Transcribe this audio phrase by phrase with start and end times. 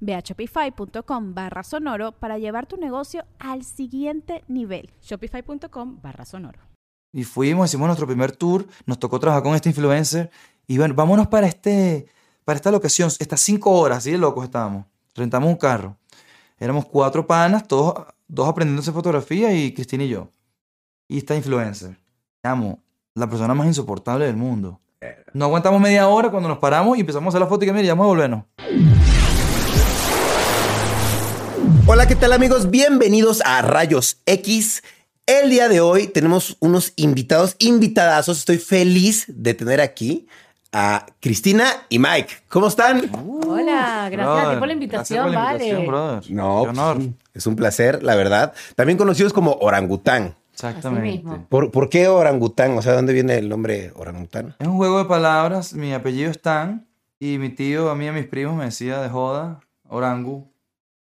[0.00, 4.90] Ve a shopify.com barra sonoro para llevar tu negocio al siguiente nivel.
[5.02, 6.60] Shopify.com barra sonoro.
[7.12, 10.30] Y fuimos, hicimos nuestro primer tour, nos tocó trabajar con este influencer
[10.66, 12.06] y bueno, vámonos para, este,
[12.44, 14.84] para esta locación, estas cinco horas, así de locos estábamos.
[15.14, 15.96] Rentamos un carro.
[16.58, 20.30] Éramos cuatro panas, todos, dos aprendiéndose fotografía y Cristina y yo.
[21.08, 21.96] Y esta influencer.
[22.42, 22.82] Amo,
[23.14, 24.80] la persona más insoportable del mundo.
[25.32, 27.72] No aguantamos media hora cuando nos paramos y empezamos a hacer la foto y que
[27.72, 28.44] mira, ya vamos a volvernos.
[31.90, 32.70] Hola, ¿qué tal amigos?
[32.70, 34.82] Bienvenidos a Rayos X.
[35.26, 38.38] El día de hoy tenemos unos invitados, invitadazos.
[38.40, 40.28] Estoy feliz de tener aquí
[40.70, 42.28] a Cristina y Mike.
[42.50, 43.10] ¿Cómo están?
[43.46, 45.64] Hola, gracias a ti por la invitación, por la vale.
[45.64, 46.30] invitación, brother.
[46.30, 46.96] No, Qué honor.
[46.96, 48.52] pues, es un placer, la verdad.
[48.76, 50.34] También conocidos como orangután.
[50.52, 51.24] Exactamente.
[51.48, 52.76] ¿Por, por qué orangután?
[52.76, 54.54] O sea, ¿de dónde viene el nombre orangután?
[54.58, 55.72] Es un juego de palabras.
[55.72, 56.86] Mi apellido es Tan
[57.18, 60.50] y mi tío, a mí y a mis primos me decía de joda, orangu.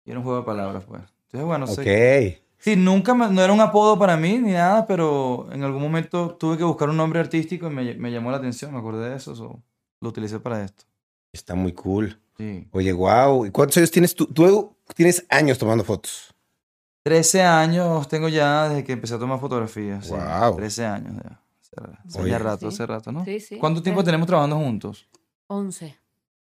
[0.08, 1.02] Y era un juego de palabras, pues.
[1.26, 1.74] Entonces, bueno, Ok.
[1.74, 2.42] sé.
[2.56, 6.30] Sí, nunca, me- no era un apodo para mí ni nada, pero en algún momento
[6.36, 9.16] tuve que buscar un nombre artístico y me, me llamó la atención, me acordé de
[9.16, 9.62] eso, so,
[10.00, 10.84] lo utilicé para esto.
[11.30, 12.18] Está muy cool.
[12.38, 12.66] Sí.
[12.72, 13.44] Oye, wow.
[13.44, 14.26] ¿Y cuántos años tienes tú?
[14.26, 16.34] Tú tienes años tomando fotos.
[17.04, 20.06] 13 años tengo ya desde que empecé a tomar fotografías.
[20.06, 20.12] sí.
[20.14, 20.56] Guau.
[20.56, 21.40] 13 años ya.
[21.60, 22.30] Hace- Hace Oye.
[22.30, 22.74] ya rato, Sí.
[22.74, 23.24] hace rato, ¿no?
[23.24, 23.58] Sí, sí.
[23.58, 25.06] ¿Cuánto tiempo tenemos trabajando juntos?
[25.48, 25.96] 11.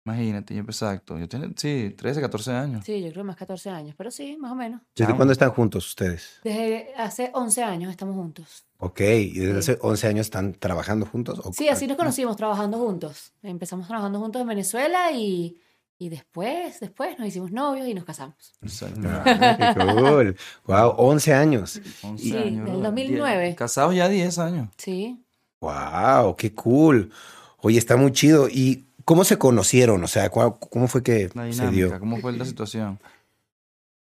[0.05, 1.17] Imagínate, yo exacto.
[1.17, 2.85] Yo tenía, sí, 13, 14 años.
[2.85, 4.81] Sí, yo creo más 14 años, pero sí, más o menos.
[4.95, 6.39] ¿Desde cuándo están juntos ustedes?
[6.43, 8.65] Desde hace 11 años estamos juntos.
[8.77, 8.99] Ok.
[9.01, 9.71] ¿Y desde Sí.
[9.71, 11.39] hace 11 años están trabajando juntos?
[11.43, 13.33] ¿O- Sí, así nos conocimos, trabajando juntos.
[13.41, 15.57] Empezamos trabajando juntos en Venezuela y,
[15.97, 18.35] y después, después nos hicimos novios y nos casamos.
[18.61, 18.99] Exacto.
[19.05, 20.35] Ah, qué cool.
[20.67, 21.81] Wow, 11 años.
[22.03, 22.65] 11 Sí, años.
[22.65, 22.77] del bro.
[22.79, 23.47] 2009.
[23.47, 24.69] Die- Casados ya 10 años.
[24.77, 25.25] Sí.
[25.61, 27.11] Wow, qué cool.
[27.61, 28.47] Oye, está muy chido.
[28.49, 30.03] ¿Y cómo se conocieron?
[30.03, 31.85] O sea, ¿cuál- ¿cómo fue que La se dio?
[31.85, 32.99] dinámica, ¿cómo fue la situación?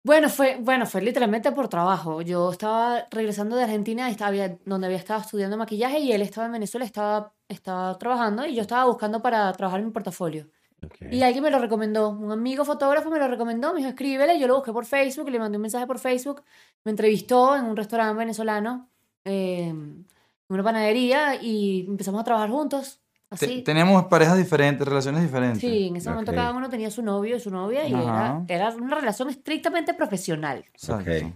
[0.04, 2.22] Bueno, fue, bueno, fue literalmente por trabajo.
[2.22, 4.32] Yo estaba regresando de Argentina, estaba,
[4.66, 8.62] donde había estado estudiando maquillaje, y él estaba en Venezuela, estaba, estaba trabajando, y yo
[8.62, 10.48] estaba buscando para trabajar en mi portafolio.
[10.82, 10.96] Ok.
[11.12, 14.48] Y alguien me lo recomendó, un amigo fotógrafo me lo recomendó, me dijo, escríbele, yo
[14.48, 16.44] lo busqué por Facebook, le mandé un mensaje por Facebook,
[16.86, 18.90] me entrevistó en un restaurante venezolano,
[19.26, 20.06] eh, en
[20.48, 23.62] una panadería, y empezamos a trabajar juntos, así.
[23.64, 25.62] teníamos parejas diferentes, relaciones diferentes.
[25.62, 28.70] Sí, en ese momento cada uno tenía su novio y su novia, y era, era
[28.76, 30.66] una relación estrictamente profesional.
[30.74, 31.12] Exacto.
[31.12, 31.34] Ok.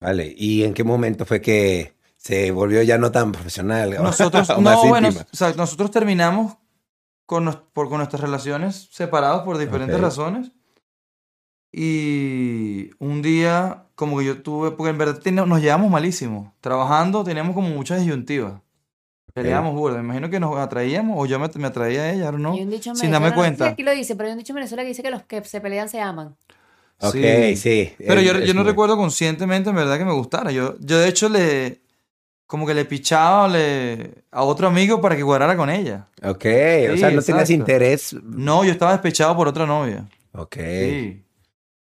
[0.00, 0.32] Vale.
[0.36, 3.90] ¿Y en qué momento fue que se volvió ya no tan profesional?
[4.02, 6.56] Nosotros, o más no, bueno, o sea, nosotros terminamos
[7.26, 10.02] con, nos- por, con nuestras relaciones separados por diferentes Ok.
[10.02, 10.52] razones.
[11.72, 16.54] Y un día, como que yo tuve, porque en verdad nos llevamos malísimo.
[16.60, 18.62] Trabajando teníamos como muchas disyuntivas.
[19.42, 19.98] Peleábamos burda.
[19.98, 22.52] Me imagino que nos atraíamos o yo me, me atraía a ella, ¿no?
[22.54, 23.72] Hay un dicho en Sin Venezuela, darme no sé si cuenta.
[23.72, 25.60] aquí lo dice, pero hay un dicho en Venezuela que dice que los que se
[25.60, 26.36] pelean se aman.
[27.00, 27.56] Ok, Sí.
[27.56, 27.92] sí.
[27.98, 30.50] Pero Es- yo, es yo no muy- recuerdo conscientemente, en verdad, que me gustara.
[30.50, 31.80] Yo, yo de hecho, le
[32.46, 36.08] como que le pichaba le, a otro amigo para que cuadrara con ella.
[36.22, 37.52] Ok, o Sí, sea, no tenías exacto.
[37.52, 38.16] interés.
[38.22, 40.08] No, yo estaba despechado por otra novia.
[40.32, 40.56] Ok.
[40.56, 40.60] Sí.
[40.60, 41.22] Y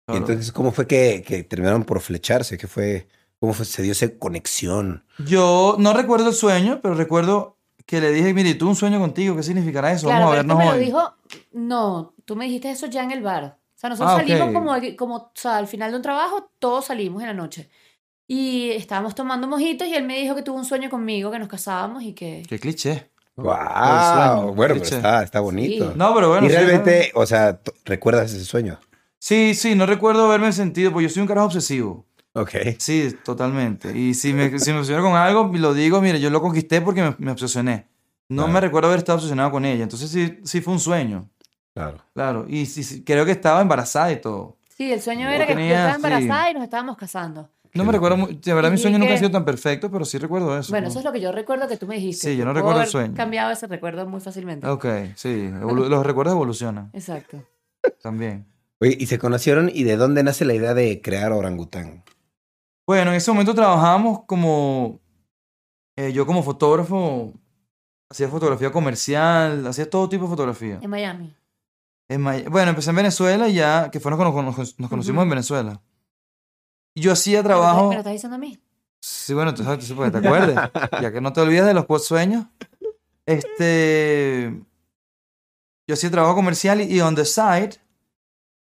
[0.07, 0.21] Claro.
[0.21, 2.57] entonces, ¿cómo fue que, que terminaron por flecharse?
[2.59, 3.07] ¿Qué fue?
[3.45, 5.05] ¿Cómo fue, se dio esa conexión?
[5.19, 9.37] Yo no recuerdo el sueño, pero recuerdo que le dije, mire, tuve un sueño contigo,
[9.37, 10.07] ¿qué significará eso?
[10.07, 10.85] Claro, Vamos a pero vernos me lo hoy.
[10.87, 11.15] dijo,
[11.53, 13.59] no, tú me dijiste eso ya en el bar.
[13.77, 16.87] O sea, nosotros Ah, salimos como, como, o sea, al final de un trabajo, todos
[16.87, 17.69] salimos en la noche.
[18.27, 21.49] Y estábamos tomando mojitos y él me dijo que tuvo un sueño conmigo, que nos
[21.49, 22.43] casábamos y que...
[22.49, 23.11] Qué cliché.
[23.37, 24.55] ¡Wow!
[24.55, 24.97] Bueno, pero cliché.
[24.97, 25.89] está, está bonito.
[25.91, 25.99] Sí.
[25.99, 26.47] No, pero bueno.
[26.47, 28.79] y sí, realmente, o sea, ¿recuerdas ese sueño?
[29.19, 32.07] Sí, sí, no recuerdo haberme sentido, porque yo soy un carajo obsesivo.
[32.35, 32.51] Ok.
[32.79, 33.97] Sí, totalmente.
[33.97, 37.03] Y si me, si me obsesiono con algo, lo digo, mire, yo lo conquisté porque
[37.03, 37.87] me, me obsesioné.
[38.29, 38.53] No Claro.
[38.53, 39.83] me recuerdo haber estado obsesionado con ella.
[39.85, 41.29] Entonces sí, sí fue un sueño.
[41.75, 41.99] Claro.
[42.13, 42.45] Claro.
[42.49, 44.57] Y sí, sí, creo que estaba embarazada y todo.
[44.77, 45.97] Sí, el sueño era que yo estaba sí.
[45.97, 47.49] embarazada y nos estábamos casando.
[47.75, 50.57] No me recuerdo, de verdad mi sueño nunca ha sido tan perfecto, pero sí recuerdo
[50.57, 50.71] eso.
[50.71, 52.31] Bueno, eso es lo que yo recuerdo que tú me dijiste.
[52.31, 53.15] Sí, yo no recuerdo el sueño.
[53.17, 54.67] cambiado ese recuerdo muy fácilmente.
[54.69, 54.87] Ok,
[55.17, 57.43] sí, los recuerdos evolucionan Exacto.
[58.01, 58.47] también.
[58.81, 59.71] Oye, ¿y se conocieron?
[59.75, 62.05] ¿Y de dónde nace la idea de crear orangután?
[62.87, 65.01] Bueno, en ese momento trabajábamos como,
[65.97, 67.33] eh, yo como fotógrafo,
[68.11, 70.79] hacía fotografía comercial, hacía todo tipo de fotografía.
[70.83, 71.35] En Miami.
[72.09, 75.31] En May- bueno, empecé en Venezuela y ya, que fue nos, nos, nos conocimos en
[75.31, 75.81] Venezuela.
[76.95, 77.89] Y yo hacía ¿Me lo trabajo...
[77.89, 78.61] ¿Me lo estás diciendo a mí?
[79.03, 80.57] Sí, bueno, tú sabes, tú sabes, te acuerdes,
[81.03, 82.47] ya que no te olvides de los post sueños.
[83.27, 84.63] Este,
[85.89, 87.77] yo hacía trabajo comercial y, y on the side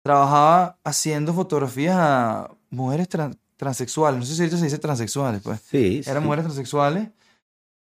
[0.04, 4.18] trabajaba haciendo fotografías a mujeres tran- transexuales.
[4.18, 5.60] No sé si ahorita se dice transexuales, pues.
[5.70, 6.02] Sí.
[6.08, 7.10] Eran mujeres transexuales.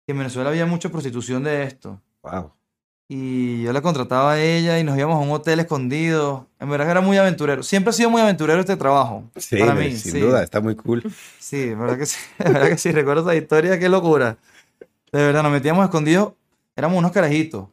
[0.07, 2.01] En Venezuela había mucha prostitución de esto.
[2.21, 2.51] Wow.
[3.07, 6.47] Y yo la contrataba a ella y nos íbamos a un hotel escondido.
[6.59, 7.63] En verdad que era muy aventurero.
[7.63, 9.23] Siempre ha sido muy aventurero este trabajo.
[9.37, 10.19] Sí, para mí, sin sí.
[10.19, 11.01] duda, está muy cool.
[11.39, 12.17] Sí, verdad que sí.
[12.37, 12.91] Verdad que sí.
[12.91, 14.37] Recuerdo esa historia, qué locura.
[15.11, 16.33] De verdad, nos metíamos escondidos.
[16.75, 17.67] Éramos unos carajitos.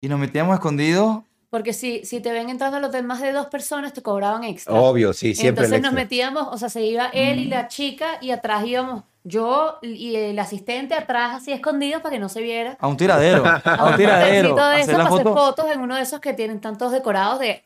[0.00, 1.22] Y nos metíamos escondidos.
[1.50, 4.74] Porque si, si te ven entrando al hotel más de dos personas, te cobraban extra.
[4.74, 7.50] Obvio, sí, siempre el Entonces nos metíamos, o sea, se iba él y Mm.
[7.50, 12.28] la chica y atrás íbamos yo y el asistente atrás así escondidos para que no
[12.28, 12.76] se viera.
[12.80, 13.44] A un tiradero.
[13.64, 14.54] A un tiradero.
[14.54, 15.34] de Hacer eso para hacer foto.
[15.34, 17.62] fotos en uno de esos que tienen tantos decorados de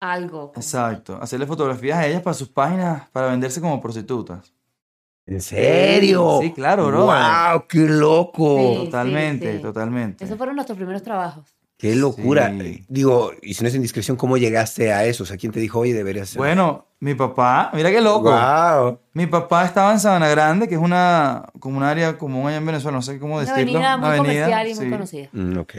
[0.00, 0.52] algo.
[0.56, 1.18] Exacto.
[1.20, 4.52] Hacerle fotografías a ellas para sus páginas, para venderse como prostitutas.
[5.26, 6.38] ¿En serio?
[6.42, 7.06] Sí, claro, bro.
[7.06, 7.66] ¡Wow!
[7.68, 8.58] ¡Qué loco!
[8.58, 8.84] Sí.
[8.84, 9.62] Totalmente, sí.
[9.62, 10.24] totalmente.
[10.24, 11.53] Esos fueron nuestros primeros trabajos.
[11.84, 12.50] ¡Qué locura!
[12.58, 12.82] Sí.
[12.88, 15.24] Digo, y si no es indiscreción, ¿cómo llegaste a eso?
[15.24, 16.38] O sea, ¿quién te dijo, oye, deberías hacer?
[16.38, 18.30] Bueno, mi papá, mira qué loco.
[18.30, 19.00] ¡Wow!
[19.12, 22.64] Mi papá estaba en Sabana Grande, que es una, como un área común allá en
[22.64, 23.78] Venezuela, no sé cómo Una decirlo.
[23.78, 24.90] avenida muy comercial y muy sí.
[24.90, 25.28] conocida.
[25.32, 25.74] Mm, ok.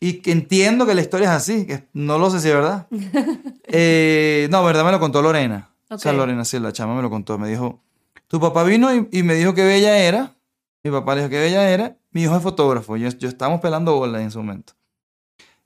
[0.00, 2.88] Y que entiendo que la historia es así, que no lo sé si es verdad.
[3.68, 5.70] Eh, no, verdad me lo contó Lorena.
[5.90, 6.18] O sea, Ok.
[6.18, 7.38] Lorena, sí, la chama me lo contó.
[7.38, 7.84] Me dijo,
[8.26, 10.34] tu papá vino y, y me dijo que bella era.
[10.82, 11.96] Mi papá le dijo que bella era.
[12.10, 12.96] Mi hijo es fotógrafo.
[12.96, 14.72] Yo, yo estábamos pelando bolas en ese momento.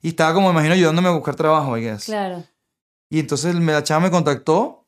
[0.01, 2.05] Y estaba como, me imagino, ayudándome a buscar trabajo, I guess.
[2.05, 2.43] Claro.
[3.09, 4.85] Y entonces me- la chama me contactó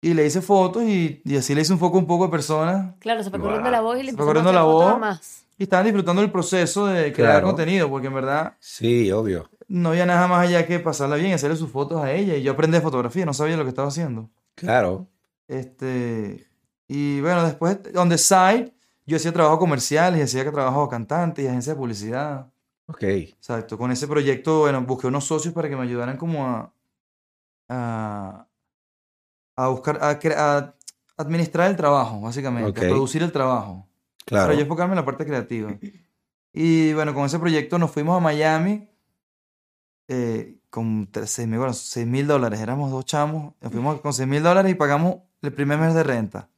[0.00, 2.94] y le hice fotos y, y así le hice un foco un poco de personas.
[3.00, 3.48] Claro, se fue Wow.
[3.48, 4.98] corriendo la voz y le a hacer la voz.
[4.98, 5.44] más.
[5.58, 7.46] Y estaban disfrutando del proceso de crear Claro.
[7.48, 9.50] contenido, porque en verdad Sí, obvio.
[9.66, 12.36] no había nada más allá que pasarla bien, hacerle sus fotos a ella.
[12.36, 14.30] Y yo aprendí de fotografía, no sabía lo que estaba haciendo.
[14.54, 15.08] Claro.
[15.48, 16.46] Este,
[16.86, 18.72] y bueno, después, on the side,
[19.06, 22.46] yo hacía trabajo comercial y hacía que trabajo cantante y agencia de publicidad.
[22.88, 23.02] Ok.
[23.02, 23.76] Exacto.
[23.78, 26.72] Con ese proyecto, bueno, busqué unos socios para que me ayudaran como a,
[27.68, 28.46] a,
[29.56, 30.74] a buscar, a, a
[31.16, 33.86] administrar el trabajo, básicamente, a producir el trabajo.
[34.24, 34.46] Claro.
[34.46, 35.76] Para yo enfocarme en la parte creativa.
[36.50, 38.88] Y bueno, con ese proyecto nos fuimos a Miami
[40.08, 42.58] eh, con 6 mil bueno, seis mil dólares.
[42.58, 43.54] Éramos dos chamos.
[43.60, 46.50] Nos fuimos con 6 mil dólares y pagamos el primer mes de renta.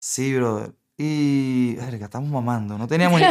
[0.00, 0.74] Sí, brother.
[1.02, 1.76] Y.
[1.76, 2.76] Verga, estamos mamando.
[2.76, 3.26] No teníamos ni,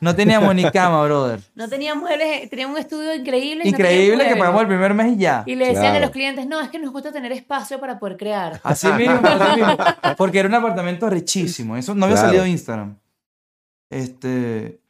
[0.00, 1.40] no teníamos ni cama, brother.
[1.54, 3.64] No tenía muebles, teníamos un estudio increíble.
[3.64, 5.42] no Increíble teníamos que pagamos el primer mes y ya.
[5.44, 5.96] Y le decían Claro.
[5.98, 8.58] a los clientes, no, es que nos gusta tener espacio para poder crear.
[8.62, 9.76] Así mismo, así mismo.
[10.16, 11.76] Porque era un apartamento richísimo.
[11.76, 12.28] Eso no había Claro.
[12.28, 12.96] salido en Instagram.
[13.90, 14.80] Este.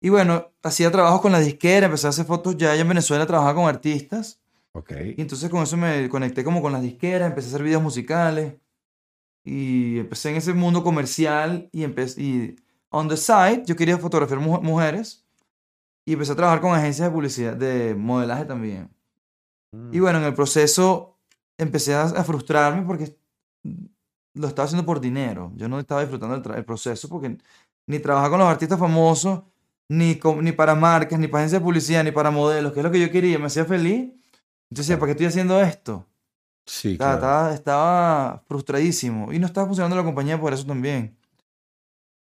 [0.00, 3.24] Y bueno, hacía trabajo con la disquera, empecé a hacer fotos ya allá en Venezuela,
[3.26, 4.40] trabajaba con artistas.
[4.72, 4.92] Ok.
[5.16, 8.54] Y entonces con eso me conecté como con las disqueras, empecé a hacer videos musicales.
[9.44, 12.20] Y empecé en ese mundo comercial y empecé.
[12.22, 12.56] Y
[12.90, 15.24] on the side, yo quería fotografiar mu- mujeres.
[16.06, 18.90] Y empecé a trabajar con agencias de publicidad, de modelaje también.
[19.72, 19.94] Mm.
[19.94, 21.18] Y bueno, en el proceso
[21.58, 23.16] empecé a, a frustrarme porque
[24.34, 25.52] lo estaba haciendo por dinero.
[25.56, 27.36] Yo no estaba disfrutando el, el proceso porque
[27.86, 29.42] ni trabajaba con los artistas famosos,
[29.90, 32.84] ni, con- ni para marcas, ni para agencias de publicidad, ni para modelos, que es
[32.84, 33.38] lo que yo quería.
[33.38, 34.10] Me hacía feliz.
[34.70, 36.06] Entonces, ¿para qué estoy haciendo esto?
[36.68, 37.54] Sí, Estaba, claro.
[37.54, 39.32] estaba, estaba frustradísimo.
[39.32, 41.16] Y no estaba funcionando la compañía por eso también.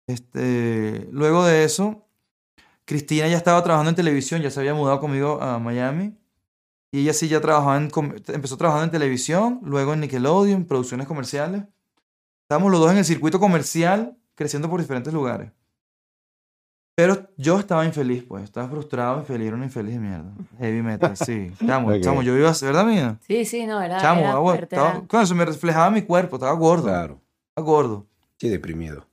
[0.07, 2.09] Este, luego de eso,
[2.87, 6.17] Cristina ya estaba trabajando en televisión, ya se había mudado conmigo a Miami.
[6.91, 7.91] Y ella sí ya trabajaba en,
[8.29, 11.65] empezó trabajando en televisión, luego en Nickelodeon, producciones comerciales.
[12.45, 15.53] Estábamos los dos en el circuito comercial, creciendo por diferentes lugares.
[17.01, 18.45] Pero yo estaba infeliz, pues.
[18.45, 19.47] Estaba frustrado, infeliz.
[19.49, 20.33] Era un infeliz de mierda.
[20.59, 21.51] Heavy metal, sí.
[21.67, 22.01] Chamo, Ok.
[22.03, 22.53] chamo, yo iba.
[22.61, 23.19] ¿Verdad, mía?
[23.27, 26.53] Sí, sí, no, era, Chamo, era agua, estaba- con eso me reflejaba mi cuerpo, estaba
[26.53, 26.85] gordo.
[26.85, 27.21] Claro.
[27.49, 28.07] Estaba gordo.
[28.39, 29.07] Sí, deprimido.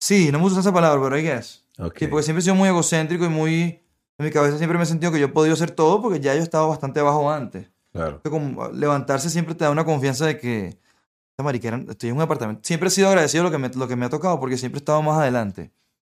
[0.00, 1.64] Sí, no me gusta esa palabra, pero I guess.
[1.78, 1.98] Ok.
[1.98, 3.82] Sí, porque siempre he sido muy egocéntrico y muy...
[4.18, 6.34] En mi cabeza siempre me he sentido que yo he podido hacer todo porque ya
[6.34, 7.70] yo estaba bastante abajo antes.
[7.92, 8.20] Claro.
[8.22, 10.66] Como levantarse siempre te da una confianza de que...
[10.68, 12.62] Esta mariquera, estoy en un apartamento.
[12.64, 14.80] Siempre he sido agradecido lo que me, lo que me ha tocado porque siempre he
[14.80, 15.70] estado más adelante.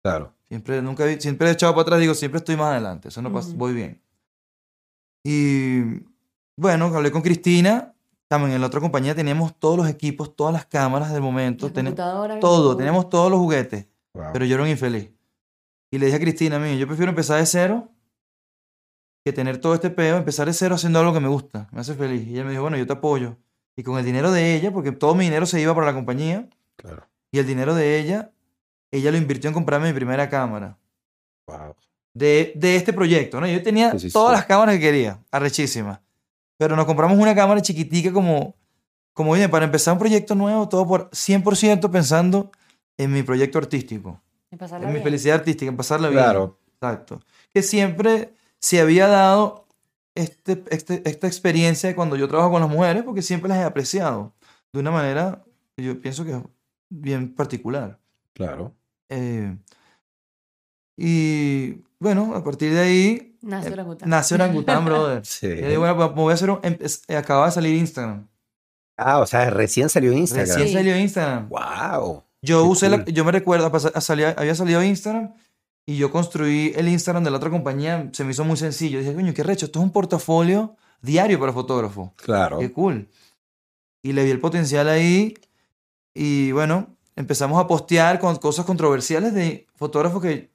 [0.03, 0.33] Claro.
[0.47, 3.09] Siempre, nunca, he- siempre he echado para atrás, digo, siempre estoy más adelante.
[3.09, 3.57] Eso no pasa, Ujú.
[3.57, 4.01] voy bien.
[5.23, 5.81] Y
[6.57, 7.93] bueno, hablé con Cristina
[8.31, 12.39] chamo, en la otra compañía teníamos todos los equipos, todas las cámaras del momento, todo,
[12.39, 12.77] todo.
[12.77, 14.27] teníamos todos los juguetes, Wow.
[14.33, 15.09] pero yo era un infeliz.
[15.91, 17.89] Y le dije a Cristina, mí, yo prefiero empezar de cero
[19.25, 21.95] que tener todo este peo, empezar de cero haciendo algo que me gusta, me hace
[21.95, 22.27] feliz.
[22.27, 23.35] Y ella me dijo, bueno, yo te apoyo.
[23.75, 26.47] Y con el dinero de ella, porque todo mi dinero se iba para la compañía,
[26.75, 27.07] Claro.
[27.31, 28.31] y el dinero de ella,
[28.91, 30.77] ella lo invirtió en comprarme mi primera cámara
[31.47, 31.75] Wow.
[32.13, 33.47] de, de este proyecto, ¿no?
[33.47, 34.35] Yo tenía Sí, sí, todas sí.
[34.37, 35.99] las cámaras que quería, arrechísimas.
[36.57, 38.55] Pero nos compramos una cámara chiquitica como,
[39.13, 42.51] como oye, para empezar un proyecto nuevo, todo por 100% pensando
[42.97, 44.21] en mi proyecto artístico,
[44.57, 45.03] pasarla en mi bien.
[45.05, 46.21] felicidad artística, en pasarla bien.
[46.21, 46.59] Claro.
[46.75, 47.21] Exacto.
[47.53, 49.65] Que siempre se había dado
[50.15, 53.63] este, este- esta experiencia de cuando yo trabajo con las mujeres, porque siempre las he
[53.63, 54.33] apreciado
[54.73, 55.43] de una manera,
[55.77, 56.41] yo pienso que es
[56.89, 57.97] bien particular.
[58.33, 58.73] Claro.
[59.09, 59.57] Eh,
[60.97, 64.09] y bueno, a partir de ahí Nace eh, orangután.
[64.09, 65.21] nace Orangután, brother.
[65.25, 65.47] Sí.
[65.47, 68.27] Y digo, bueno, pues, me voy a hacer un, em- eh, acaba de salir Instagram.
[68.97, 70.47] Ah, o sea, recién salió Instagram.
[70.47, 70.73] Recién Sí.
[70.73, 71.47] salió Instagram.
[71.49, 72.23] Wow.
[72.41, 73.13] Yo Qué usé la- cool.
[73.13, 75.33] yo me recuerdo, salía- había salido Instagram
[75.85, 78.09] y yo construí el Instagram de la otra compañía.
[78.11, 78.99] Se me hizo muy sencillo.
[78.99, 82.13] Dije, coño, qué recho, esto es un portafolio diario para fotógrafo.
[82.17, 82.59] Claro.
[82.59, 83.07] Qué cool.
[84.03, 85.33] Y le vi el potencial ahí.
[86.13, 90.49] Y bueno, empezamos a postear con cosas controversiales de fotógrafos que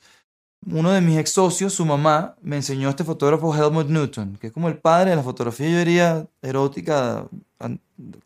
[0.66, 4.46] uno de mis ex socios, su mamá, me enseñó a este fotógrafo Helmut Newton, que
[4.46, 7.28] es como el padre de la fotografía, yo diría, erótica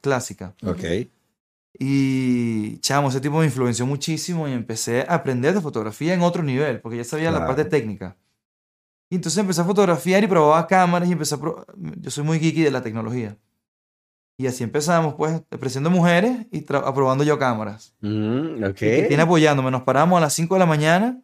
[0.00, 0.54] clásica.
[0.64, 0.84] Ok.
[1.80, 6.44] Y chamo, ese tipo me influenció muchísimo y empecé a aprender de fotografía en otro
[6.44, 7.54] nivel, porque ya sabía la Claro.
[7.54, 8.16] parte técnica.
[9.10, 11.38] Y entonces empecé a fotografiar y probaba cámaras y empecé a...
[12.00, 13.36] Yo soy muy geeky de la tecnología.
[14.40, 17.92] Y así empezamos, pues, apreciando mujeres y aprobando yo cámaras.
[18.00, 18.70] Mm, ok.
[18.70, 19.70] Y Cristina apoyándome.
[19.72, 21.20] Nos paramos a las 5 de la mañana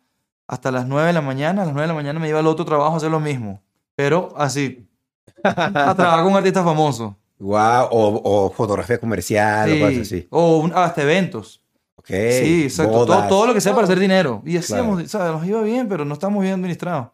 [0.49, 1.62] hasta las 9 de la mañana.
[1.62, 3.62] A las 9 de la mañana me iba al otro trabajo a hacer lo mismo.
[3.94, 4.88] Pero así,
[5.44, 7.16] a trabajar con un artista famoso.
[7.38, 7.88] Wow.
[7.92, 10.00] O, o fotografía comercial o cosas Sí.
[10.00, 10.26] así.
[10.30, 11.62] O un- hasta eventos.
[11.94, 12.09] Ok.
[12.09, 13.06] Sí, exacto.
[13.06, 14.42] Todo, todo lo que sea para hacer dinero.
[14.44, 15.09] Y hacíamos, Claro.
[15.09, 15.33] ¿sabes?
[15.35, 17.09] Nos iba bien, pero no estábamos bien administrados.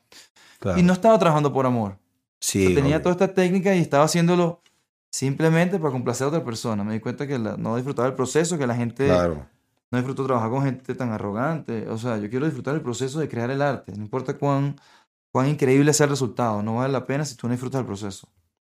[0.60, 0.78] Claro.
[0.78, 1.98] Y no estaba trabajando por amor.
[2.40, 2.64] Sí.
[2.64, 4.62] O sea, tenía toda esta técnica y estaba haciéndolo
[5.10, 6.84] simplemente para complacer a otra persona.
[6.84, 9.46] Me di cuenta que la- no disfrutaba el proceso, que la gente Claro.
[9.90, 11.88] no disfruto trabajar con gente tan arrogante.
[11.88, 13.92] O sea, yo quiero disfrutar el proceso de crear el arte.
[13.96, 14.76] No importa cuán,
[15.32, 16.62] cuán increíble sea el resultado.
[16.62, 18.28] No vale la pena si tú no disfrutas el proceso.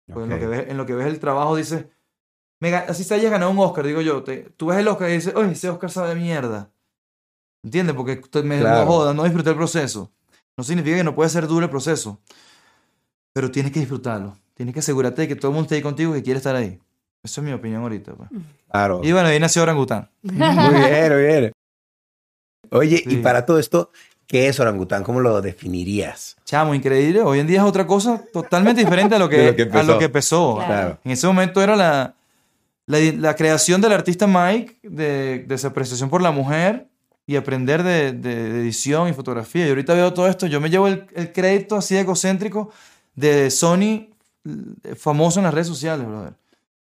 [0.08, 0.42] Pues en, lo Ok.
[0.42, 1.86] que ves, en lo que ves el trabajo dices,
[2.60, 4.24] me así se haya ganado un Oscar, digo yo.
[4.24, 6.72] te- tú ves el Oscar y dices, oye, ese Oscar sabe de mierda.
[7.64, 7.96] ¿Entiendes?
[7.96, 8.82] Porque me Claro.
[8.82, 10.12] no joda, no disfruté el proceso.
[10.58, 12.20] No significa que no puede ser duro el proceso.
[13.34, 14.38] Pero tienes que disfrutarlo.
[14.56, 16.56] Tienes que asegurarte de que todo el mundo esté ahí contigo y que quiere estar
[16.56, 16.80] ahí.
[17.24, 18.14] Esa es mi opinión ahorita.
[18.14, 18.30] pues.
[18.72, 19.02] Claro.
[19.04, 20.10] Y bueno, ahí nació Orangután.
[20.22, 21.52] Muy bien, muy bien.
[22.72, 23.16] Oye, y Sí.
[23.18, 23.92] para todo esto,
[24.28, 25.04] ¿qué es orangután?
[25.04, 26.38] ¿Cómo lo definirías?
[26.46, 27.22] Chamo, increíble.
[27.22, 29.86] Hoy en día es otra cosa totalmente diferente a lo que, lo que a empezó.
[29.92, 30.56] lo que empezó.
[30.66, 30.98] Claro.
[31.04, 32.16] En ese momento era la,
[32.88, 36.88] la, la creación del artista Mike, de, de su apreciación por la mujer
[37.28, 39.66] y aprender de, de- de edición y fotografía.
[39.68, 42.72] Y ahorita veo todo esto, yo me llevo el, el crédito así egocéntrico
[43.16, 44.08] de Sony
[44.98, 46.34] famoso en las redes sociales, brother.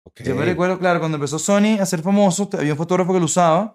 [0.04, 0.22] Ok.
[0.22, 3.26] Yo me recuerdo, claro, cuando empezó Sony a ser famoso, había un fotógrafo que lo
[3.26, 3.74] usaba.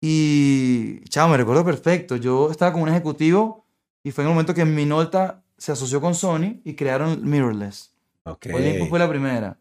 [0.00, 2.16] Y, chao, me recuerdo perfecto.
[2.16, 3.64] Yo estaba con un ejecutivo
[4.02, 7.92] y fue en el momento que Minolta se asoció con Sony y crearon Mirrorless.
[8.24, 8.48] Ok.
[8.54, 9.58] Olympus fue la primera.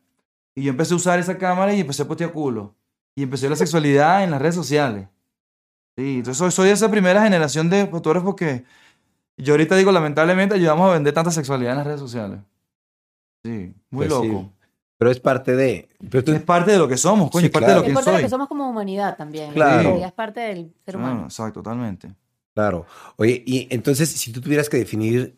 [0.54, 2.76] Y yo empecé a usar esa cámara y empecé a postear culo.
[3.16, 5.08] Y empecé la sexualidad en las redes sociales.
[5.98, 8.66] Sí, entonces soy, soy de esa primera generación de fotógrafos que
[9.38, 12.40] yo ahorita digo, lamentablemente, ayudamos a vender tanta sexualidad en las redes sociales.
[13.46, 14.28] Sí, muy Pues sí.
[14.28, 14.52] loco.
[14.98, 15.90] Pero es parte de...
[16.10, 17.82] Pero tú- Es parte de lo que somos, coño, Sí, es parte claro.
[17.82, 19.52] de Es lo parte que de lo que somos como humanidad también.
[19.54, 19.98] Claro.
[20.04, 21.24] Es parte del ser humano.
[21.26, 22.14] exacto, totalmente.
[22.54, 22.86] Claro.
[23.18, 25.38] Oye, y entonces, si tú tuvieras que definir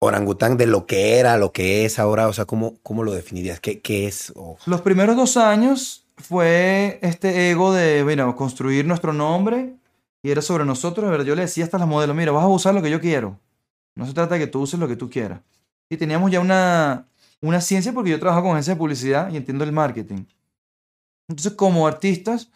[0.00, 3.58] orangután de lo que era, lo que es ahora, o sea, ¿cómo, cómo lo definirías?
[3.60, 4.32] ¿Qué, qué es?
[4.66, 9.74] Los primeros dos años fue este ego de, mira, construir nuestro nombre
[10.22, 11.06] y era sobre nosotros.
[11.06, 13.00] De verdad, yo le decía hasta las modelos, mira, vas a usar lo que yo
[13.00, 13.40] quiero.
[13.96, 15.40] No se trata de que tú uses lo que tú quieras.
[15.90, 17.08] Y teníamos ya una,
[17.42, 20.24] una ciencia porque yo trabajo con agencia de publicidad y entiendo el marketing.
[21.28, 22.50] Entonces, como artistas,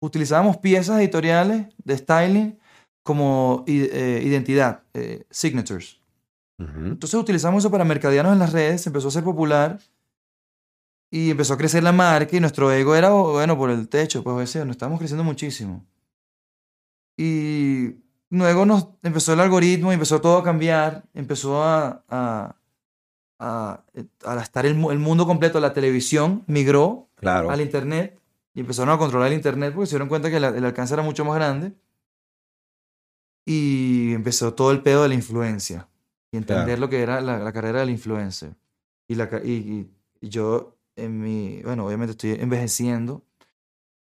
[0.00, 2.58] utilizábamos piezas editoriales de styling
[3.02, 6.00] como eh, identidad, eh, signatures.
[6.58, 9.78] Entonces utilizamos eso para mercadearnos en las redes, se empezó a ser popular
[11.10, 14.34] y empezó a crecer la marca y nuestro ego era, bueno, por el techo, pues
[14.34, 15.84] a veces nos estábamos creciendo muchísimo.
[17.18, 17.96] Y
[18.30, 22.56] luego nos empezó el algoritmo empezó todo a cambiar, empezó a, a,
[23.38, 23.82] a,
[24.24, 27.50] a estar el, el mundo completo, la televisión migró Claro.
[27.50, 28.18] al internet
[28.54, 31.02] y empezaron a controlar el internet porque se dieron cuenta que la- el alcance era
[31.02, 31.72] mucho más grande
[33.44, 35.88] y empezó todo el pedo de la influencia
[36.32, 36.80] y entender Claro.
[36.80, 38.54] lo que era la, la carrera del influencer
[39.08, 39.90] y, la, y, y-
[40.28, 43.22] yo en mi, bueno, obviamente estoy envejeciendo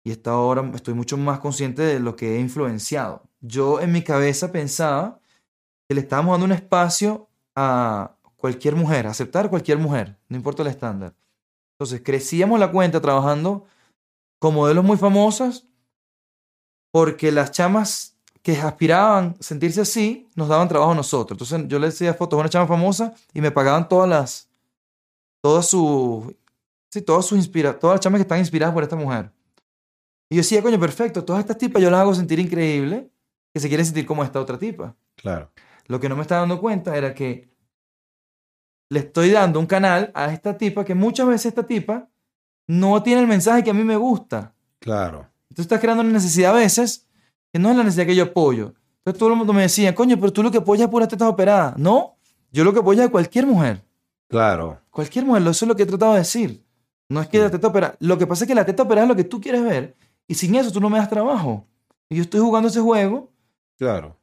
[0.04, 3.24] y esta ahora estoy mucho más consciente de lo que he influenciado.
[3.42, 5.20] Yo en mi cabeza pensaba
[5.88, 8.15] que le estábamos dando un espacio a
[8.46, 11.16] cualquier mujer, aceptar cualquier mujer, no importa el estándar.
[11.74, 13.66] Entonces crecíamos la cuenta trabajando
[14.38, 15.66] con modelos muy famosas
[16.92, 21.52] porque las chamas que aspiraban sentirse así nos daban trabajo a nosotros.
[21.52, 24.48] Entonces yo le decía fotos a una chama famosa y me pagaban todas las,
[25.42, 26.32] todas sus,
[26.92, 29.32] sí, todas sus inspira, todas las chamas que están inspiradas por esta mujer.
[30.30, 33.10] Y yo decía, coño, perfecto, todas estas tipas yo las hago sentir increíble,
[33.52, 34.96] que se quieren sentir como esta otra tipa.
[35.16, 35.50] Claro.
[35.88, 37.55] Lo que no me estaba dando cuenta era que
[38.90, 42.10] le estoy dando un canal a esta tipa que muchas veces esta tipa
[42.68, 44.54] no tiene el mensaje que a mí me gusta.
[44.80, 45.28] Claro.
[45.50, 47.08] Entonces estás creando una necesidad a veces
[47.52, 48.74] que no es la necesidad que yo apoyo.
[49.00, 51.28] Entonces todo el mundo me decía, coño, pero tú lo que apoyas es puras tetas
[51.28, 51.78] operadas.
[51.78, 52.18] No,
[52.52, 53.84] yo lo que apoyo es cualquier mujer.
[54.28, 54.80] Claro.
[54.90, 56.64] Cualquier mujer, eso es lo que he tratado de decir.
[57.08, 57.96] No es que la teta operada.
[58.00, 59.96] Lo que pasa es que la teta operada es lo que tú quieres ver.
[60.28, 61.68] Y sin eso tú no me das trabajo.
[62.10, 63.32] Y yo estoy jugando ese juego
[63.78, 64.18] Claro.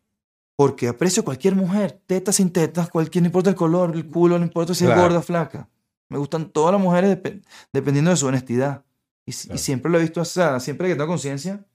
[0.62, 2.00] Porque aprecio cualquier mujer.
[2.06, 5.18] Teta sin tetas, cualquier, no importa el color, el culo, no importa si es gorda
[5.18, 5.68] o flaca.
[6.08, 7.42] Me gustan todas las mujeres dep-
[7.72, 8.84] dependiendo de su honestidad.
[9.26, 11.66] Y, siempre lo he visto, o sea, siempre que tengo conciencia,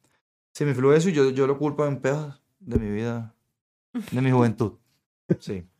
[0.54, 3.36] se me influye eso y yo, yo lo culpo en pedos de mi vida,
[4.10, 4.78] de mi juventud.
[5.40, 5.66] Sí.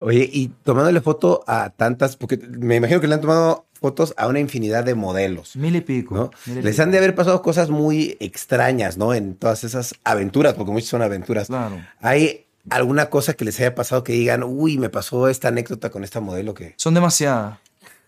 [0.00, 4.26] Oye, y tomándole foto a tantas, porque me imagino que le han tomado fotos a
[4.26, 5.56] una infinidad de modelos.
[5.56, 6.14] Mil y pico.
[6.14, 6.30] ¿no?
[6.46, 6.82] mil y Les pico.
[6.82, 9.14] han de haber pasado cosas muy extrañas, ¿no?
[9.14, 11.48] En todas esas aventuras, porque muchas son aventuras.
[11.48, 11.76] Claro.
[12.00, 16.02] ¿Hay alguna cosa que les haya pasado que digan, uy, me pasó esta anécdota con
[16.04, 16.74] esta modelo que...
[16.76, 17.58] Son demasiadas.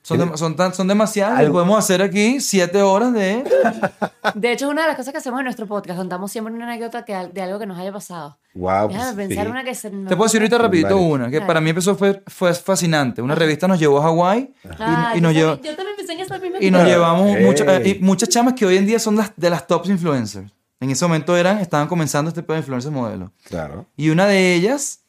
[0.03, 1.39] Son, ¿Tiene- dem- son, tan, son demasiadas.
[1.41, 3.45] y Algo- podemos hacer aquí siete horas de...
[4.35, 5.99] De hecho, es una de las cosas que hacemos en nuestro podcast.
[5.99, 8.39] Contamos siempre una anécdota que, de algo que nos haya pasado.
[8.55, 8.89] Wow.
[8.89, 11.01] Déjame pensar una que se nos- Te puedo decir ahorita rapidito Vale.
[11.09, 13.21] una, que para mí empezó fue, fue fascinante.
[13.23, 15.97] Una revista nos llevó a Hawái Ah, y, y nos yo, llevó, también, yo también
[15.97, 18.87] pensé en esa misma y nos llevamos muchas, eh, y muchas chamas que hoy en
[18.87, 20.51] día son las, de las tops influencers.
[20.81, 23.33] En ese momento eran, estaban comenzando este pedo de influencers modelo.
[23.45, 23.87] Claro.
[23.97, 25.01] Y una de ellas,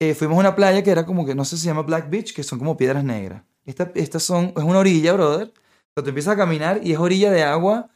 [0.00, 2.08] eh, fuimos a una playa que era como que, no sé si se llama Black
[2.10, 3.42] Beach, que son como piedras negras.
[3.64, 5.48] Esta, estas son, es una orilla, brother.
[5.48, 7.88] O sea, tú empiezas a caminar y es orilla de agua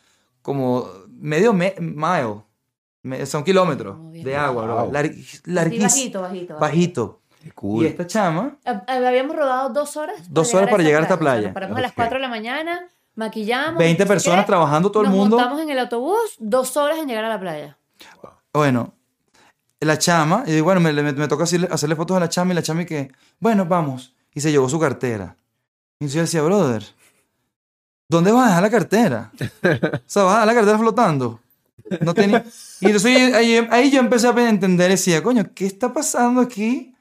[0.43, 2.43] como medio me- mile.
[3.03, 4.91] Me- son kilómetros de agua, Wow.
[4.91, 4.93] brother.
[5.11, 5.89] Lar- Sí, larguísimo.
[5.89, 7.21] bajito, bajito, Bajito.
[7.43, 7.85] Qué cool.
[7.85, 10.17] Y esta chama, Ah, ah, Habíamos rodado dos horas.
[10.29, 11.43] Dos horas para llegar a esta sea, playa.
[11.49, 11.97] nos paramos a las Ok.
[11.97, 13.79] 4 de la mañana, maquillamos.
[13.79, 15.37] 20 no sé personas qué, trabajando, todo el nos mundo.
[15.37, 17.79] montamos en el autobús, dos horas en llegar a la playa.
[18.53, 18.95] Bueno,
[19.81, 22.55] la chama, y bueno, me, me, me toca hacerle, hacerle fotos a la chama y
[22.57, 24.15] la chama y que, bueno, vamos.
[24.35, 25.37] Y se llevó su cartera.
[26.01, 26.85] Y yo decía, brother,
[28.09, 29.33] ¿dónde vas a dejar la cartera?
[29.41, 31.41] O sea, vas a dejar la cartera flotando.
[32.03, 32.45] No tenía...
[32.81, 36.95] Y entonces ahí, ahí yo empecé a entender, decía, coño, ¿qué está pasando aquí?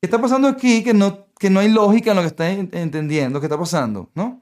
[0.00, 2.70] ¿Qué está pasando aquí que no, que no hay lógica en lo que está en-
[2.72, 4.40] entendiendo, qué está pasando, ¿no?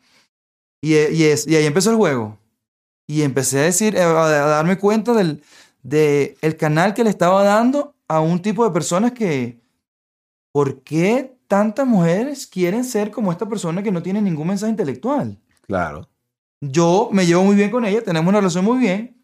[0.82, 2.38] Y, y, es, y ahí empezó el juego.
[3.08, 5.42] Y empecé a decir, a, a darme cuenta del
[5.82, 9.58] de el canal que le estaba dando a un tipo de personas que,
[10.52, 15.36] ¿por qué tantas mujeres quieren ser como esta persona que no tiene ningún mensaje intelectual?
[15.62, 16.08] Claro.
[16.60, 19.20] Yo me llevo muy bien con ella, tenemos una relación muy bien,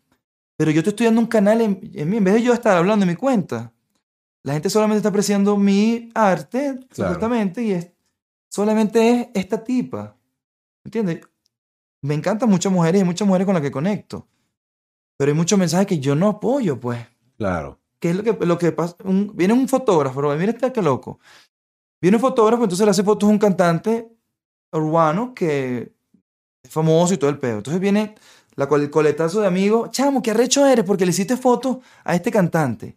[0.56, 2.76] pero yo te estoy dando un canal en, en mí, en vez de yo estar
[2.76, 3.72] hablando de mi cuenta.
[4.42, 7.92] La gente solamente está apreciando mi arte, supuestamente, y es,
[8.50, 10.16] solamente es esta tipa.
[10.84, 11.20] ¿Entiendes?
[12.02, 14.26] Me encantan muchas mujeres y hay muchas mujeres con las que conecto.
[15.16, 16.98] Pero hay muchos mensajes que yo no apoyo, pues.
[17.38, 17.78] Claro.
[18.00, 18.96] ¿Qué es lo que, lo que pasa?
[19.04, 21.18] Un- viene un fotógrafo, mira este que loco.
[22.00, 24.08] Viene un fotógrafo, entonces le hace fotos a un cantante
[24.72, 25.92] urbano que
[26.62, 27.58] es famoso y todo el pedo.
[27.58, 28.14] Entonces viene
[28.54, 32.30] la, el coletazo de amigos, chamo, qué arrecho eres porque le hiciste fotos a este
[32.30, 32.96] cantante.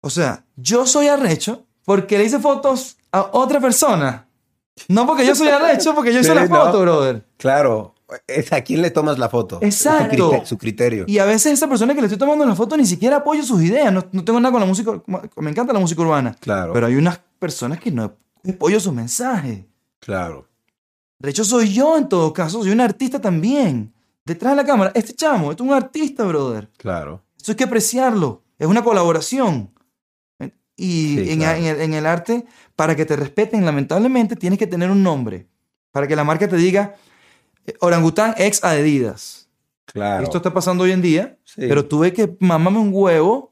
[0.00, 4.28] O sea, yo soy arrecho porque le hice fotos a otra persona.
[4.88, 6.56] No porque yo soy arrecho, porque yo hice Sí, la no.
[6.66, 7.24] foto, brother.
[7.36, 7.94] Claro.
[8.26, 9.58] Es a quién le tomas la foto.
[9.58, 10.42] Su Exacto.
[10.44, 11.04] Su criterio.
[11.08, 13.62] Y a veces esa persona que le estoy tomando la foto ni siquiera apoyo sus
[13.62, 13.92] ideas.
[13.92, 15.02] No, no tengo nada con la música.
[15.36, 16.34] Me encanta la música urbana.
[16.40, 16.72] Claro.
[16.72, 18.16] Pero hay unas personas que no
[18.48, 19.64] apoyo sus mensajes.
[20.00, 20.48] Claro.
[21.18, 22.62] De hecho, soy yo en todo caso.
[22.62, 23.92] Soy un artista también.
[24.24, 24.92] Detrás de la cámara.
[24.94, 26.70] Este chamo, este es un artista, brother.
[26.76, 27.22] Claro.
[27.40, 28.42] Eso hay que apreciarlo.
[28.58, 29.70] Es una colaboración.
[30.76, 31.58] Y Sí, en, claro.
[31.58, 32.44] en el, en el arte,
[32.76, 35.48] para que te respeten, lamentablemente, tienes que tener un nombre.
[35.90, 36.94] Para que la marca te diga
[37.66, 39.48] eh, orangután ex Adidas.
[39.86, 40.22] Claro.
[40.22, 41.62] Esto está pasando hoy en día, Sí.
[41.68, 43.50] pero tuve que mamarme un huevo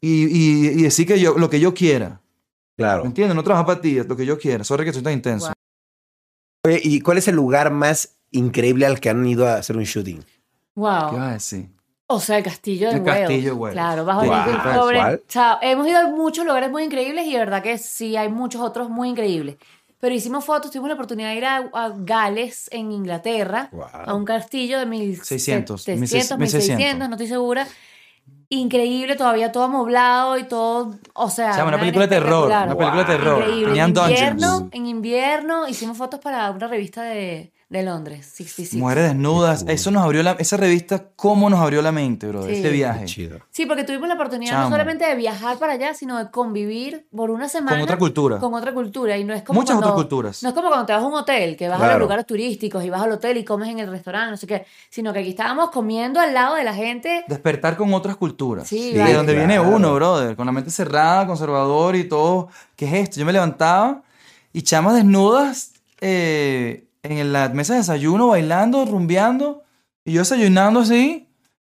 [0.00, 2.20] y, y- y decir que yo, lo que yo quiera.
[2.76, 3.02] Claro.
[3.02, 3.34] ¿Me entiendes?
[3.36, 4.64] No trabajar para ti, es lo que yo quiera.
[4.64, 5.46] Sorry que soy tan intenso.
[5.46, 5.54] Guau.
[6.66, 9.84] Oye, ¿y cuál es el lugar más increíble al que han ido a hacer un
[9.84, 10.24] shooting?
[10.74, 11.10] Wow.
[11.10, 11.68] ¿Qué vas a decir?
[12.06, 13.20] O sea, el castillo de El Wales.
[13.20, 13.74] castillo de Wales.
[13.74, 14.96] Claro, bajo Guau, el cobre.
[14.98, 15.14] ¿cuál?
[15.16, 18.28] O sea, hemos ido a muchos lugares muy increíbles y de verdad que sí hay
[18.28, 19.56] muchos otros muy increíbles.
[20.00, 23.84] Pero hicimos fotos, tuvimos la oportunidad de ir a, a Gales, en Inglaterra, Wow.
[23.92, 27.66] a un castillo de 600, 1600, 1600, 1600, no estoy segura.
[28.48, 31.52] Increíble, todavía todo amoblado y todo, o sea...
[31.52, 33.38] O sea, una película de terror, una película de terror.
[33.40, 33.66] Increíble.
[33.66, 38.80] Tenían en invierno, en invierno hicimos fotos para una revista de, de Londres, 66.
[38.80, 39.64] Mujeres desnudas.
[39.68, 42.44] Eso nos abrió la, esa revista, ¿cómo nos abrió la mente, bro?
[42.44, 42.52] Sí.
[42.54, 43.04] Este viaje.
[43.06, 43.38] Chido.
[43.50, 44.64] Sí, porque tuvimos la oportunidad Chamo.
[44.64, 47.82] no solamente de viajar para allá, sino de convivir por una semana.
[47.82, 48.38] otra cultura.
[48.38, 49.16] Con otra cultura.
[49.18, 50.42] Y no es como Muchas cuando- otras culturas.
[50.42, 52.84] No es como cuando te vas a un hotel, que vas a los lugares turísticos
[52.84, 54.66] y vas al hotel y comes en el restaurante, no sé qué.
[54.90, 57.24] Sino que aquí estábamos comiendo al lado de la gente.
[57.28, 58.68] Despertar con otras culturas.
[58.68, 59.14] Sí, de vale.
[59.14, 59.48] donde claro.
[59.48, 60.36] viene uno, brother.
[60.36, 62.48] Con la mente cerrada, conservador y todo.
[62.76, 63.20] ¿Qué es esto?
[63.20, 64.02] Yo me levantaba
[64.52, 69.62] y chamas desnudas eh, en la mesa de desayuno, bailando, rumbeando.
[70.04, 71.28] Y yo desayunando así.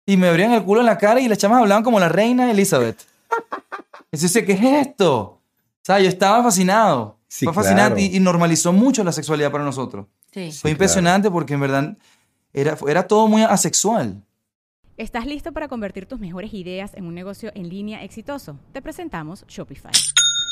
[0.05, 2.49] Y me abrían el culo en la cara y las chamas hablaban como la reina
[2.51, 3.01] Elizabeth.
[4.11, 5.19] Y yo decía, ¿qué es esto?
[5.21, 5.41] O
[5.83, 7.17] sea, yo estaba fascinado.
[7.27, 8.13] Sí, Fue fascinante claro.
[8.13, 10.07] y, y normalizó mucho la sexualidad para nosotros.
[10.33, 10.51] Sí.
[10.51, 11.97] Sí, Fue impresionante porque en verdad
[12.51, 14.21] era, era todo muy asexual.
[14.97, 18.57] ¿Estás listo para convertir tus mejores ideas en un negocio en línea exitoso?
[18.73, 19.91] Te presentamos Shopify.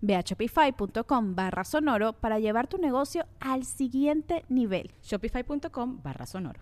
[0.00, 4.92] Ve a shopify.com barra sonoro para llevar tu negocio al siguiente nivel.
[5.02, 6.60] Shopify.com barra sonoro.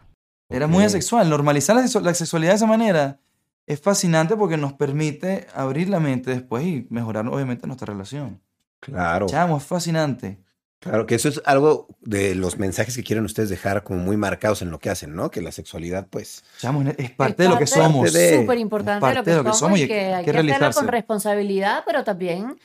[0.48, 1.28] Era muy asexual.
[1.28, 3.18] Normalizar la, sexu- la sexualidad de esa manera
[3.66, 8.40] es fascinante porque nos permite abrir la mente después y mejorar, obviamente, nuestra relación.
[8.80, 9.26] Claro.
[9.26, 10.38] Chamo, es fascinante.
[10.80, 14.60] Claro, que eso es algo de los mensajes que quieren ustedes dejar como muy marcados
[14.60, 15.30] en lo que hacen, ¿no?
[15.30, 16.44] Que la sexualidad, pues.
[16.58, 18.12] Chamo, es- es parte de lo que somos.
[18.12, 21.84] de- Súper importante parte de lo que somos y que hay que, hacerlo con responsabilidad,
[21.86, 22.58] pero también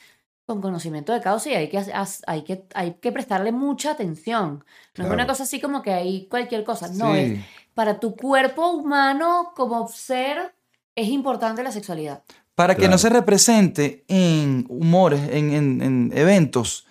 [0.50, 1.80] con conocimiento de causa y hay que,
[2.26, 4.64] hay que, hay que prestarle mucha atención.
[4.98, 6.88] No es una cosa así como que hay cualquier cosa.
[6.88, 7.20] No, Sí.
[7.20, 7.40] es
[7.76, 10.56] para tu cuerpo humano como ser
[10.96, 12.24] es importante la sexualidad.
[12.56, 16.88] Para que no se represente en humores, en, en- en eventos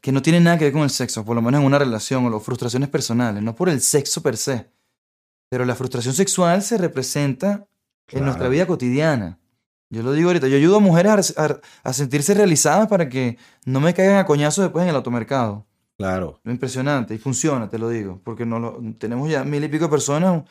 [0.00, 2.24] que no tienen nada que ver con el sexo, por lo menos en una relación
[2.24, 4.70] o las frustraciones personales, no por el sexo per se.
[5.50, 7.66] Pero la frustración sexual se representa
[8.08, 9.38] en nuestra vida cotidiana.
[9.92, 13.36] Yo lo digo ahorita, yo ayudo a mujeres a, a- a sentirse realizadas para que
[13.66, 15.66] no me caigan a coñazos después en el automercado.
[15.98, 16.40] Claro.
[16.44, 19.84] Lo impresionante y funciona, te lo digo, porque no lo, tenemos ya mil y pico
[19.84, 20.42] de personas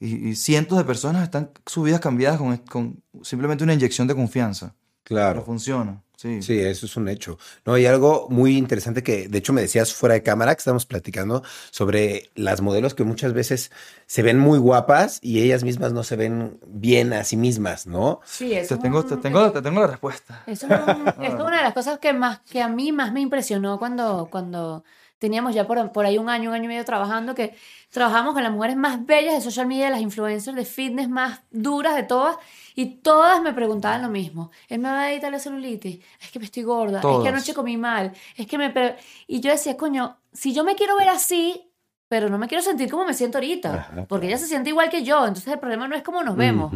[0.00, 4.14] y, y cientos de personas están sus vidas cambiadas con, con simplemente una inyección de
[4.14, 4.74] confianza.
[5.04, 5.42] Claro.
[5.44, 6.40] funciona, sí.
[6.42, 7.38] Sí, eso es un hecho.
[7.66, 10.86] No, hay algo muy interesante que, de hecho, me decías fuera de cámara que estábamos
[10.86, 13.70] platicando sobre las modelos que muchas veces
[14.06, 18.20] se ven muy guapas y ellas mismas no se ven bien a sí mismas, ¿no?
[18.24, 20.42] Sí, eso Te es tengo, te, tengo, te tengo la respuesta.
[20.46, 23.20] Eso es, un- es una de las cosas que más que a mí más me
[23.20, 24.84] impresionó cuando, cuando
[25.24, 27.56] teníamos ya por, por ahí un año, un año y medio trabajando, que
[27.88, 31.96] trabajamos con las mujeres más bellas de social media, las influencers de fitness más duras
[31.96, 32.36] de todas,
[32.74, 34.50] y todas me preguntaban lo mismo.
[34.68, 37.54] Él me va a editar la celulitis, es que me estoy gorda, es que anoche
[37.54, 38.68] comí mal, es que me...
[38.68, 38.96] pre-".
[39.26, 41.70] Y yo decía, coño, si yo me quiero ver así,
[42.06, 44.90] pero no me quiero sentir como me siento ahorita, Ajá, porque ella se siente igual
[44.90, 46.70] que yo, entonces el problema no es cómo nos vemos.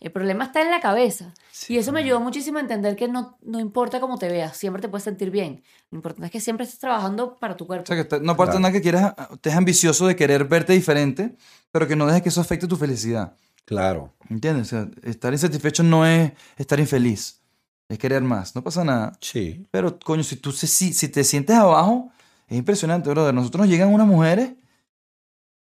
[0.00, 1.34] El problema está en la cabeza.
[1.52, 1.74] Sí.
[1.74, 4.80] Y eso me ayudó muchísimo a entender que no, no importa cómo te veas, siempre
[4.80, 5.62] te puedes sentir bien.
[5.90, 7.86] Lo importante es que siempre estés trabajando para tu O cuerpo.
[7.86, 8.60] sea, que te- no importa Claro.
[8.60, 11.36] nada que quieras, estés ambicioso de querer verte diferente,
[11.70, 13.34] pero que no dejes que eso afecte tu felicidad.
[13.66, 14.14] Claro.
[14.30, 14.68] ¿Entiendes?
[14.68, 17.40] O sea, estar insatisfecho no es estar infeliz,
[17.88, 18.54] es querer más.
[18.56, 19.12] No pasa nada.
[19.20, 19.66] Sí.
[19.70, 22.10] Pero, coño, si tú se- si, si te sientes abajo,
[22.48, 23.34] es impresionante, brother.
[23.34, 24.54] Nosotros nos llegan unas mujeres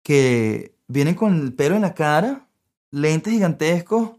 [0.03, 2.47] que vienen con el pelo en la cara,
[2.91, 4.13] lentes gigantescos,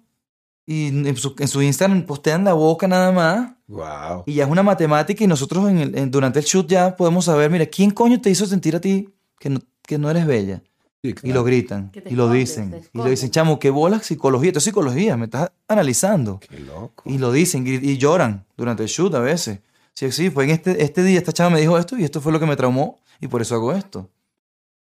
[0.65, 3.51] y en su, en su Instagram postean la boca nada más.
[3.67, 4.23] Wow.
[4.25, 7.25] Y ya es una matemática y nosotros en el- en- durante el shoot ya podemos
[7.25, 10.61] saber, mira, ¿quién coño te hizo sentir a ti que no, que no eres bella?
[11.01, 14.51] Y lo gritan, y lo escondes, dicen, te y lo dicen, chamo, qué bola psicología,
[14.51, 16.39] esto es psicología, me estás analizando.
[16.39, 17.03] Qué loco.
[17.05, 19.59] Y lo dicen, y, y lloran durante el shoot a veces.
[19.93, 22.31] Sí, sí, fue en este, este día, esta chava me dijo esto y esto fue
[22.31, 24.09] lo que me traumó y por eso hago esto.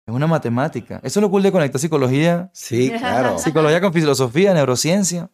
[0.06, 1.00] Es una matemática.
[1.04, 3.40] Eso es lo cool de conectar psicología, Sí, claro.
[3.40, 5.28] psicología con filosofía, neurociencia.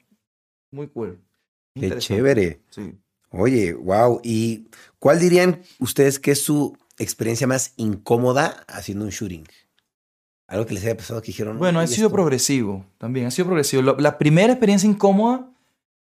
[0.72, 1.20] Muy cool.
[1.74, 2.62] Qué chévere.
[2.70, 2.94] Sí.
[3.30, 4.20] Oye, wow.
[4.24, 4.68] ¿Y
[5.00, 9.46] cuál dirían ustedes que es su experiencia más incómoda haciendo un shooting?
[10.48, 11.60] Algo que les haya pasado que dijeron.
[11.60, 12.16] Bueno, ha "¿Y sido esto?".
[12.16, 13.82] progresivo también, ha sido progresivo.
[13.84, 15.52] La primera experiencia incómoda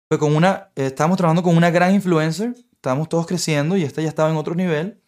[0.09, 4.01] fue con una, eh, estábamos trabajando con una gran influencer, estábamos todos creciendo y esta
[4.01, 5.01] ya estaba en otro nivel.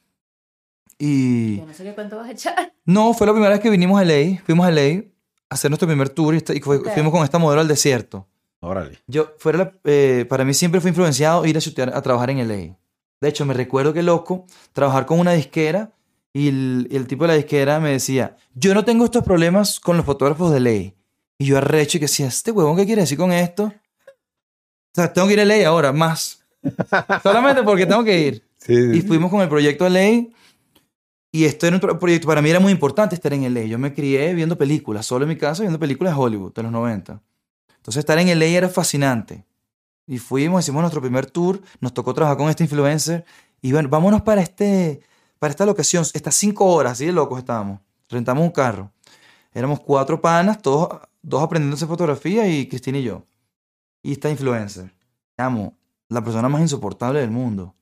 [0.98, 2.74] Y Yo no sé qué cuánto vas a echar.
[2.86, 5.06] no, fue la primera vez que vinimos a LA, fuimos a LA
[5.50, 8.28] a hacer nuestro primer tour y, fuimos con esta modelo al desierto.
[8.62, 9.00] Órale.
[9.08, 12.40] Yo, fuera la- eh, para mí siempre fue influenciado ir a, shootear- a trabajar en
[12.40, 12.76] LA.
[13.22, 15.92] De hecho, me recuerdo que loco, trabajar con una disquera
[16.34, 20.06] y el, tipo de la disquera me decía, yo no tengo estos problemas con los
[20.06, 20.94] fotógrafos de LA.
[21.38, 23.66] Y yo arrecho y que decía, ¿este huevón qué quiere decir con esto?
[23.66, 26.44] O sea, tengo que ir a LA ahora, más.
[27.24, 28.44] Solamente porque tengo que ir.
[28.58, 30.28] Sí, Y fuimos con el proyecto LA.
[31.32, 33.62] Y esto era un pro- proyecto, para mí era muy importante estar en LA.
[33.64, 36.72] Yo me crié viendo películas, solo en mi casa viendo películas de Hollywood de los
[36.72, 37.22] 90.
[37.90, 39.46] Entonces estar en LA era fascinante.
[40.06, 43.26] Y fuimos, hicimos nuestro primer tour, nos tocó trabajar con este influencer.
[43.64, 45.02] Y bueno, vámonos para, este,
[45.40, 47.80] para esta locación, estas cinco horas, así de locos estábamos.
[48.08, 48.92] Rentamos un carro.
[49.56, 53.24] Éramos cuatro panas, todos, dos aprendiendo a hacer fotografía y Cristina y yo.
[54.04, 54.94] Y esta influencer.
[55.38, 55.74] Amo,
[56.10, 57.74] la persona más insoportable del mundo.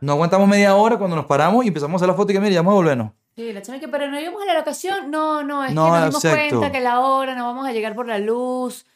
[0.00, 2.40] No aguantamos media hora cuando nos paramos y empezamos a hacer la foto y que
[2.40, 3.12] mira, ya vamos a volvernos.
[3.36, 5.08] Sí, la chama que, pero no íbamos a la locación.
[5.12, 6.58] No, no, es No, que nos dimos exacto.
[6.58, 8.86] cuenta que la hora no vamos a llegar por la luz.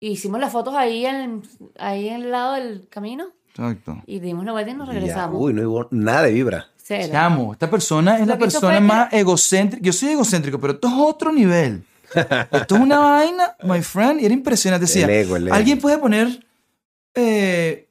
[0.00, 1.42] Hicimos las fotos ahí en,
[1.78, 4.02] ahí en el lado del camino Exacto.
[4.06, 5.40] y dimos la vuelta y nos Y ya, regresamos.
[5.40, 6.68] Uy, no hubo nada de vibra.
[6.76, 7.08] Cero.
[7.12, 9.84] Chamo, esta persona es Lo la persona fue más egocéntrica.
[9.84, 11.84] Yo soy egocéntrico, pero esto es otro nivel.
[12.50, 14.86] esto es una vaina, my friend, y era impresionante.
[14.86, 15.54] Decía, el ego, el ego.
[15.54, 16.44] alguien puede poner.
[17.14, 17.88] Eh,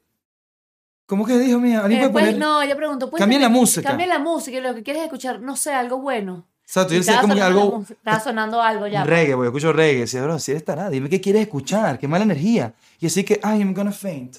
[1.05, 1.81] ¿Cómo que dijo mía?
[1.81, 2.39] Alguien Eh, puede pues, poner.
[2.39, 3.09] no, ella preguntó.
[3.09, 3.87] ¿puedes Cambia la cambiar- música.
[3.89, 6.45] Cambia la música y lo que quieres escuchar, no sé, algo bueno.
[6.69, 7.83] Exacto, yo estaba como que algo.
[7.89, 8.99] Estaba sonando algo ya.
[9.01, 9.09] pues.
[9.09, 10.01] Reggae, porque escucho reggae.
[10.01, 12.73] Decía, bro, si eres tarada, dime qué quieres escuchar, qué mala energía.
[12.99, 14.37] Y así que, ay, I'm gonna faint.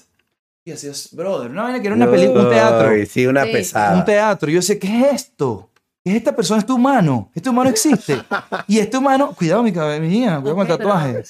[0.63, 2.89] Y así es, brother, una vaina que era una película, un teatro.
[3.09, 3.51] Sí, una Sí.
[3.51, 3.97] pesada.
[3.97, 4.49] un teatro.
[4.49, 5.69] Y yo decía, ¿qué es esto?
[6.03, 6.59] ¿Qué es esta persona?
[6.61, 7.29] ¿Este humano?
[7.35, 8.23] ¿Este humano existe?
[8.67, 11.23] Y este humano, cuidado mi cabeza, mía, cuidado con el Ok, pero- tatuaje.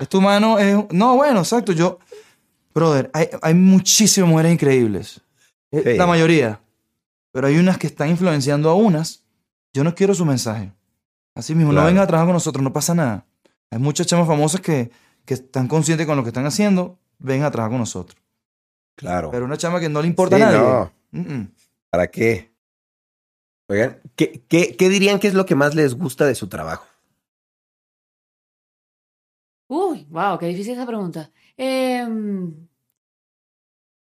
[0.00, 1.98] Este humano es, no, bueno, exacto, yo,
[2.74, 5.20] brother, hay, hay muchísimas mujeres increíbles.
[5.70, 5.96] Eh, Sí.
[5.96, 6.60] La mayoría.
[7.32, 9.23] Pero hay unas que están influenciando a unas.
[9.74, 10.72] Yo no quiero su mensaje.
[11.34, 11.82] Así mismo, Claro.
[11.82, 13.26] no vengan a trabajar con nosotros, no pasa nada.
[13.70, 14.90] Hay muchas chamas famosas que,
[15.26, 18.16] que están conscientes con lo que están haciendo, vengan a trabajar con nosotros.
[18.96, 19.30] Claro.
[19.32, 20.58] Pero una chama que no le importa Sí, a nadie.
[20.58, 20.92] no.
[21.12, 21.52] mm-mm.
[21.90, 22.54] ¿Para qué?
[23.68, 26.86] Oigan, ¿qué, qué, qué dirían que es lo que más les gusta de su trabajo?
[29.68, 31.30] Uy, wow, qué difícil esa pregunta.
[31.56, 32.68] Em,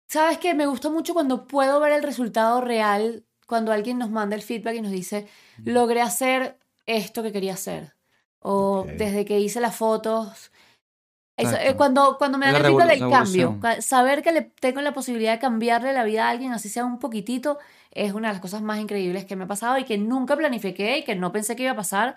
[0.09, 4.37] Sabes que me gusta mucho cuando puedo ver el resultado real, cuando alguien nos manda
[4.37, 5.27] el feedback y nos dice,
[5.65, 7.95] logré hacer esto que quería hacer.
[8.41, 8.89] O Ok.
[8.99, 10.51] desde que hice las fotos.
[11.37, 14.81] Eso, eh, cuando, cuando me dan la el feedback del cambio, saber que le tengo
[14.83, 17.59] la posibilidad de cambiarle la vida a alguien, así sea un poquitito,
[17.91, 20.99] es una de las cosas más increíbles que me ha pasado y que nunca planifiqué
[20.99, 22.17] y que no pensé que iba a pasar.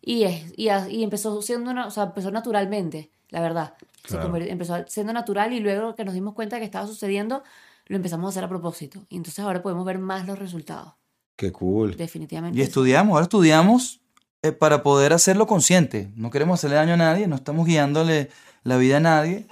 [0.00, 3.74] Y, es, y, y empezó siendo una, o sea, empezó naturalmente, la verdad.
[4.04, 4.24] Se Claro.
[4.30, 7.44] convirtió- empezó siendo natural y luego que nos dimos cuenta que estaba sucediendo,
[7.86, 9.06] lo empezamos a hacer a propósito.
[9.08, 10.94] Y entonces ahora podemos ver más los resultados,
[11.36, 11.96] Qué cool.
[11.96, 12.58] definitivamente.
[12.58, 14.00] Y estudiamos, ahora estudiamos
[14.42, 16.10] eh, para poder hacerlo consciente.
[16.14, 18.30] No queremos hacerle daño a nadie, no estamos guiándole
[18.62, 19.46] la vida a nadie,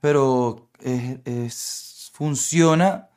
[0.00, 3.08] pero es- es- funciona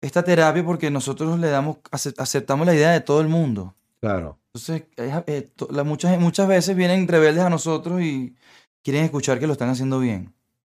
[0.00, 3.74] esta terapia porque nosotros le damos, ace- aceptamos la idea de todo el mundo.
[4.00, 4.38] Claro.
[4.54, 8.34] Entonces, eh, eh, to- la- muchas, muchas veces vienen rebeldes a nosotros y
[8.82, 10.32] quieren escuchar que lo están haciendo bien.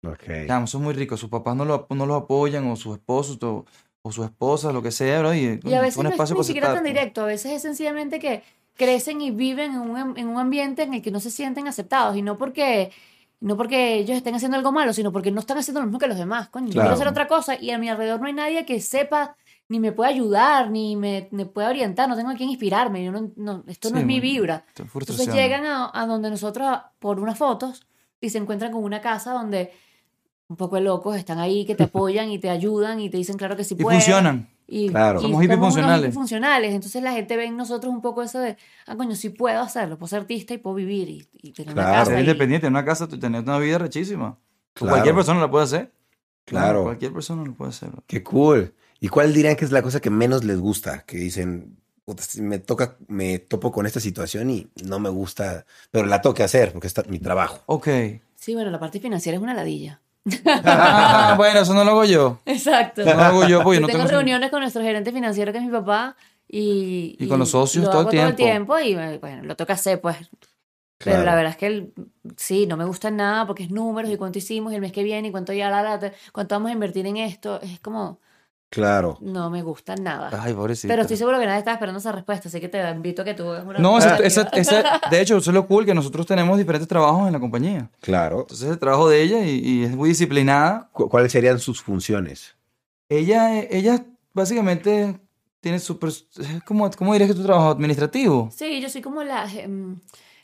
[0.03, 0.47] Ok.
[0.47, 3.67] Claro, son muy ricos, sus papás no lo, no los apoyan, o sus esposos, o,
[4.03, 6.45] o sus esposas, lo que sea, bro, y, Y a veces un no es ni
[6.45, 8.43] siquiera tan directo, a veces es sencillamente que
[8.77, 12.17] crecen y viven en un, en un ambiente en el que no se sienten aceptados
[12.17, 12.91] y no porque,
[13.41, 16.07] no porque ellos estén haciendo algo malo, sino porque no están haciendo lo mismo que
[16.07, 16.49] los demás.
[16.49, 16.87] Coño, yo Claro.
[16.89, 19.37] quiero hacer otra cosa y a mi alrededor no hay nadie que sepa
[19.69, 23.13] ni me pueda ayudar, ni me, me pueda orientar, no tengo a quien inspirarme, yo
[23.13, 24.65] no, no- esto no es mi vibra.
[24.77, 27.87] Entonces llegan a, a donde nosotros por unas fotos
[28.21, 29.73] y se encuentran con una casa donde
[30.51, 33.39] un poco de locos están ahí que te apoyan y te ayudan y te dicen
[33.39, 34.05] claro que sí Y puedes.
[34.05, 34.49] funcionan.
[34.73, 35.19] Y, Claro.
[35.19, 35.59] y Somos hippies
[36.15, 36.75] funcionales.
[36.75, 39.97] Entonces la gente ve en nosotros un poco eso de, ah, coño, sí puedo hacerlo,
[39.99, 41.89] puedo ser artista y puedo vivir y, y tener Claro.
[41.89, 42.11] una casa.
[42.13, 44.39] Ser independiente en una casa, tú tener una vida rechísima.
[44.75, 44.93] Claro.
[44.93, 45.93] Cualquier persona lo puede hacer.
[46.45, 46.85] Claro.
[46.85, 47.91] Cualquier persona lo puede hacer.
[48.07, 48.75] Qué cool.
[49.01, 51.05] ¿Y cuál dirían que es la cosa que menos les gusta?
[51.05, 55.65] Que dicen, "Puta, si me toca, me topo con esta situación y no me gusta,
[55.91, 57.61] pero la tengo que hacer porque es mi trabajo.
[57.67, 57.89] Ok.
[58.37, 60.01] Sí, bueno, la parte financiera es una ladilla.
[60.47, 62.39] Ah, bueno, eso no lo hago yo.
[62.47, 63.05] Exacto.
[63.05, 64.11] No lo hago yo porque yo no tengo tengo...
[64.19, 66.17] reuniones con nuestro gerente financiero, que es mi papá,
[66.49, 67.17] y...
[67.19, 68.79] Y con los socios lo todo el hago todo el tiempo.
[68.79, 70.17] y, bueno, lo toca hacer, pues.
[70.99, 71.25] Pero Claro.
[71.25, 71.93] la verdad es que el-
[72.37, 75.03] sí, no me gusta nada porque es números y cuánto hicimos y el mes que
[75.03, 77.59] viene y cuánto ya la, la- cuánto vamos a invertir en esto.
[77.63, 78.21] Es como,
[78.71, 79.19] Claro.
[79.21, 80.31] no me gusta nada.
[80.43, 80.93] Ay, pobrecita.
[80.93, 83.35] Pero estoy seguro que nadie está esperando esa respuesta, así que te invito a que
[83.35, 84.97] tú hagas una No, esa- respuesta esa- creativa.
[85.01, 87.91] esa- de hecho, eso es lo cool, que nosotros tenemos diferentes trabajos en la compañía.
[88.01, 88.43] Claro.
[88.43, 90.89] Entonces, el trabajo de ella y, y es muy disciplinada.
[90.93, 92.55] Cu- ¿Cuáles serían sus funciones?
[93.09, 95.19] Ella, ella básicamente
[95.61, 96.11] tiene súper...
[96.11, 96.29] es
[96.65, 98.51] como, ¿Cómo dirías que tu trabajo administrativo?
[98.55, 99.99] Sí, yo soy como la em,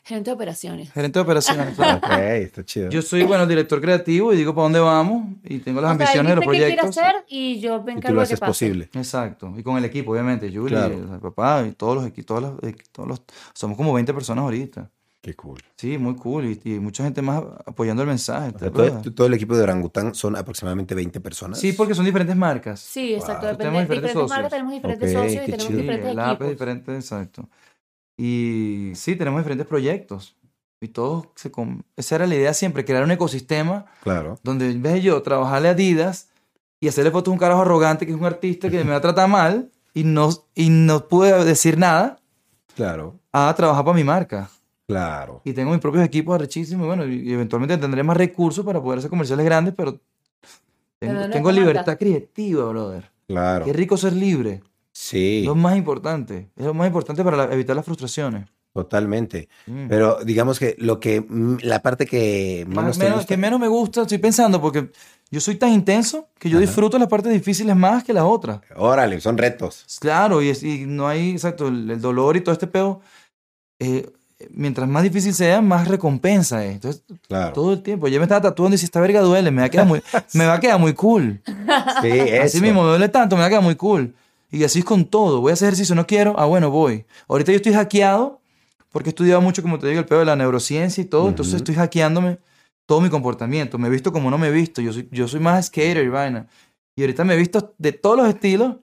[0.07, 0.91] gerente de operaciones.
[0.91, 1.75] Gerente de operaciones.
[1.75, 1.97] claro.
[1.97, 2.89] Ok, está chido.
[2.89, 6.05] Yo soy, bueno, director creativo y digo para dónde vamos y tengo las O sea,
[6.05, 6.97] ambiciones de los dice qué proyectos.
[6.97, 8.49] hacer y yo me y tú encargo lo de que haces pase.
[8.49, 8.89] posible.
[8.93, 9.53] Exacto.
[9.57, 10.49] Y con el equipo, obviamente.
[10.49, 10.95] Julie, Claro.
[11.13, 13.21] el papá y todos los equipos, todos los, todos los...
[13.53, 14.89] Somos como 20 personas ahorita.
[15.19, 15.59] Qué cool.
[15.75, 16.45] Sí, muy cool.
[16.45, 18.53] Y, y mucha gente más apoyando el mensaje.
[18.53, 21.59] Todo, todo el equipo de Orangután son aproximadamente 20 personas.
[21.59, 22.79] Sí, porque son diferentes marcas.
[22.79, 23.47] Sí, exacto.
[23.47, 23.57] Wow.
[23.57, 24.51] Depende, Tenemos diferentes, diferentes marcas socios.
[24.51, 25.77] tenemos diferentes socios y tenemos chido.
[25.79, 26.49] Sí, diferentes es equipos.
[26.49, 27.49] diferente, exacto.
[28.17, 30.35] Y sí, tenemos diferentes proyectos.
[30.81, 31.51] Y todos se...
[31.51, 34.39] com- Esa era la idea siempre, crear un ecosistema Claro.
[34.43, 36.29] donde en vez de yo trabajarle a Adidas
[36.79, 39.01] y hacerle fotos a un carajo arrogante que es un artista que me va a
[39.01, 42.19] tratar mal y no, y no pude decir nada,
[42.75, 43.15] Claro.
[43.31, 44.49] a trabajar para mi marca.
[44.87, 45.41] Claro.
[45.43, 48.99] Y tengo mis propios equipos arrechísimos y bueno, y, eventualmente tendré más recursos para poder
[48.99, 50.01] hacer comerciales grandes, pero tengo,
[50.99, 53.11] Pero no tengo libertad creativa, brother.
[53.27, 53.65] Claro.
[53.65, 54.61] Qué rico ser libre.
[54.99, 56.49] Sí, lo más importante.
[56.55, 58.47] Es lo más importante para la- evitar las frustraciones.
[58.73, 59.47] totalmente.
[59.65, 59.87] Mm.
[59.87, 61.25] Pero digamos que lo que
[61.61, 64.91] la parte que Más- menos menos- gusta- que menos me gusta, estoy pensando, porque
[65.31, 66.65] yo soy tan intenso que yo Ajá.
[66.67, 68.59] disfruto las partes difíciles más que las otras.
[68.75, 69.83] Órale, son retos.
[69.99, 73.01] Claro, y, es- y no hay, exacto, el, el dolor y todo este pedo,
[73.79, 74.11] eh,
[74.51, 76.73] mientras más difícil sea, más recompensa es.
[76.75, 77.53] Entonces, Claro.
[77.53, 79.69] todo el tiempo, yo me estaba tatuando y si esta verga duele, me va a
[79.69, 80.01] quedar muy,
[80.33, 81.41] me va a quedar muy cool.
[82.03, 82.61] Sí, Así eso.
[82.61, 84.13] mismo, me duele tanto, me va a quedar muy cool.
[84.51, 85.41] Y así es con todo.
[85.41, 87.05] Voy a hacer ejercicio, no quiero, ah, bueno, voy.
[87.27, 88.41] Ahorita yo estoy hackeado
[88.91, 91.53] porque he estudiado mucho, como te digo, el pedo de la neurociencia y todo, entonces
[91.55, 91.57] Ujú.
[91.63, 92.39] estoy hackeándome
[92.85, 93.77] todo mi comportamiento.
[93.77, 94.81] Me he visto como no me he visto.
[94.81, 96.47] Yo soy, yo soy más skater y vaina.
[96.95, 98.77] Y ahorita me he visto de todos los estilos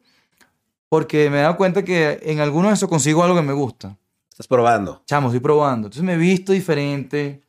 [0.89, 3.97] porque me he dado cuenta que en algunos de esos consigo algo que me gusta.
[4.31, 5.03] Estás probando.
[5.07, 5.87] Chamo, estoy probando.
[5.89, 7.43] Entonces me he visto diferente,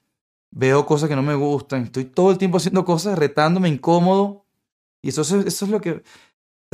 [0.51, 4.45] veo cosas que no me gustan, estoy todo el tiempo haciendo cosas, retándome, incómodo.
[5.01, 6.01] Y eso, es- eso es lo que...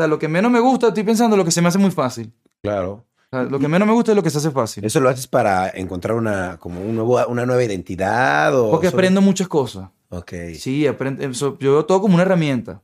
[0.02, 2.34] Sea, lo que menos me gusta, estoy pensando lo que se me hace muy fácil.
[2.62, 3.06] Claro.
[3.32, 4.84] O sea, lo que menos me gusta es lo que se hace fácil.
[4.84, 8.72] ¿Eso lo haces para encontrar una, como un nuevo, una nueva identidad o...?
[8.72, 9.90] Porque aprendo muchas cosas.
[10.10, 10.34] Ok.
[10.58, 12.82] Sí, aprendo, eso- yo veo todo como una herramienta.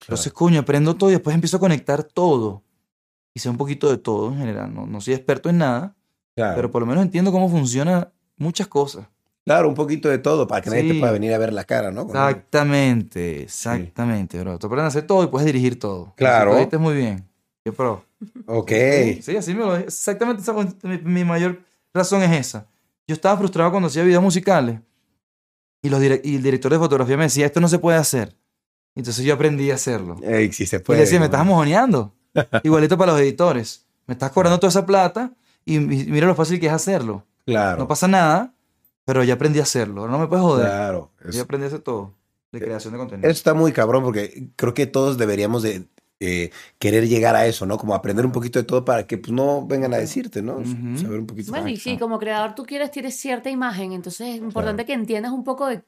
[0.00, 2.62] Entonces, coño, aprendo todo y después empiezo a conectar todo.
[3.32, 4.72] Y sé un poquito de todo en general.
[4.74, 5.94] No, no soy experto en nada,
[6.36, 6.56] Claro.
[6.56, 9.06] pero por lo menos entiendo cómo funciona muchas cosas.
[9.44, 11.00] Claro, un poquito de todo para que nadie te Sí.
[11.00, 12.02] pueda venir a ver la cara, ¿no?
[12.02, 14.58] Exactamente, exactamente, bro.
[14.58, 16.14] Tú aprendes a hacer todo y puedes dirigir todo.
[16.16, 16.66] Claro.
[16.68, 17.28] Tú muy bien.
[17.64, 18.04] Yo pro.
[18.46, 18.70] Ok.
[19.22, 21.60] Sí, así me lo Exactamente, esa mi, mi mayor
[21.92, 22.66] razón es esa.
[23.06, 24.80] Yo estaba frustrado cuando hacía videos musicales
[25.82, 28.34] y, los direc- y el director de fotografía me decía, esto no se puede hacer.
[28.94, 30.16] Entonces yo aprendí a hacerlo.
[30.22, 30.98] Ey, sí se y puede.
[31.00, 32.14] le decía, me estás mojoneando.
[32.62, 33.84] Igualito para los editores.
[34.06, 35.32] Me estás cobrando toda esa plata
[35.64, 35.80] y, y
[36.10, 37.24] mira lo fácil que es hacerlo.
[37.44, 37.78] Claro.
[37.80, 38.54] No pasa nada,
[39.04, 40.08] pero ya aprendí a hacerlo.
[40.08, 40.66] No me puedes joder.
[40.66, 41.10] Claro.
[41.22, 42.14] Yo Eso, aprendí a hacer todo.
[42.52, 43.28] De creación de contenido.
[43.28, 45.88] eso está muy cabrón porque creo que todos deberíamos de
[46.20, 47.76] eh, querer llegar a eso, ¿no?
[47.78, 50.62] Como aprender un poquito de todo para que pues, no vengan a decirte, ¿no?
[50.96, 51.50] Saber un poquito.
[51.50, 55.32] Bueno, y sí, como creador tú quieres, tienes cierta imagen, entonces es importante que entiendas
[55.32, 55.82] un poco de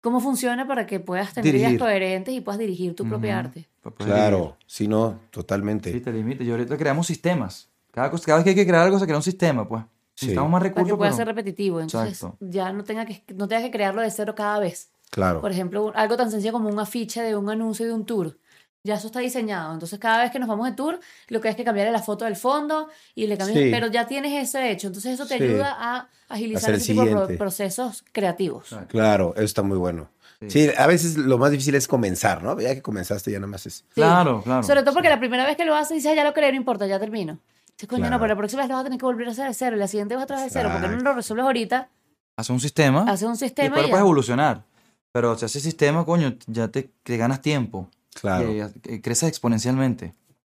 [0.00, 1.78] cómo funciona para que puedas tener ideas Dirigir.
[1.86, 3.46] coherentes y puedas dirigir tu propia Ujú.
[3.46, 3.68] arte.
[3.98, 5.92] Claro, sí, no, totalmente.
[5.92, 6.42] Sí, te limita.
[6.42, 7.68] Y ahorita creamos sistemas.
[7.92, 9.84] Cada, cosa- cada vez que hay que crear algo, se crea un sistema, pues.
[10.18, 10.26] Sí.
[10.26, 10.98] Necesitamos más Para que recursos.
[10.98, 12.36] pueda pero- ser repetitivo, entonces Exacto.
[12.40, 14.90] ya no, tenga que, no tengas que crearlo de cero cada vez.
[15.10, 15.40] Claro.
[15.40, 18.36] Por ejemplo, algo tan sencillo como un afiche de un anuncio de un tour.
[18.82, 19.72] Ya eso está diseñado.
[19.74, 22.02] Entonces, cada vez que nos vamos de tour, lo que hay es que cambiarle la
[22.02, 23.58] foto del fondo y le cambias.
[23.58, 23.70] Sí.
[23.70, 24.88] Pero ya tienes ese hecho.
[24.88, 25.44] Entonces, eso te Sí.
[25.44, 28.64] ayuda a agilizar ese tipo de procesos creativos.
[28.72, 28.88] Exacto.
[28.88, 30.08] Claro, eso está muy bueno.
[30.40, 30.50] Sí.
[30.50, 32.58] Sí, a veces lo más difícil es comenzar, ¿no?
[32.60, 33.74] Ya que comenzaste, ya nada más es.
[33.76, 33.84] Sí.
[33.94, 34.62] Claro, claro.
[34.62, 36.56] Sobre todo porque la primera vez que lo haces, dices, "Ah, ya lo creé, no
[36.56, 37.38] importa, ya termino.
[37.86, 38.16] Coño, Claro.
[38.16, 39.76] no, pero la próxima vez lo vas a tener que volver a hacer de cero.
[39.76, 40.70] Y la siguiente vas otra vez de cero.
[40.72, 41.88] Porque no lo resuelves ahorita,
[42.36, 43.02] Hace un sistema.
[43.08, 44.00] haces un y sistema y, lo puedes ya.
[44.00, 44.64] evolucionar.
[45.12, 47.88] Pero si haces sistema, coño, ya te, te ganas tiempo.
[48.20, 48.62] Claro, Y,
[48.94, 50.12] y creces exponencialmente.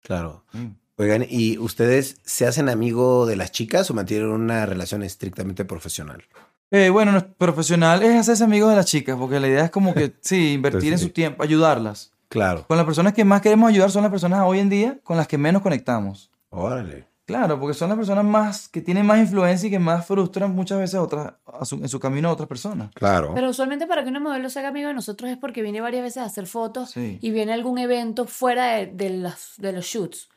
[0.02, 0.44] claro.
[0.52, 0.66] Mm.
[1.00, 6.24] Oigan, ¿y ustedes se hacen amigo de las chicas o mantienen una relación estrictamente profesional?
[6.72, 9.94] Eh, bueno, no- profesional es hacerse amigos de las chicas, porque la idea es como
[9.94, 11.04] que, sí, invertir en sí.
[11.04, 12.10] su tiempo, ayudarlas.
[12.28, 12.66] Claro.
[12.66, 15.28] Con las personas que más queremos ayudar son las personas hoy en día con las
[15.28, 16.30] que menos conectamos.
[16.50, 17.06] Órale.
[17.26, 20.78] Claro, porque son las personas más que tienen más influencia y que más frustran muchas
[20.78, 22.90] veces a otras, a su- en su camino a otras personas.
[22.94, 23.32] Claro.
[23.34, 26.02] Pero usualmente para que una modelo se haga amigo de nosotros es porque viene varias
[26.02, 27.18] veces a hacer fotos Sí.
[27.20, 30.30] y viene algún evento fuera de, de los, de los shoots.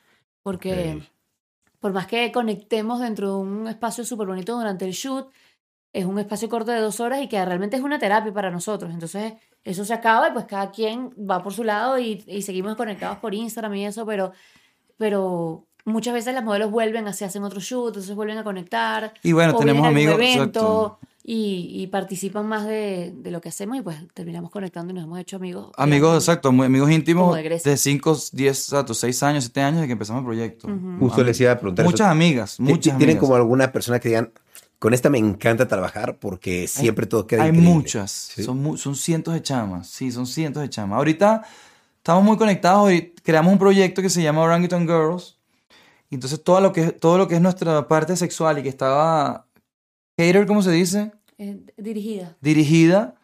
[0.44, 1.02] Porque
[1.80, 5.30] por más que conectemos dentro de un espacio súper bonito durante el shoot,
[5.94, 8.92] es un espacio corto de dos horas y que realmente es una terapia para nosotros.
[8.94, 9.34] Entonces,
[9.64, 13.18] eso se acaba y pues cada quien va por su lado y, y seguimos conectados
[13.20, 14.32] por Instagram y eso, pero,
[14.98, 19.14] pero muchas veces las modelos vuelven, así hacen otro shoot, entonces vuelven a conectar.
[19.24, 23.78] Y bueno, o tenemos amigos, evento y, y participan más de, de lo que hacemos
[23.78, 25.72] y pues terminamos conectando y nos hemos hecho amigos.
[25.78, 26.24] Amigos, grandes.
[26.28, 27.72] exacto, muy- amigos íntimos de Grecia.
[27.72, 30.68] de 5, 10, exacto, 6 años, 7 años de que empezamos el proyecto.
[31.00, 31.86] Justo les iba a preguntar.
[31.86, 31.92] eso.
[31.92, 33.20] Muchas amigas, muchas ¿Tienen amigas.
[33.20, 34.32] como alguna persona que digan,
[34.80, 37.72] con esta me encanta trabajar porque siempre todo queda Hay increíble"?
[37.76, 38.44] muchas, ¿Sí?
[38.44, 40.98] son, son cientos de chamas, sí, son cientos de chamas.
[40.98, 41.44] Ahorita
[41.98, 45.38] estamos muy conectados y creamos un proyecto que se llama Orangutan Girls.
[46.12, 49.48] Y entonces todo lo que, todo lo que es nuestra parte sexual y que estaba
[50.18, 51.12] cater, ¿cómo se dice?
[51.40, 52.38] Eh, dirigida.
[52.42, 53.16] Dirigida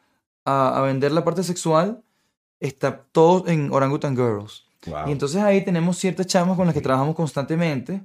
[0.45, 2.01] a, a vender la parte sexual,
[2.59, 4.63] está todo en Orangutan Girls.
[4.87, 5.09] Wow.
[5.09, 8.01] Y entonces ahí tenemos ciertas chamas con las que trabajamos constantemente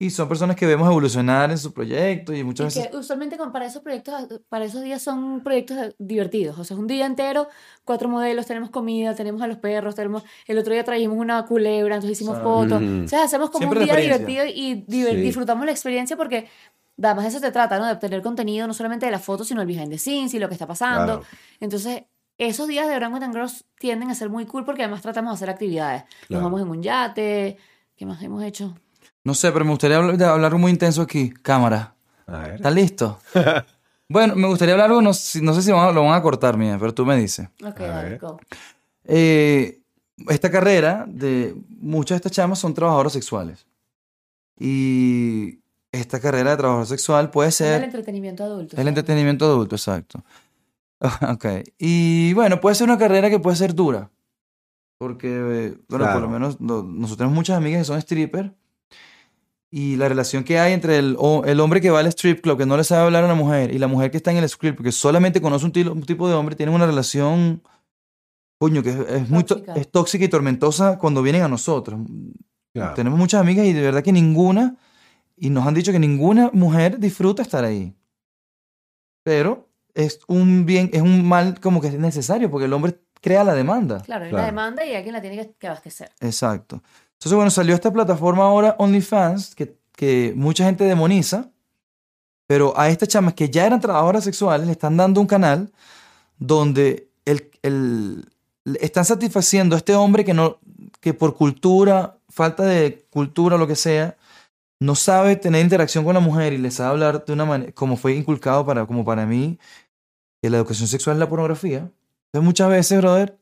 [0.00, 2.90] y son personas que vemos evolucionar en su proyecto y muchas Y veces...
[2.92, 6.56] que usualmente para esos proyectos, para esos días son proyectos divertidos.
[6.58, 7.48] O sea, es un día entero,
[7.84, 11.96] cuatro modelos, tenemos comida, tenemos a los perros, tenemos, el otro día trajimos una culebra,
[11.96, 12.42] entonces hicimos Sí.
[12.44, 12.80] fotos.
[12.80, 13.04] Ujú.
[13.04, 15.20] O sea, hacemos como Siempre un día divertido y diver- Sí.
[15.20, 16.48] disfrutamos la experiencia porque
[17.02, 17.86] además de eso se trata, ¿no?
[17.86, 20.46] De obtener contenido no solamente de las fotos, sino el behind the scenes y lo
[20.48, 21.20] que está pasando.
[21.20, 21.22] Claro.
[21.60, 22.04] Entonces,
[22.38, 25.50] esos días de Orangutan Girls tienden a ser muy cool porque además tratamos de hacer
[25.50, 26.04] actividades.
[26.28, 26.42] Claro.
[26.42, 27.56] Nos vamos en un yate,
[27.96, 28.76] ¿qué más hemos hecho?
[29.28, 31.28] No sé, pero me gustaría hablar, de hablar algo muy intenso aquí.
[31.42, 31.94] Cámara.
[32.26, 32.54] A ver.
[32.54, 33.18] ¿Estás listo?
[34.08, 36.56] bueno, me gustaría hablar algo, no, sé- no sé si van lo van a cortar,
[36.56, 37.46] mía, pero tú me dices.
[37.62, 38.18] Ok, A dale, ver.
[38.18, 38.40] go.
[39.04, 39.80] Eh,
[40.28, 43.66] esta carrera de muchas de estas chamas son trabajadoras sexuales.
[44.58, 45.60] Y
[45.92, 48.76] esta carrera de trabajador sexual puede Es el ser entretenimiento adulto.
[48.80, 50.24] el entretenimiento adulto, exacto.
[51.32, 51.44] Ok.
[51.78, 54.10] Y bueno, puede ser una carrera que puede ser dura.
[54.98, 58.52] Porque, eh, bueno, por lo menos no- nosotros tenemos muchas amigas que son stripper.
[59.70, 62.56] Y la relación que hay entre el, o- el hombre que va al strip club,
[62.58, 64.44] que no le sabe hablar a una mujer, y la mujer que está en el
[64.44, 67.62] strip club, que solamente conoce un, tilo- un tipo de hombre, tienen una relación,
[68.58, 69.74] coño, que es, es muy to- Tóxica.
[69.74, 72.00] es tóxica y tormentosa cuando vienen a nosotros.
[72.72, 72.94] Claro.
[72.94, 74.76] Tenemos muchas amigas y de verdad que ninguna,
[75.36, 77.94] y nos han dicho que ninguna mujer disfruta estar ahí.
[79.22, 83.44] Pero es un bien, es un mal como que es necesario, porque el hombre crea
[83.44, 84.00] la demanda.
[84.00, 84.44] Claro, hay Claro.
[84.44, 86.10] una demanda y alguien la tiene que, que abastecer.
[86.20, 86.82] Exacto.
[87.18, 91.50] Entonces, bueno, salió esta plataforma ahora, OnlyFans, que, que mucha gente demoniza,
[92.46, 95.72] pero a estas chamas que ya eran trabajadoras sexuales le están dando un canal
[96.38, 98.28] donde el, el-
[98.80, 100.58] están satisfaciendo a este hombre que, no,
[101.00, 104.16] que por cultura, falta de cultura o lo que sea,
[104.80, 107.96] no sabe tener interacción con la mujer y le sabe hablar de una manera, como
[107.96, 109.58] fue inculcado para, como para mí,
[110.42, 111.78] que la educación sexual es la pornografía.
[112.26, 113.38] Entonces muchas veces, brother,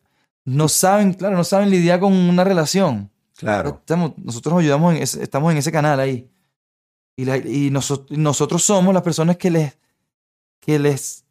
[0.46, 3.10] no saben, claro, no saben lidiar con una relación.
[3.36, 3.76] Claro.
[3.80, 6.30] Estamos- nosotros ayudamos, en ese- estamos en ese canal ahí.
[7.16, 9.78] Y, nosotros somos las personas que les,
[10.60, 11.24] que les,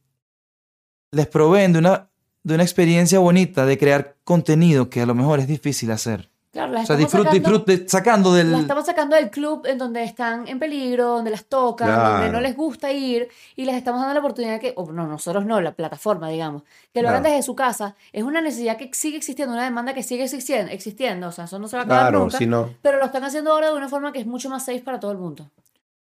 [1.12, 2.10] les proveen de una,
[2.44, 6.32] de una experiencia bonita de crear contenido que a lo mejor es difícil hacer.
[6.56, 8.52] Claro, las O sea, estamos disfrute, sacando- disfrute, sacando del...
[8.54, 12.32] Las estamos sacando del club en donde están en peligro, donde las tocan, donde Claro.
[12.32, 13.28] no les gusta ir
[13.58, 17.02] y les estamos dando la oportunidad que, o no, nosotros no, la plataforma, digamos, que
[17.02, 17.36] lo hagan Claro.
[17.36, 17.98] desde su casa.
[18.14, 21.60] Es una necesidad que sigue existiendo, una demanda que sigue existiendo, existiendo o sea, eso
[21.60, 22.70] no se va a acabar Claro, nunca, si no.
[22.82, 25.12] pero lo están haciendo ahora de una forma que es mucho más safe para todo
[25.12, 25.50] el mundo.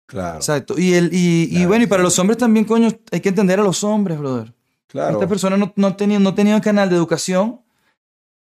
[0.06, 0.38] Claro.
[0.38, 0.76] Exacto.
[0.78, 3.64] Y, el, y, y bueno, y para los hombres también, coño, hay que entender a
[3.64, 4.53] los hombres, brother.
[4.88, 5.16] Claro.
[5.16, 7.60] Esta persona no, no, tenía, no tenía un canal de educación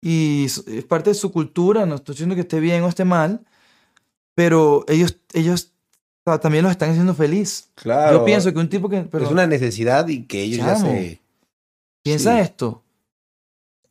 [0.01, 3.41] y es parte de su cultura, no estoy diciendo que esté bien o esté mal,
[4.35, 5.73] pero ellos, ellos
[6.23, 7.69] ta- también los están haciendo feliz.
[7.75, 8.19] Claro.
[8.19, 9.01] Yo pienso que un tipo que...
[9.01, 10.91] pero es una necesidad y que ellos ya Chamo.
[10.91, 11.21] se.
[12.03, 12.41] piensa sí.
[12.41, 12.83] esto.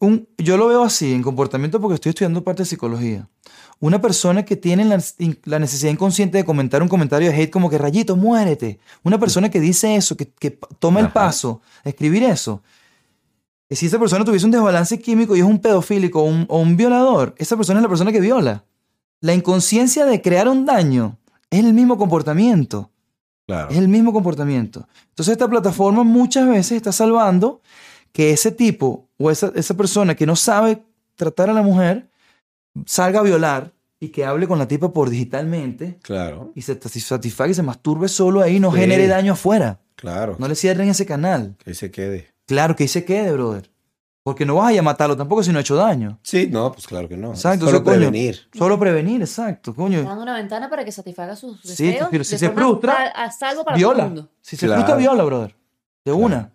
[0.00, 3.28] Un, yo lo veo así en comportamiento porque estoy estudiando parte de psicología.
[3.80, 5.02] Una persona que tiene la,
[5.44, 8.78] la necesidad inconsciente de comentar un comentario de hate como que rayito, muérete.
[9.02, 11.14] Una persona que dice eso, que, que toma el Ajá.
[11.14, 12.62] paso a escribir eso.
[13.68, 16.58] Que si esa persona tuviese un desbalance químico y es un pedofílico o un, o
[16.58, 18.64] un violador, esa persona es la persona que viola.
[19.20, 21.18] La inconsciencia de crear un daño
[21.50, 22.90] es el mismo comportamiento.
[23.46, 23.70] Claro.
[23.70, 24.86] Es el mismo comportamiento.
[25.10, 27.60] Entonces esta plataforma muchas veces está salvando
[28.12, 30.82] que ese tipo o esa, esa persona que no sabe
[31.16, 32.08] tratar a la mujer
[32.86, 36.52] salga a violar y que hable con la tipa por digitalmente Claro.
[36.54, 38.78] y se satis- satisfaga y se masturbe solo ahí y no Sí.
[38.80, 39.80] genere daño afuera.
[39.96, 40.36] Claro.
[40.38, 41.56] No le cierren ese canal.
[41.58, 42.28] Que ahí se quede.
[42.48, 43.70] Claro que ahí se quede, brother.
[44.24, 46.18] Porque no vas a ir a matarlo tampoco si no ha hecho daño.
[46.22, 47.30] Sí, no, pues claro que no.
[47.30, 47.96] Exacto, Solo coño.
[47.98, 48.40] prevenir.
[48.52, 50.00] Solo prevenir, exacto, coño.
[50.00, 52.08] Una ventana para que satisfaga sus Sí, deseos.
[52.10, 54.04] pero si de se frustra, a, a salvo para todo el Viola.
[54.08, 54.28] mundo.
[54.42, 54.80] Si se Claro.
[54.82, 55.50] frustra, viola, brother.
[56.04, 56.18] De Claro.
[56.18, 56.52] una.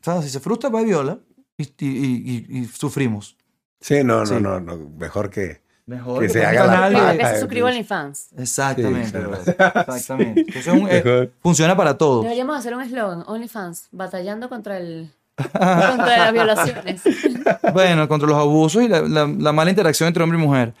[0.00, 1.18] O sea, si se frustra, va y viola.
[1.56, 3.36] Y, y- y- y- y sufrimos.
[3.80, 4.34] Sí, no, no, Sí.
[4.40, 4.76] no, no.
[4.98, 5.60] Mejor que.
[5.88, 7.72] Mejor Que que se haga la de- que se suscriba a.
[7.72, 8.28] OnlyFans.
[8.38, 9.56] Exactamente, Sí, brother.
[9.74, 10.40] Exactamente.
[10.42, 11.32] Entonces, un- eh, Mejor.
[11.42, 12.22] funciona para todos.
[12.22, 17.02] Deberíamos hacer un eslogan, OnlyFans, batallando contra el contra las violaciones.
[17.72, 20.74] Bueno, contra los abusos y la, la- la mala interacción entre hombre y mujer.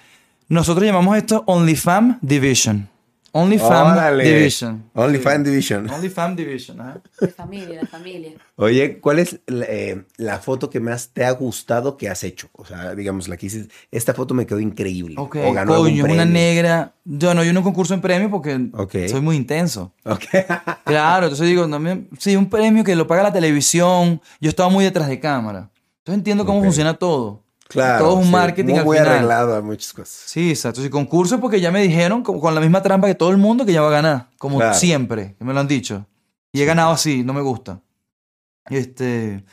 [0.48, 2.88] Nosotros llamamos esto OnlyFam Division.
[3.32, 4.24] OnlyFam Órale.
[4.24, 4.84] Division.
[4.94, 5.90] OnlyFans Division.
[5.90, 6.80] OnlyFam Division.
[6.80, 7.00] ajá.
[7.20, 8.32] De familia, de familia.
[8.56, 12.48] Oye, ¿cuál es la, eh, la foto que más te ha gustado que has hecho?
[12.52, 15.14] O sea, digamos, la que dices, esta foto me quedó increíble.
[15.18, 16.94] Ok, o ganó algún coño, es una negra.
[17.04, 18.94] Yo no, yo no concurso en premio porque Ok.
[19.08, 19.92] soy muy intenso.
[20.04, 20.24] Ok.
[20.84, 24.22] Claro, entonces digo, no me- sí, un premio que lo paga la televisión.
[24.40, 25.70] Yo estaba muy detrás de cámara.
[25.98, 26.64] Entonces entiendo cómo Ok.
[26.64, 27.42] funciona todo.
[27.68, 28.04] Claro.
[28.04, 29.12] Todo es un sí, marketing muy, al muy final.
[29.12, 30.22] arreglado a muchas cosas.
[30.26, 30.82] Sí, exacto.
[30.82, 33.64] Si concurso porque ya me dijeron, como con la misma trampa que todo el mundo,
[33.64, 34.28] que ya va a ganar.
[34.38, 34.74] Como Claro.
[34.74, 36.06] siempre, que me lo han dicho.
[36.52, 37.80] Y he ganado así, no me gusta.
[38.70, 39.34] Este.
[39.34, 39.44] Es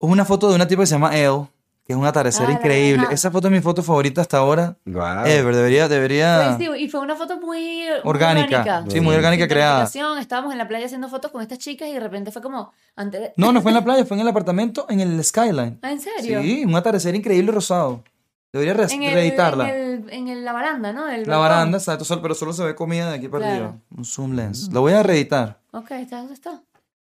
[0.00, 1.46] una foto de una tipa que se llama Elle,
[1.90, 3.04] que es un atardecer Ah, increíble.
[3.10, 4.76] Esa foto es mi foto favorita hasta ahora.
[4.84, 5.26] Wow.
[5.26, 6.54] Ever, debería, debería.
[6.56, 8.84] Pues sí, y fue una foto muy muy Orgánica.
[8.88, 9.82] Sí, muy orgánica creada.
[10.20, 13.20] Estábamos en la playa haciendo fotos con estas chicas y de repente fue como antes
[13.20, 15.80] de- No, no fue en la playa, fue en el apartamento, en el Skyline.
[15.82, 16.40] Ah, ¿En serio?
[16.42, 18.04] Sí, un atardecer increíble rosado.
[18.52, 19.68] Debería re- En, el, reeditarla.
[19.68, 19.74] en,
[20.04, 21.08] el- en el- la baranda, ¿no?
[21.08, 23.64] El La baranda, exacto, pero solo se ve comida de aquí para Claro.
[23.64, 23.76] arriba.
[23.96, 24.68] Un zoom lens.
[24.72, 25.58] Lo voy a reeditar.
[25.72, 26.62] Ok, ¿está dónde está?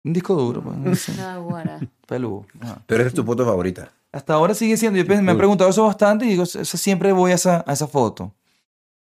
[0.04, 1.80] Un disco duro, pues, no sé, Ah, guara.
[2.06, 2.46] peludo.
[2.60, 2.78] Ajá.
[2.86, 3.90] Pero esa es tu foto favorita.
[4.12, 4.98] Hasta ahora sigue siendo.
[4.98, 7.86] Yo me han preguntado eso bastante y digo, "Esa- siempre voy a esa, a esa
[7.86, 8.34] foto.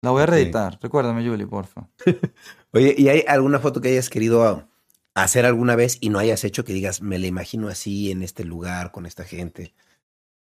[0.03, 0.79] La voy a reeditar.
[0.83, 1.89] Recuérdame, Julie, porfa.
[2.73, 4.69] Oye, ¿y hay alguna foto que hayas querido
[5.15, 8.45] hacer alguna vez y no hayas hecho que digas, me la imagino así, en este
[8.45, 9.75] lugar, con esta gente?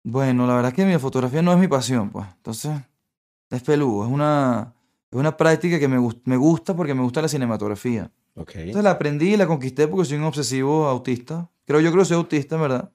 [0.03, 2.27] Bueno, la verdad es que mi fotografía no es mi pasión, pues.
[2.35, 2.71] Entonces,
[3.49, 4.05] es peludo.
[4.05, 4.73] Es una,
[5.11, 8.11] es una práctica que me, gus- me gusta porque me gusta la cinematografía.
[8.35, 8.55] Ok.
[8.55, 11.49] Entonces la aprendí y la conquisté porque soy un obsesivo autista.
[11.65, 12.91] Creo yo creo que soy autista, verdad.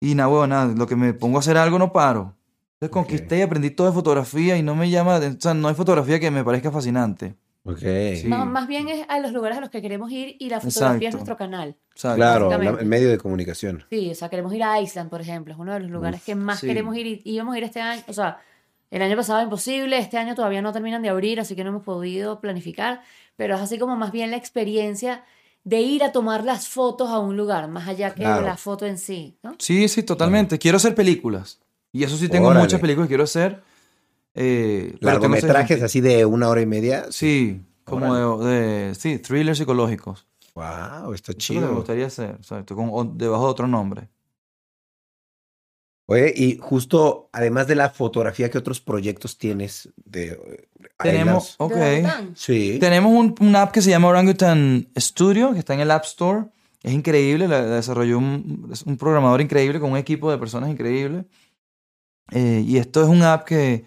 [0.00, 2.34] Y nada, bueno, nada, lo que me pongo a hacer algo no paro.
[2.74, 5.74] Entonces conquisté y aprendí todo de fotografía y no me llama, o sea, no hay
[5.74, 7.34] fotografía que me parezca fascinante.
[7.64, 7.80] Ok.
[7.80, 8.22] Sí.
[8.28, 11.08] Más, más bien es a los lugares a los que queremos ir y la fotografía
[11.08, 11.16] es Exacto.
[11.16, 11.76] nuestro canal.
[11.94, 12.16] ¿sabes?
[12.16, 13.84] Claro, el medio de comunicación.
[13.90, 15.52] Sí, o sea, queremos ir a Iceland, por ejemplo.
[15.52, 16.68] Es uno de los lugares Uf, que más sí.
[16.68, 18.02] queremos ir y íbamos a ir este año.
[18.06, 18.38] O sea,
[18.90, 21.82] el año pasado imposible, este año todavía no terminan de abrir, así que no hemos
[21.82, 23.02] podido planificar.
[23.36, 25.24] Pero es así como más bien la experiencia
[25.68, 28.46] de ir a tomar las fotos a un lugar, más allá que Claro.
[28.46, 29.54] la foto en sí, ¿no?
[29.58, 30.58] Sí, sí, totalmente.
[30.58, 31.60] Quiero hacer películas.
[31.92, 32.64] Y eso sí tengo Órale.
[32.64, 33.62] muchas películas que quiero hacer.
[34.34, 37.06] eh, Largometrajes así de una hora y media.
[37.10, 38.50] Sí, como de,
[38.88, 40.26] de- sí, thrillers psicológicos.
[40.54, 41.74] Wow, está Eso que me chido.
[41.74, 42.38] gustaría hacer,
[42.74, 44.08] con- debajo de otro nombre.
[46.10, 49.90] Oye, y justo, además de la fotografía, ¿qué otros proyectos tienes?
[49.96, 50.40] De,
[51.02, 52.24] Tenemos, Islands?
[52.30, 52.34] ok.
[52.34, 52.78] Sí.
[52.80, 56.46] Tenemos un, un app que se llama Orangutan Studio, que está en el App Store.
[56.82, 60.70] Es increíble, la, la desarrolló un, es un programador increíble con un equipo de personas
[60.70, 61.26] increíbles.
[62.30, 63.84] Eh, y esto es un app que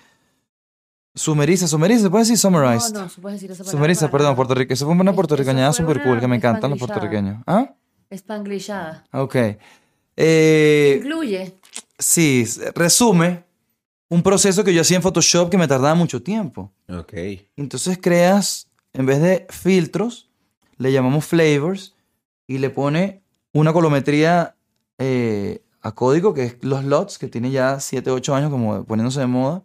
[1.15, 2.93] sumeriza, sumeriza, ¿se puede decir summarize?
[2.93, 3.71] No, no, se puede decir esa palabra.
[3.79, 4.35] Sumeriza, para perdón, nada.
[4.35, 4.73] puertorriqueño.
[4.75, 7.41] Eso fue una puertorriqueñada súper cool, una que me encantan los puertorriqueños.
[7.47, 7.73] ¿Ah?
[8.15, 9.05] Spanglishada.
[9.11, 9.35] Ok.
[10.17, 11.55] Eh, Incluye.
[12.01, 12.45] Sí,
[12.75, 13.45] resume
[14.09, 16.71] un proceso que yo hacía en Photoshop que me tardaba mucho tiempo.
[16.89, 17.13] Ok.
[17.55, 20.29] Entonces creas, en vez de filtros,
[20.77, 21.95] le llamamos flavors
[22.47, 23.23] y le pone
[23.53, 24.55] una colometría
[24.97, 29.21] eh, a código, que es los LOTs, que tiene ya 7, 8 años como poniéndose
[29.21, 29.63] de moda.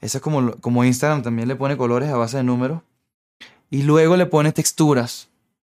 [0.00, 2.80] Esa es como, como Instagram también le pone colores a base de números.
[3.68, 5.28] Y luego le pone texturas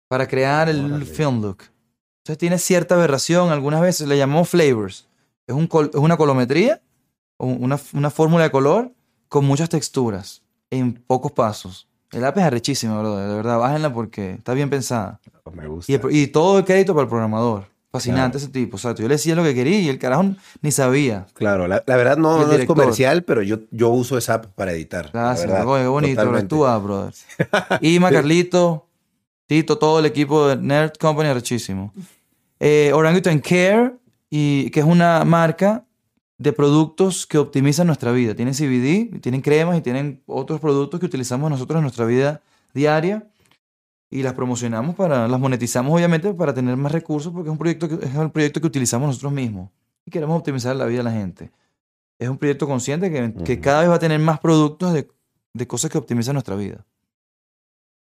[0.09, 1.07] para crear el Órale.
[1.07, 1.65] film look.
[2.19, 5.09] Entonces tiene cierta aberración, algunas veces le llamamos flavors.
[5.51, 6.81] Es, un col- es una colometría,
[7.39, 8.93] una, una fórmula de color
[9.29, 11.89] con muchas texturas en pocos pasos.
[12.13, 13.29] El app es arrechísima, brother.
[13.29, 15.21] De verdad, bájenla porque está bien pensada.
[15.53, 15.91] Me gusta.
[15.91, 17.67] Y, el pro- y todo el crédito para el programador.
[17.93, 18.45] Fascinante Claro.
[18.45, 18.77] ese tipo.
[18.77, 20.25] O sea, yo le decía lo que quería y el carajo
[20.63, 21.27] ni sabía.
[21.35, 25.07] Claro, la, la verdad no, es comercial, pero yo, yo uso esa app para editar.
[25.13, 26.21] la Gracias, verdad, oye, qué bonito.
[26.37, 27.15] Actúa, brother.
[27.81, 28.87] Ima, Carlito,
[29.47, 31.93] Tito, todo el equipo de Nerd Company, arrechísimo.
[32.61, 33.95] Eh, Orangutan Care,
[34.31, 35.85] y, que es una marca
[36.39, 38.35] de productos que optimizan nuestra vida.
[38.35, 42.41] Tienen CBD, tienen cremas y tienen otros productos que utilizamos nosotros en nuestra vida
[42.73, 43.29] diaria
[44.09, 47.89] y las promocionamos para, las monetizamos obviamente para tener más recursos porque es un proyecto
[47.89, 49.71] que, es el proyecto que utilizamos nosotros mismos
[50.07, 51.51] y queremos optimizar la vida de la gente.
[52.19, 55.09] Es un proyecto consciente que, que cada vez va a tener más productos de,
[55.53, 56.85] de cosas que optimizan nuestra vida.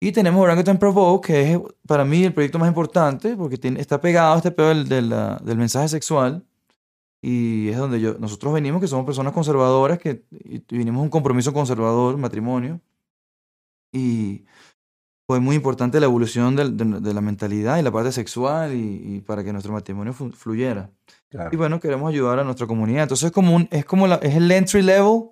[0.00, 4.00] Y tenemos Orangutan Provoke, que es para mí el proyecto más importante porque tiene, está
[4.00, 6.44] pegado a este pedo del, de la- del mensaje sexual
[7.20, 11.10] y es donde yo, nosotros venimos, que somos personas conservadoras, que y vinimos a un
[11.10, 12.80] compromiso conservador, matrimonio,
[13.92, 14.44] y
[15.26, 19.16] fue muy importante la evolución del- de, de la mentalidad y la parte sexual y,
[19.16, 20.90] y para que nuestro matrimonio fluyera.
[21.28, 21.50] Claro.
[21.52, 23.02] Y bueno, queremos ayudar a nuestra comunidad.
[23.02, 25.24] Entonces es como, un, es como la, es el entry level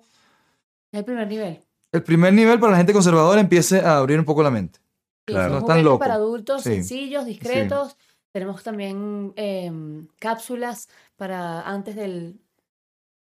[0.91, 1.63] Es el primer nivel.
[1.91, 4.79] El primer nivel para la gente conservadora empiece a abrir un poco la mente.
[4.79, 5.53] Sí, Claro.
[5.53, 5.99] No están locos.
[5.99, 6.69] para adultos Sí.
[6.75, 7.97] sencillos, discretos.
[8.31, 9.71] Tenemos también eh,
[10.19, 12.39] cápsulas para antes del,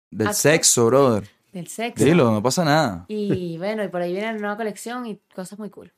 [0.10, 0.40] Del Acto.
[0.40, 1.28] sexo, brother.
[1.52, 2.04] del sexo.
[2.06, 3.06] Dilo, no pasa nada.
[3.10, 5.92] Y bueno, y por ahí viene la nueva colección y cosas muy cool.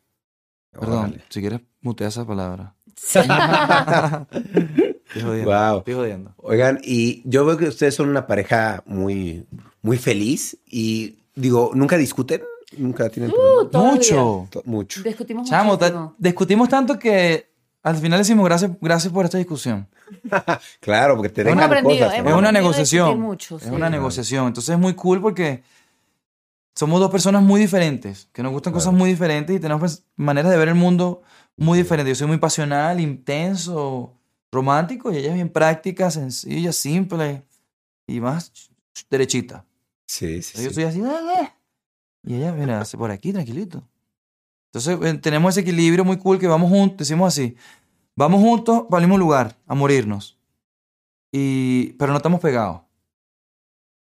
[0.71, 1.23] Perdón, Órale.
[1.29, 2.73] si quieres mutea esa palabra.
[4.31, 5.51] Estoy jodiendo.
[5.51, 5.77] Wow.
[5.79, 6.33] Estoy jodiendo.
[6.37, 9.45] Oigan, y yo veo que ustedes son una pareja muy,
[9.81, 12.41] muy feliz y digo, ¿nunca discuten?
[12.77, 14.47] ¿Nunca tienen Uh, el Mucho.
[14.65, 15.03] Mucho.
[15.03, 17.49] Discutimos Chamo, ta- discutimos tanto que
[17.83, 19.87] al final decimos gracias, gracias por esta discusión.
[20.79, 22.13] Claro, porque te Hemos cosas.
[22.15, 23.19] hemos Es una negociación.
[23.19, 23.69] mucho, Es sí.
[23.69, 24.47] una negociación.
[24.47, 25.63] Entonces es muy cool porque
[26.75, 30.57] somos dos personas muy diferentes, que nos gustan cosas muy diferentes y tenemos maneras de
[30.57, 31.21] ver el mundo
[31.57, 32.17] muy diferentes.
[32.17, 34.13] Yo soy muy pasional, intenso,
[34.51, 37.43] romántico y ella es bien práctica, sencilla, simple
[38.07, 38.51] y más
[39.09, 39.65] derechita.
[40.05, 40.75] Sí, sí, Yo sí.
[40.75, 41.53] soy así, "Ah, ah".
[42.23, 43.83] Y ella, mira, hace por aquí, tranquilito.
[44.71, 47.55] Entonces eh, tenemos ese equilibrio muy cool que vamos juntos, decimos así,
[48.15, 50.39] vamos juntos para el mismo lugar, a morirnos.
[51.31, 52.81] Y, pero no estamos pegados.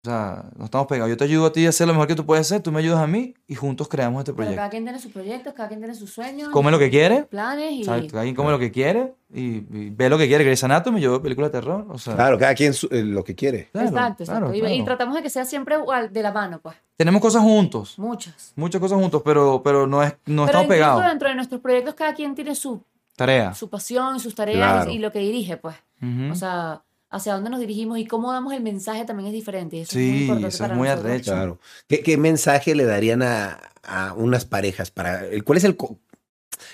[0.09, 1.11] O sea, no estamos pegados.
[1.11, 2.79] Yo te ayudo a ti a hacer lo mejor que tú puedes hacer, tú me
[2.79, 4.57] ayudas a mí y juntos creamos este Pero proyecto.
[4.57, 6.49] cada quien tiene sus proyectos, cada quien tiene sus sueños.
[6.49, 7.25] Come lo que quiere.
[7.25, 7.81] Planes y...
[7.81, 10.45] Exacto, alguien come lo que quiere y, y ve lo que quiere.
[10.45, 11.85] Grey's Anatomy, yo veo películas de terror.
[11.91, 13.69] O sea, Claro, cada quien su- eh, lo que quiere.
[13.71, 14.41] claro, exacto, exacto.
[14.51, 14.85] claro, Y- Y, claro.
[14.87, 16.75] tratamos de que sea siempre igual, de la mano, pues.
[16.97, 18.55] Tenemos cosas juntos, Muchas.
[18.57, 21.05] muchas cosas juntos, pero, pero no, es, no Pero estamos pegados.
[21.05, 22.83] dentro de nuestros proyectos cada quien tiene su,
[23.15, 23.53] Tarea.
[23.53, 24.91] su pasión, sus tareas Claro.
[24.91, 25.77] y lo que dirige, pues.
[26.01, 26.33] Ujú.
[26.33, 29.81] O sea, hacia dónde nos dirigimos y cómo damos el mensaje también es diferente.
[29.81, 31.33] eso es muy Sí, importante eso es muy arrecho.
[31.33, 31.61] Claro.
[31.87, 35.77] ¿Qué, qué mensaje le darían a, a unas parejas para el- cuál es el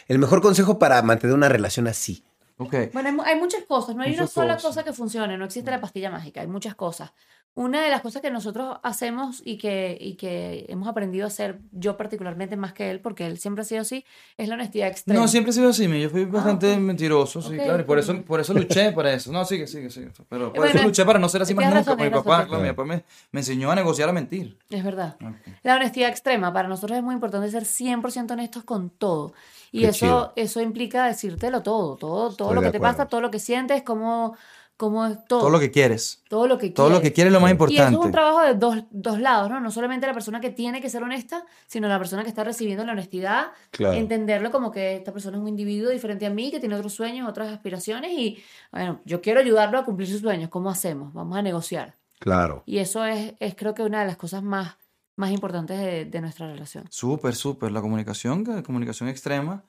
[0.09, 2.25] el mejor consejo para mantener una relación así?
[2.57, 2.75] Ok.
[2.93, 4.69] Bueno, hay, hay muchas cosas, no hay una Muchas sola cosas.
[4.71, 7.13] cosa que funcione, no existe la pastilla mágica, hay muchas cosas.
[7.57, 11.61] Una de las cosas que nosotros hacemos y que, y que hemos aprendido a hacer,
[11.71, 14.05] yo particularmente más que él, porque él siempre ha sido así,
[14.37, 15.21] es la honestidad extrema.
[15.21, 16.79] No, siempre he sido así, yo fui bastante ok.
[16.81, 19.31] mentiroso, sí, Ok, claro, y por eso, por eso luché para eso.
[19.31, 20.11] No, sigue, sigue, sigue.
[20.29, 21.79] Pero por Bueno, eso luché para no ser así más nunca.
[21.79, 22.49] razón, mi papá, razón.
[22.49, 24.59] claro, mi papá me, me enseñó a negociar a mentir.
[24.69, 25.17] Es verdad.
[25.63, 29.33] La honestidad extrema, para nosotros es muy importante ser 100% honestos con todo.
[29.71, 30.33] Y Qué eso, chido.
[30.37, 33.83] eso implica decírtelo todo, todo, todo Estoy lo que te pasa, todo lo que sientes,
[33.83, 34.37] cómo,
[34.77, 35.41] cómo es todo.
[35.41, 36.23] Todo lo que quieres.
[36.29, 37.15] todo lo que Todo lo que quieres.
[37.15, 37.83] quieres es lo más Y importante.
[37.93, 39.61] eso es un trabajo de dos, dos lados, ¿no?
[39.61, 42.85] No solamente la persona que tiene que ser honesta, sino la persona que está recibiendo
[42.85, 43.95] la honestidad, Claro.
[43.95, 47.29] entenderlo como que esta persona es un individuo diferente a mí, que tiene otros sueños,
[47.29, 50.51] otras aspiraciones y, bueno, yo quiero ayudarlo a cumplir sus sueños.
[50.51, 51.13] ¿Cómo hacemos?
[51.13, 51.95] Vamos a negociar.
[52.19, 52.63] Claro.
[52.67, 54.77] Y eso es, es creo que una de las cosas más,
[55.17, 56.87] más importantes de, de nuestra relación.
[56.91, 57.71] Súper, súper.
[57.71, 59.63] La comunicación, que- comunicación extrema.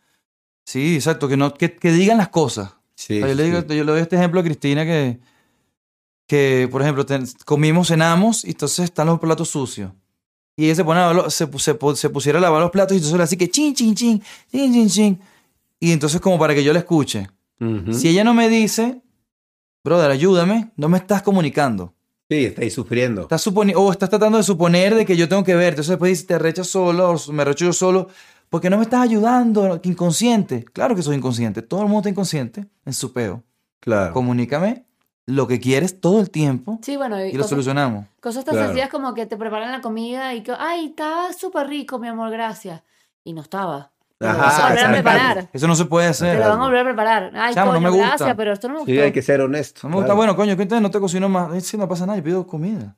[0.66, 2.74] Sí, exacto, que, no, que, que digan las cosas.
[2.96, 3.18] Sí.
[3.22, 3.68] O sea, yo, le digo, sí.
[3.78, 5.20] yo le doy este ejemplo a Cristina que,
[6.28, 9.92] que por ejemplo, ten- comimos, cenamos y entonces están los platos sucios.
[10.58, 12.98] Y ella se, pone a lavar se, se, se pusiera a lavar los platos y
[12.98, 14.22] entonces le así que chin, chin, chin,
[14.52, 15.20] chin, chin, chin.
[15.80, 17.28] Y entonces como para que yo la escuche.
[17.92, 19.02] Si ella no me dice,
[19.84, 21.94] brother, ayúdame, no me estás comunicando.
[22.30, 23.22] Sí, estáis sufriendo.
[23.22, 25.70] Estás o estás tratando de suponer de que yo tengo que ver.
[25.70, 28.08] Entonces después dice, te rechas solo o me recho yo solo.
[28.56, 30.64] Porque no me estás ayudando, inconsciente.
[30.64, 31.62] Claro que soy inconsciente.
[31.62, 33.44] Todo el mundo está inconsciente en su peo.
[33.82, 34.14] Claro.
[34.14, 34.86] Comunícame
[35.26, 38.06] lo que quieres todo el tiempo Sí, bueno, y y lo cosas, solucionamos.
[38.22, 38.68] cosas tan Claro.
[38.70, 42.32] sencillas como que te preparan la comida y que, ay, está súper rico, mi amor,
[42.32, 42.82] gracias.
[43.26, 43.92] Y no estaba.
[44.20, 44.94] Te lo Ajá, a volver a exacto.
[44.94, 45.50] preparar.
[45.52, 46.40] Eso no se puede Te hacer.
[46.40, 47.32] lo van a volver a preparar.
[47.36, 48.08] Ay, Chamo, no coño, me gusta.
[48.08, 48.94] gracias, pero esto no me gustó.
[48.94, 49.82] Sí, hay que ser honesto.
[49.84, 50.16] No me gusta, claro.
[50.18, 51.62] bueno, coño, que entonces no te cocino más.
[51.66, 52.96] Si no pasa nada, yo pido comida.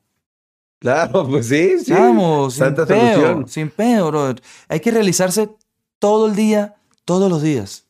[0.80, 1.92] Claro, pues sí, sí.
[1.92, 3.48] Vamos, sin Santa peo, solución.
[3.48, 4.40] sin peo, brother.
[4.68, 5.48] Hay que realizarse
[5.98, 7.84] todo el día, todos los días.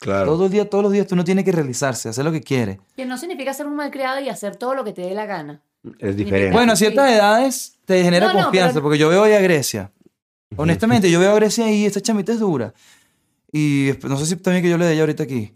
[0.00, 0.26] Claro.
[0.32, 2.78] Todo el día, todos los días, tú no tienes que realizarse, hacer lo que quieres.
[2.96, 5.62] Que no significa ser un malcriado y hacer todo lo que te dé la gana.
[5.98, 6.52] Es diferente.
[6.52, 9.40] Bueno, a ciertas edades te genera No, no, confianza, pero- porque yo veo ahí a
[9.40, 9.90] Grecia.
[10.56, 12.74] Honestamente, yo veo a Grecia y esta chamita es dura.
[13.52, 15.54] Y no sé si también que yo le dé ella ahorita aquí.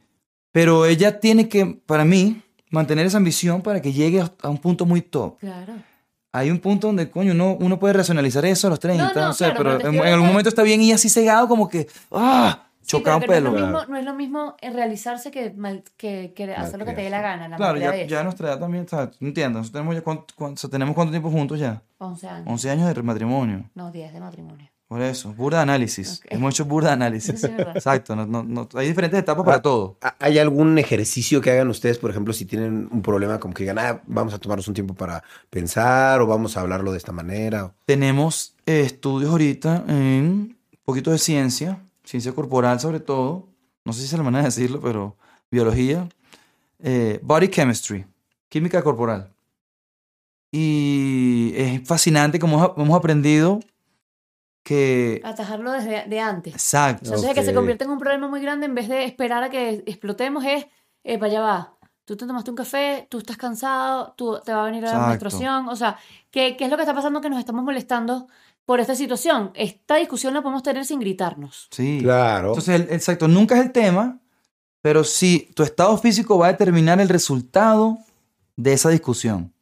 [0.52, 4.58] Pero ella tiene que, para mí, mantener esa ambición para que llegue a- a un
[4.58, 5.38] punto muy top.
[5.38, 5.74] Claro.
[6.32, 9.26] Hay un punto donde, coño, uno, uno puede racionalizar eso a los 30, no, No,
[9.28, 11.86] no, sé, claro, pero en, en algún momento está bien y así cegado como que,
[12.12, 12.64] ¡ah!
[12.82, 13.50] Sí, Chocado pero que pelo.
[13.50, 13.78] No es, lo Claro.
[13.80, 17.10] mismo, no es lo mismo realizarse que, mal- que, que hacer lo que te dé
[17.10, 17.46] la gana.
[17.48, 19.10] La Claro, ya, ya nuestra edad también, ¿sabes?
[19.20, 21.82] Entiendo, nosotros tenemos, ya cuánto, cuánto- tenemos cuánto tiempo juntos ya.
[21.98, 22.46] 11 años.
[22.46, 23.64] 11 años de matrimonio.
[23.74, 24.70] No, 10 de matrimonio.
[24.88, 26.20] Por eso, burda de análisis.
[26.24, 26.32] Ok.
[26.32, 27.44] Hemos hecho burda de análisis.
[27.44, 27.50] Es.
[27.74, 29.62] Exacto, no, no, no- hay diferentes etapas para Ah.
[29.62, 29.98] todo.
[30.00, 33.64] ¿Ha- ¿Hay algún ejercicio que hagan ustedes, por ejemplo, si tienen un problema, como que
[33.64, 37.12] digan, ah, vamos a tomarnos un tiempo para pensar o vamos a hablarlo de esta
[37.12, 37.70] manera?
[37.84, 43.46] Tenemos eh, estudios ahorita en un poquito de ciencia, ciencia corporal sobre todo,
[43.84, 45.16] no sé si es la manera de decirlo, pero
[45.50, 46.08] biología,
[46.82, 48.06] eh, body chemistry,
[48.48, 49.30] química corporal.
[50.50, 53.60] Y es fascinante como hemos aprendido
[54.68, 55.20] que...
[55.24, 56.52] Atajarlo desde de antes.
[56.54, 57.04] Exacto.
[57.06, 59.50] Entonces, de que se convierte en un problema muy grande, en vez de esperar a
[59.50, 60.66] que explotemos, es,
[61.18, 61.74] para allá va.
[62.04, 65.08] Tú te tomaste un café, tú estás cansado, tú te va a venir la Exacto.
[65.08, 65.68] menstruación.
[65.68, 65.98] O sea,
[66.30, 68.28] ¿qué, ¿qué es lo que está pasando que nos estamos molestando
[68.64, 69.50] por esta situación?
[69.54, 71.68] Esta discusión la podemos tener sin gritarnos.
[71.70, 72.00] Sí.
[72.02, 72.48] Claro.
[72.48, 74.20] Entonces, el- exacto, nunca es el tema,
[74.80, 77.98] pero sí, tu estado físico va a determinar el resultado
[78.56, 79.52] de esa discusión.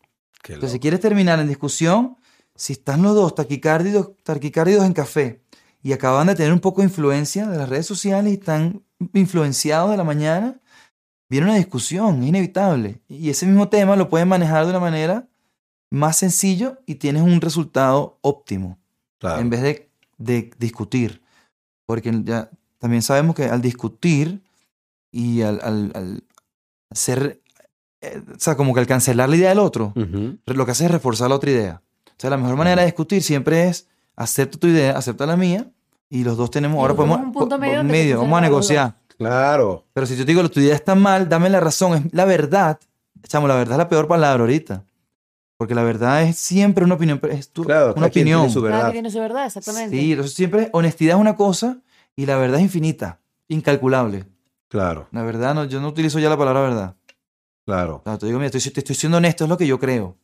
[0.42, 2.16] Qué Entonces, si quieres terminar en discusión,
[2.56, 5.42] si están los dos taquicárdidos, taquicárdidos en café
[5.82, 8.82] y acaban de tener un poco de influencia de las redes sociales y están
[9.12, 10.58] influenciados de la mañana,
[11.28, 13.00] viene una discusión, es inevitable.
[13.08, 15.28] Y ese mismo tema lo pueden manejar de una manera
[15.90, 18.78] más sencillo y tienes un resultado óptimo
[19.18, 19.40] Claro.
[19.40, 21.22] en vez de, de discutir.
[21.86, 24.42] Porque ya también sabemos que al discutir
[25.12, 26.24] y al, al, al
[26.90, 27.40] ser,
[28.00, 30.90] eh, o sea, como que al cancelar la idea del otro, lo que hace es
[30.90, 31.82] reforzar la otra idea.
[32.16, 35.70] O sea, la mejor manera de discutir siempre es acepta tu idea, acepta la mía
[36.08, 38.94] y los dos tenemos, Y ahora podemos, un punto medio vamos a negociar.
[39.18, 39.84] Claro.
[39.92, 42.78] Pero si yo te digo, tu idea está mal, dame la razón, es la verdad.
[43.26, 44.84] Chamo, la verdad es la peor palabra ahorita.
[45.58, 48.52] Porque la verdad es siempre una opinión, es tu- Claro, una quien tiene opinión.
[48.52, 48.86] su verdad.
[48.88, 49.96] que tiene su verdad, exactamente.
[49.98, 51.78] Sí, entonces siempre honestidad es una cosa
[52.14, 54.26] y la verdad es infinita, incalculable.
[54.68, 56.96] Claro, La verdad, no, yo no utilizo ya la palabra verdad.
[57.64, 59.78] claro, O sea, te digo, mira, estoy, te estoy siendo honesto, es lo que yo
[59.78, 60.16] creo.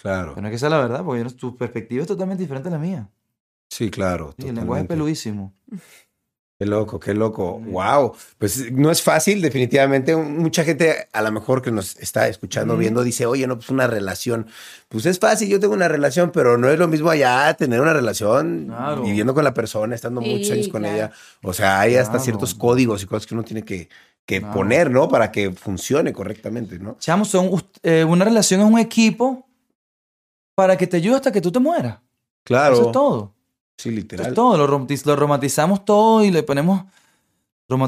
[0.00, 0.30] Claro.
[0.34, 2.72] Pero no es que sea la verdad, porque yo tu perspectiva es totalmente diferente a
[2.72, 3.08] la mía.
[3.70, 4.34] Sí, claro.
[4.38, 5.52] Sí, el lenguaje es peludísimo.
[6.60, 7.60] Qué loco, qué loco.
[7.60, 7.70] Mm.
[7.70, 8.14] Wow.
[8.36, 10.16] Pues no es fácil, definitivamente.
[10.16, 12.78] Mucha gente, a lo mejor que nos está escuchando, Mm.
[12.80, 14.48] viendo, dice, oye, no, pues una relación.
[14.88, 17.92] Pues es fácil, yo tengo una relación, pero no es lo mismo allá tener una
[17.92, 19.02] relación Claro.
[19.02, 20.96] viviendo con la persona, estando Sí, muchos años con claro.
[20.96, 21.12] ella.
[21.44, 22.24] O sea, hay hasta Claro.
[22.24, 23.88] ciertos códigos y cosas que uno tiene que,
[24.26, 24.54] que Claro.
[24.54, 25.08] poner, ¿no?
[25.08, 26.96] Para que funcione correctamente, ¿no?
[26.98, 27.50] Chamo, son,
[27.84, 29.47] eh, una relación es un equipo
[30.58, 32.00] para que te ayude hasta que tú te mueras.
[32.42, 32.74] Claro.
[32.74, 33.32] Eso es todo.
[33.76, 34.26] Sí, Eso literal.
[34.26, 34.56] es todo.
[34.58, 36.82] Lo, romantiz- lo romantizamos todo y le ponemos...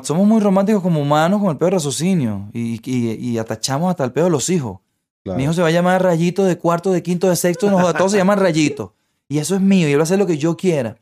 [0.04, 2.48] Somos muy románticos como humanos con el peor de raciocinio.
[2.52, 4.78] Y, y, y atachamos hasta el peor de los hijos.
[5.24, 5.36] Claro.
[5.36, 7.92] Mi hijo se va a llamar Rayito de cuarto, de quinto, de sexto, no joda,
[7.92, 8.94] todos se llaman Rayito.
[9.28, 10.96] Y eso es mío, y él va a hacer lo que yo quiera.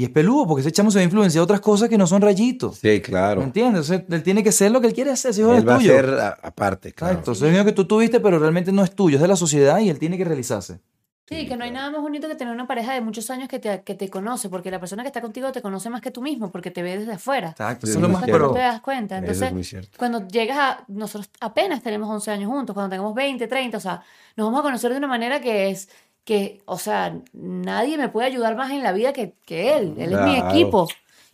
[0.00, 2.22] Y es peludo, porque ese chamo se va a influenciar otras cosas que no son
[2.22, 2.78] rayitos.
[2.78, 3.42] Sí, ¿Me claro.
[3.42, 3.90] entiendes?
[3.90, 5.68] Entonces, él tiene que ser lo que él quiere hacer, ese hijo no es Él
[5.68, 5.92] va a tuyo.
[5.92, 7.18] ser a- aparte, claro.
[7.18, 9.78] Exacto, es lo que tú tuviste, pero realmente no es tuyo, es de la sociedad
[9.80, 10.80] y él tiene que realizarse.
[11.28, 13.60] Sí, que no hay nada más bonito que tener una pareja de muchos años que
[13.60, 16.22] te, que te conoce, porque la persona que está contigo te conoce más que tú
[16.22, 17.50] mismo, porque te ve desde afuera.
[17.50, 19.14] Exacto, eso es lo más Entonces, no pero te das cuenta.
[19.16, 19.90] Eso Entonces, es muy cierto.
[19.98, 20.84] cuando llegas a.
[20.88, 24.02] Nosotros apenas tenemos 11 años juntos, cuando tengamos 20, 30, o sea,
[24.36, 25.88] nos vamos a conocer de una manera que es.
[26.24, 29.94] Que, o sea, nadie me puede ayudar más en la vida que, que él.
[29.98, 30.88] Él es mi equipo.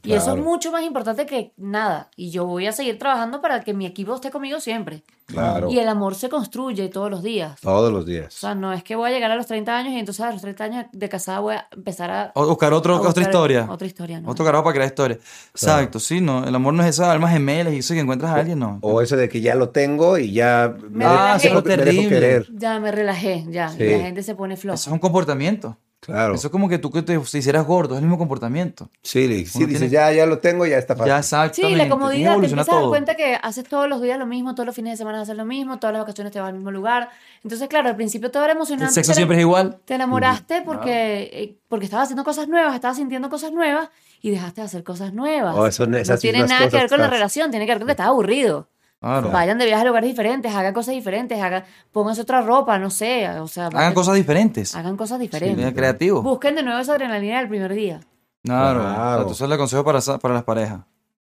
[0.06, 0.38] Y eso claro.
[0.40, 2.10] es mucho más importante que nada.
[2.16, 5.02] Y yo voy a seguir trabajando para que mi equipo esté conmigo siempre.
[5.26, 5.68] Claro.
[5.70, 7.60] Y el amor se construye todos los días.
[7.60, 8.32] Todos los O días.
[8.32, 10.40] sea, no es que voy a llegar a los 30 años y entonces a los
[10.40, 12.30] 30 años de casada voy a empezar a.
[12.34, 13.66] O- buscar otro, a otra buscar historia.
[13.68, 14.30] Otra historia, ¿no?
[14.30, 15.18] Otro carajo para crear historia.
[15.50, 16.44] Exacto, sí, no.
[16.44, 18.78] El amor no es esa alma gemela y eso que encuentras a alguien, no.
[18.82, 21.70] O eso de que ya lo tengo y ya Me Ah, eso es lo me
[21.70, 22.08] dejo terrible.
[22.08, 22.46] querer.
[22.52, 23.68] Ya me relajé, ya.
[23.70, 23.82] Sí.
[23.82, 24.74] Y la gente se pone floja.
[24.76, 25.76] Eso es un comportamiento.
[26.06, 26.34] Claro.
[26.36, 28.88] Eso es como que tú que te, si hicieras gordo, es el mismo comportamiento.
[29.02, 31.08] Sí, le- sí Uno dices, tiene- ya, ya lo tengo, ya está fácil.
[31.10, 31.68] Ya exactamente.
[31.68, 34.54] Sí, la comodidad, te empiezas a dar cuenta que haces todos los días lo mismo,
[34.54, 36.70] todos los fines de semana haces lo mismo, todas las vacaciones te vas al mismo
[36.70, 37.10] lugar.
[37.42, 38.86] Entonces, claro, al principio todo era emocionante.
[38.90, 39.78] El sexo te- siempre es igual.
[39.84, 43.88] Te enamoraste porque, eh, porque estabas haciendo cosas nuevas, estabas sintiendo cosas nuevas
[44.22, 45.56] y dejaste de hacer cosas nuevas.
[45.58, 47.92] Oh, son no tiene nada que ver con la relación, tiene que ver con que
[47.92, 48.68] estás aburrido.
[49.00, 49.30] Claro.
[49.30, 53.28] Vayan de viaje a lugares diferentes, hagan cosas diferentes, hagan, pónganse otra ropa, no sé,
[53.40, 54.74] o sea, Hagan cosas diferentes.
[54.74, 55.72] hagan cosas Sí, diferentes.
[55.74, 56.22] creativo.
[56.22, 58.00] Busquen de nuevo esa adrenalina del primer día.
[58.42, 58.80] Claro.
[58.80, 59.12] Claro.
[59.22, 60.80] Exacto, Eso es el consejo para, para las parejas.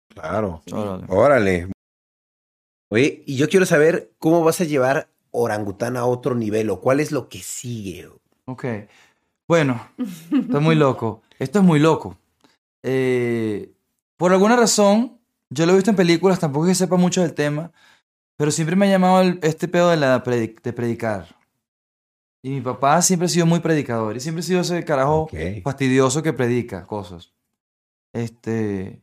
[0.09, 0.61] Claro.
[0.71, 1.05] Órale.
[1.07, 1.67] Órale.
[2.89, 6.99] Oye, y yo quiero saber cómo vas a llevar orangután a otro nivel o cuál
[6.99, 8.09] es lo que sigue.
[8.45, 8.65] Ok.
[9.47, 9.87] Bueno,
[10.31, 11.21] está muy loco.
[11.39, 12.17] Esto es muy loco.
[12.83, 13.71] Eh,
[14.17, 15.19] por alguna razón,
[15.51, 17.71] yo lo he visto en películas, tampoco es que sepa mucho del tema,
[18.37, 21.35] pero siempre me ha llamado el- este pedo de, la predi- de predicar.
[22.43, 25.33] Y mi papá siempre ha sido muy predicador y siempre ha sido ese carajo Ok.
[25.63, 27.33] fastidioso que predica cosas.
[28.13, 29.01] Este,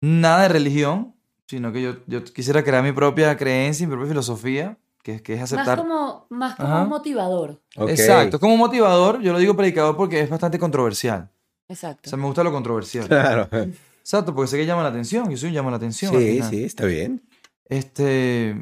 [0.00, 1.14] nada de religión,
[1.46, 5.40] sino que yo, yo quisiera crear mi propia creencia, mi propia filosofía, que, que es
[5.40, 5.78] Más aceptar.
[5.78, 7.60] como, más como un motivador.
[7.76, 7.90] Ok.
[7.90, 11.30] Exacto, como motivador, yo lo digo predicador porque es bastante controversial.
[11.68, 12.08] O Exacto.
[12.08, 13.06] sea, me gusta lo controversial.
[13.06, 13.48] Claro.
[14.00, 16.12] Exacto, porque sé que llama la atención, yo soy un llama la atención.
[16.18, 17.22] Sí, sí, está bien.
[17.66, 18.56] Este.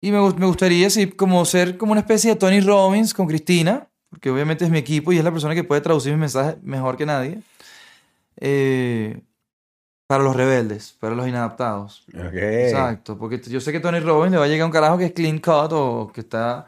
[0.00, 3.88] Y me, me gustaría, sí, como ser como una especie de Tony Robbins con Cristina,
[4.10, 6.96] porque obviamente es mi equipo y es la persona que puede traducir mis mensajes mejor
[6.96, 7.40] que nadie.
[8.38, 9.20] Eh,
[10.06, 12.04] para los rebeldes, para los inadaptados.
[12.14, 12.34] Ok.
[12.34, 15.12] Exacto, porque yo sé que Tony Robbins le va a llegar un carajo que es
[15.12, 16.66] clean cut o que está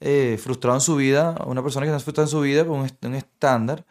[0.00, 2.90] eh, frustrado en su vida, una persona que está frustrada en su vida por un,
[3.02, 3.84] un estándar.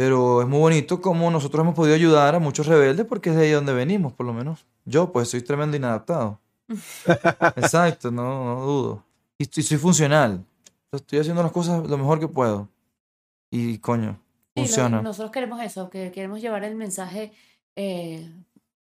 [0.00, 3.42] Pero es muy bonito como nosotros hemos podido ayudar a muchos rebeldes porque es de
[3.42, 4.64] ahí donde venimos, por lo menos.
[4.86, 6.40] Yo, pues, soy tremendo inadaptado.
[7.56, 9.04] Exacto, no, no dudo.
[9.36, 10.42] Y, y soy funcional.
[10.90, 12.66] Estoy haciendo las cosas lo mejor que puedo.
[13.50, 14.18] Y coño,
[14.54, 15.02] Sí, lo- funciona.
[15.02, 17.32] nosotros queremos eso, que queremos llevar el mensaje,
[17.76, 18.26] eh,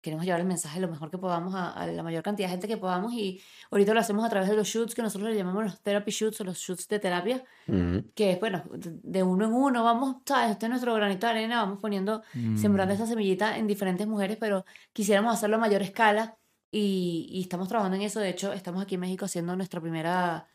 [0.01, 2.67] queremos llevar el mensaje lo mejor que podamos a, a la mayor cantidad de gente
[2.67, 3.41] que podamos y
[3.71, 6.39] ahorita lo hacemos a través de los shoots que nosotros le llamamos los therapy shoots
[6.41, 8.05] o los shoots de terapia, Ujú.
[8.15, 10.51] que es, bueno, de uno en uno, vamos, ¿sabes?
[10.51, 12.21] Este es nuestro granito de arena, vamos poniendo,
[12.55, 12.97] sembrando Mm.
[12.97, 16.37] esa semillita en diferentes mujeres, pero quisiéramos hacerlo a mayor escala
[16.71, 20.47] y, y estamos trabajando en eso, de hecho, estamos aquí en México haciendo nuestra primera...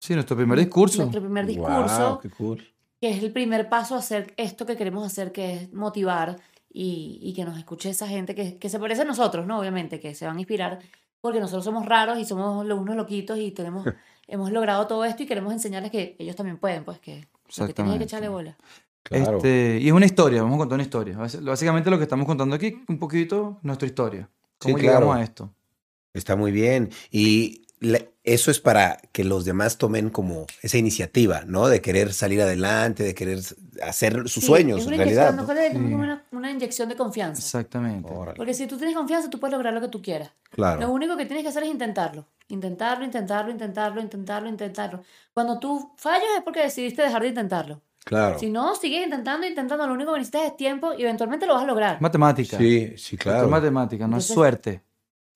[0.00, 0.98] Sí, nuestro primer discurso.
[1.02, 2.74] Nuestro primer discurso Wow, qué cool.
[3.00, 6.38] que es el primer paso a hacer esto que queremos hacer, que es motivar
[6.72, 9.58] y, y que nos escuche esa gente que, que se parece a nosotros, ¿no?
[9.58, 10.78] Obviamente, que se van a inspirar,
[11.20, 13.84] porque nosotros somos raros y somos unos loquitos y tenemos,
[14.28, 17.26] hemos logrado todo esto y queremos enseñarles que ellos también pueden, pues que
[17.58, 18.56] lo que tienen es que echarle bola.
[19.02, 19.38] Claro.
[19.38, 21.16] Este, y es una historia, vamos a contar una historia.
[21.16, 24.28] Básicamente lo que estamos contando aquí, un poquito nuestra historia.
[24.60, 25.20] Sí, ¿Cómo llegamos claro.
[25.20, 25.54] a esto?
[26.12, 26.90] Está muy bien.
[27.10, 27.66] Y
[28.24, 31.68] eso es para que los demás tomen como esa iniciativa, ¿no?
[31.68, 33.38] De querer salir adelante, de querer
[33.82, 35.32] hacer sus Sí, sueños, es en realidad.
[35.34, 35.94] mejor le decimos Sí.
[35.94, 37.40] una, una inyección de confianza.
[37.40, 38.12] Exactamente.
[38.12, 38.36] Órale.
[38.36, 40.28] Porque si tú tienes confianza, tú puedes lograr lo que tú quieras.
[40.50, 40.90] Lo Claro.
[40.90, 42.26] único que tienes que hacer es intentarlo.
[42.48, 45.02] Intentarlo, intentarlo, intentarlo, intentarlo, intentarlo.
[45.32, 47.80] Cuando tú fallas es porque decidiste dejar de intentarlo.
[48.04, 48.38] Claro.
[48.38, 49.86] Si no, sigues intentando, intentando.
[49.86, 52.00] Lo único que necesitas es tiempo y eventualmente lo vas a lograr.
[52.00, 52.58] Matemática.
[52.58, 53.44] Sí, sí, Esto claro.
[53.44, 54.82] es matemática, no es suerte.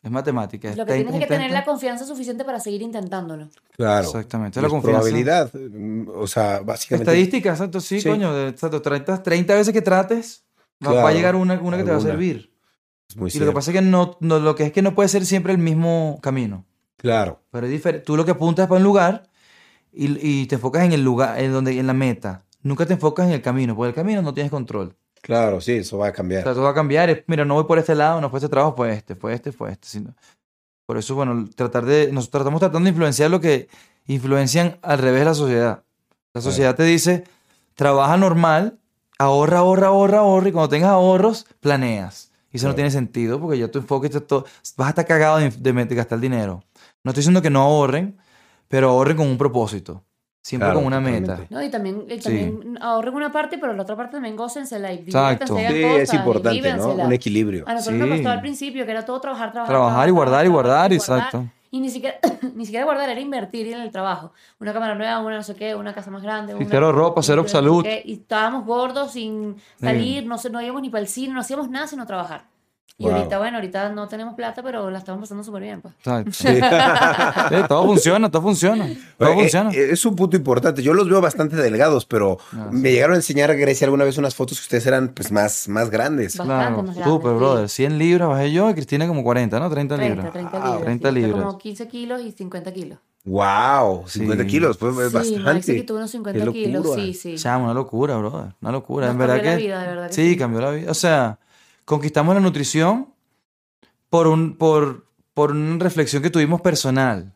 [0.04, 0.68] Es matemática.
[0.76, 3.48] Lo que tienes es que tener la confianza suficiente para seguir intentándolo.
[3.76, 4.06] Claro.
[4.06, 5.00] Exactamente, la es confianza.
[5.00, 5.50] probabilidad.
[5.54, 7.10] mm, O sea, básicamente.
[7.10, 8.08] Estadística, exacto, sí, Sí.
[8.10, 8.46] coño.
[8.48, 10.44] exacto, 30, 30 veces que trates,
[10.86, 12.52] va- va a llegar una, una que te va a servir.
[13.08, 14.94] Es muy Y lo que pasa es que no, no- lo que es que no
[14.94, 16.66] puede ser siempre el mismo camino.
[16.98, 17.40] Claro.
[17.50, 18.04] Pero es diferente.
[18.04, 19.30] Tú lo que apuntas es para un lugar
[19.92, 22.44] y, y te enfocas en el lugar, en donde, en la meta.
[22.62, 24.96] Nunca te enfocas en el camino, porque el camino no tienes control.
[25.24, 26.42] Claro, sí, eso va a O cambiar.
[26.42, 27.08] sea, todo va a cambiar.
[27.08, 29.52] es, mira, no voy por este lado, no fue este trabajo, fue este, fue este,
[29.52, 29.88] fue este.
[29.88, 30.14] sino-
[30.86, 33.68] Por eso, bueno, tratar de, nosotros estamos tratando de influenciar lo que
[34.06, 35.82] influencian al revés la sociedad.
[36.34, 37.24] La sociedad te dice,
[37.74, 38.78] trabaja normal,
[39.18, 42.30] ahorra, ahorra, ahorra, ahorra, y cuando tengas ahorros, planeas.
[42.52, 44.44] Y eso no tiene sentido porque ya tu enfoque está todo,
[44.76, 46.62] vas a estar cagado de, de de gastar dinero.
[47.02, 48.18] No estoy diciendo que no ahorren,
[48.68, 50.04] pero ahorren con un propósito.
[50.44, 51.40] Siempre Claro, con una meta.
[51.48, 51.62] ¿no?
[51.62, 52.20] Y también, y Sí.
[52.20, 55.46] también ahorren una parte, pero la otra parte también gócensela y Exacto.
[55.46, 55.72] Sí, cosas
[56.02, 56.74] es importante.
[57.02, 57.64] Un equilibrio.
[57.66, 58.14] A nosotros nos Sí.
[58.16, 59.74] costó al principio, que era todo trabajar, trabajar.
[59.74, 61.46] Trabajar y guardar y guardar, y exacto.
[61.70, 62.16] Y ni siquiera,
[62.54, 64.32] ni siquiera guardar, era invertir en el trabajo.
[64.60, 66.54] Una cámara nueva, una no sé qué, una casa más grande.
[66.54, 67.82] una- cero ropa, cero no sé salud.
[67.82, 71.40] qué, Y estábamos gordos sin salir, no, sé, no íbamos ni para el cine, no
[71.40, 72.44] hacíamos nada sino trabajar.
[72.96, 73.12] Y Wow.
[73.16, 75.94] ahorita, bueno, ahorita no tenemos plata, pero la estamos pasando súper bien, pues.
[75.98, 76.30] Exacto.
[77.50, 78.88] Sí, todo funciona, todo funciona.
[79.18, 79.70] Todo Oye, funciona.
[79.72, 80.80] eh, Es un punto importante.
[80.82, 84.36] Yo los veo bastante delgados, pero Ah, me llegaron a enseñar, Grecia, alguna vez unas
[84.36, 86.38] fotos que ustedes eran pues más, más grandes.
[86.38, 86.44] Va.
[86.44, 87.36] Claro, bastante más grande, súper, sí.
[87.38, 87.68] brother.
[87.68, 89.68] 100 libras bajé yo y Cristina como 40, ¿no?
[89.70, 90.32] 30 30, libras.
[90.32, 90.62] 30 Wow.
[90.66, 90.84] libras.
[90.84, 91.42] 30 sí, libras.
[91.44, 92.98] Como 15 kilos y 50 kilos.
[93.24, 94.04] ¡Wow!
[94.06, 94.48] 50 Sí.
[94.50, 95.74] kilos, pues es sí, bastante.
[95.74, 97.34] quitó unos 50 Qué kilos, sí, sí.
[97.36, 98.52] Chamo, una locura, brother.
[98.60, 99.06] Una locura.
[99.06, 99.62] Nos en verdad cambió la que.
[99.64, 100.36] vida, de verdad que sí, sí.
[100.36, 100.90] cambió la vida.
[100.90, 101.38] O sea,
[101.84, 103.12] conquistamos la nutrición
[104.10, 107.34] por, un, por, por una reflexión que tuvimos personal.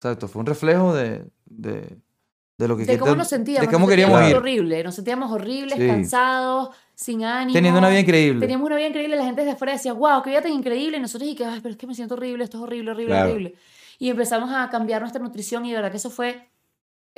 [0.00, 1.96] Exacto, fue un reflejo de, de,
[2.58, 3.66] de lo que de cómo de- nos sentíamos.
[3.66, 4.36] De cómo nos queríamos sentíamos ir.
[4.36, 4.84] horrible.
[4.84, 5.86] Nos sentíamos horribles, Sí.
[5.86, 7.52] cansados, sin ánimo.
[7.54, 8.40] Teniendo una vida increíble.
[8.40, 9.16] Teníamos una vida increíble.
[9.16, 10.98] La gente desde afuera decía, wow, qué vida tan increíble.
[10.98, 13.12] Y nosotros, y que, ay, pero es que me siento horrible, esto es horrible, horrible,
[13.14, 13.30] Claro.
[13.30, 13.54] horrible.
[13.98, 16.48] Y empezamos a cambiar nuestra nutrición y de verdad que eso fue.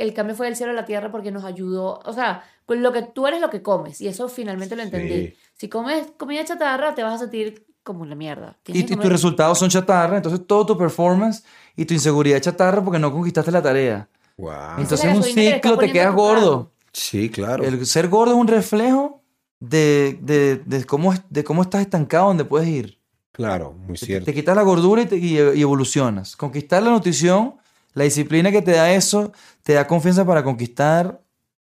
[0.01, 2.01] El cambio fue del cielo a la tierra porque nos ayudó.
[2.05, 4.01] O sea, con lo que tú eres lo que comes.
[4.01, 5.29] Y eso finalmente lo entendí.
[5.29, 5.35] Sí.
[5.55, 8.57] Si comes comida chatarra, te vas a sentir como la mierda.
[8.67, 11.45] Y, tus resultados son chatarra, entonces todo tu performance
[11.77, 14.09] y tu inseguridad es chatarra porque no conquistaste la tarea.
[14.37, 14.53] ¡Wow!
[14.79, 16.73] Entonces en un gasolina que ciclo te quedas gordo.
[16.93, 17.63] Sí, claro.
[17.65, 19.23] El ser gordo es un reflejo
[19.61, 22.99] de, de, de cómo, de cómo estás estancado donde puedes ir.
[23.33, 24.25] Claro, muy Te, cierto.
[24.27, 26.37] te quitas la gordura y, te- y- y evolucionas.
[26.37, 27.55] Conquistar la nutrición,
[27.95, 29.33] la disciplina que te da eso,
[29.63, 31.21] te da confianza para conquistar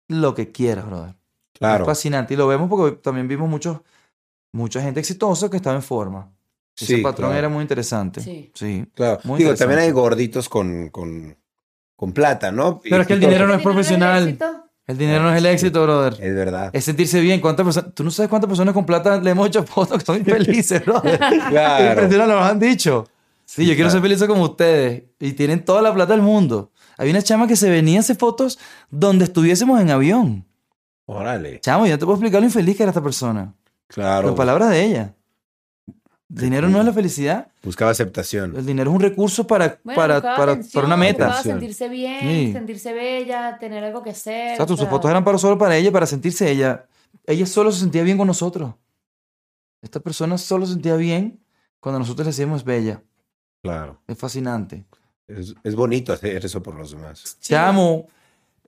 [0.08, 1.14] lo que quieras, brother.
[1.52, 1.84] Claro.
[1.84, 2.34] Es fascinante.
[2.34, 3.78] Y lo vemos porque también vimos muchos,
[4.52, 6.30] mucha gente exitosa que estaba en forma.
[6.76, 7.38] Ese Sí, patrón claro.
[7.38, 8.20] era muy interesante.
[8.20, 8.50] Sí.
[8.54, 8.84] sí.
[8.94, 9.20] Claro.
[9.24, 11.36] Muy Digo, también hay gorditos con, con,
[11.96, 12.80] con plata, ¿no?
[12.82, 14.38] Pero es que el Y- y dinero no es profesional.
[14.86, 16.12] El dinero no es el éxito, brother.
[16.20, 16.70] Es verdad.
[16.72, 17.40] Es sentirse bien.
[17.40, 17.94] ¿Cuántas personas?
[17.94, 21.18] Tú no sabes cuántas personas con plata le hemos hecho fotos que son infelices, brother.
[21.48, 21.92] Claro.
[22.02, 23.08] Impresionante, nos han dicho.
[23.47, 25.05] Sí, yo quiero ser feliz como ustedes.
[25.18, 26.72] Y tienen toda la plata del mundo.
[26.99, 28.59] Hay una chama que se venía a hacer fotos
[28.90, 30.44] donde estuviésemos en avión.
[31.07, 31.61] Órale.
[31.61, 33.55] Chamo, yo te puedo explicar lo infeliz que era esta persona.
[33.86, 34.28] Claro.
[34.28, 35.14] Con palabras de ella.
[36.28, 37.49] Dinero no es la felicidad.
[37.62, 38.57] Buscaba aceptación.
[38.57, 41.26] El dinero es un recurso para, Bueno, para, para, atención, para una meta.
[41.26, 42.53] buscaba sentirse bien, Sí.
[42.53, 44.51] sentirse bella, tener algo que hacer.
[44.53, 46.86] Exacto, o sus sea, fotos eran para solo para ella, para sentirse ella
[47.26, 48.74] ella solo se sentía bien con nosotros.
[49.82, 51.40] Esta persona solo se sentía bien
[51.80, 53.03] cuando nosotros le decíamos bella.
[53.62, 54.00] Claro.
[54.07, 54.84] Es fascinante.
[55.26, 57.36] Es, es bonito hacer eso por los demás.
[57.40, 58.07] Chamo,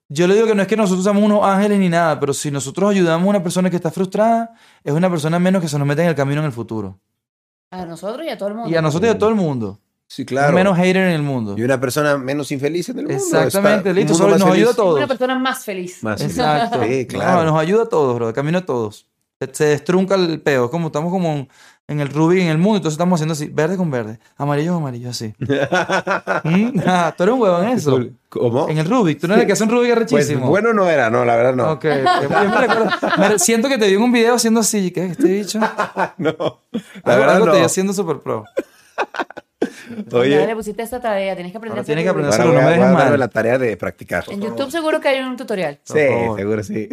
[0.08, 2.50] yo le digo que no es que nosotros seamos unos ángeles ni nada, pero si
[2.50, 5.86] nosotros ayudamos a una persona que está frustrada, es una persona menos que se nos
[5.86, 6.98] mete en el camino en el futuro.
[7.70, 8.70] A nosotros y a todo el mundo.
[8.70, 9.78] Y a nosotros y a todo el mundo.
[10.10, 10.54] Sí, claro.
[10.54, 11.54] Menos hater en el mundo.
[11.58, 13.22] Y una persona menos infeliz en el mundo.
[13.22, 14.56] Exactamente, listo, mundo solo nos feliz.
[14.56, 14.96] ayuda a todos.
[14.96, 16.02] Una persona más feliz.
[16.02, 16.38] Más feliz.
[16.38, 16.82] Exacto.
[16.82, 17.44] Sí, No, claro.
[17.44, 18.32] nos ayuda a todos, bro.
[18.32, 19.06] Camino a todos.
[19.38, 20.64] Se, se destrunca el peo.
[20.64, 21.46] Es como estamos como
[21.88, 22.76] en, el Rubik en el mundo.
[22.76, 25.34] Entonces estamos haciendo así, verde con verde, amarillo con amarillo, así.
[26.44, 26.78] ¿Mm?
[26.86, 27.98] Ah, tú eres un huevo en eso.
[28.28, 28.68] ¿Cómo?
[28.68, 29.20] En el Rubik.
[29.20, 30.48] Tú no eres el que hace un Rubik Pues arrechísimo.
[30.48, 31.72] bueno no era, no, la verdad no.
[31.72, 31.84] Ok.
[31.84, 34.90] Yo me recuerdo- me- siento que te vi en un video haciendo así.
[34.90, 35.58] ¿Qué es este bicho?
[36.18, 36.30] No,
[37.04, 37.52] la Algo, verdad algo no.
[37.52, 38.44] te vi haciendo super pro.
[39.60, 39.68] Ya
[40.18, 42.46] Oye, le pusiste esta tarea, tienes que aprender Ahora a tienes que aprender a a,
[42.46, 43.18] no me a dejes mal.
[43.18, 44.24] la tarea de practicar.
[44.28, 45.80] En YouTube seguro que hay un tutorial.
[45.82, 45.94] Sí,
[46.36, 46.88] seguro sí.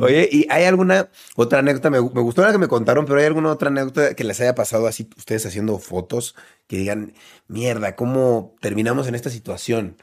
[0.00, 1.90] Oye, ¿y hay alguna otra anécdota?
[1.90, 4.54] Me, me gustó la que me contaron, pero ¿hay alguna otra anécdota que les haya
[4.54, 6.36] pasado así, ustedes haciendo fotos,
[6.68, 7.14] que digan,
[7.48, 9.96] mierda, ¿cómo terminamos en esta situación?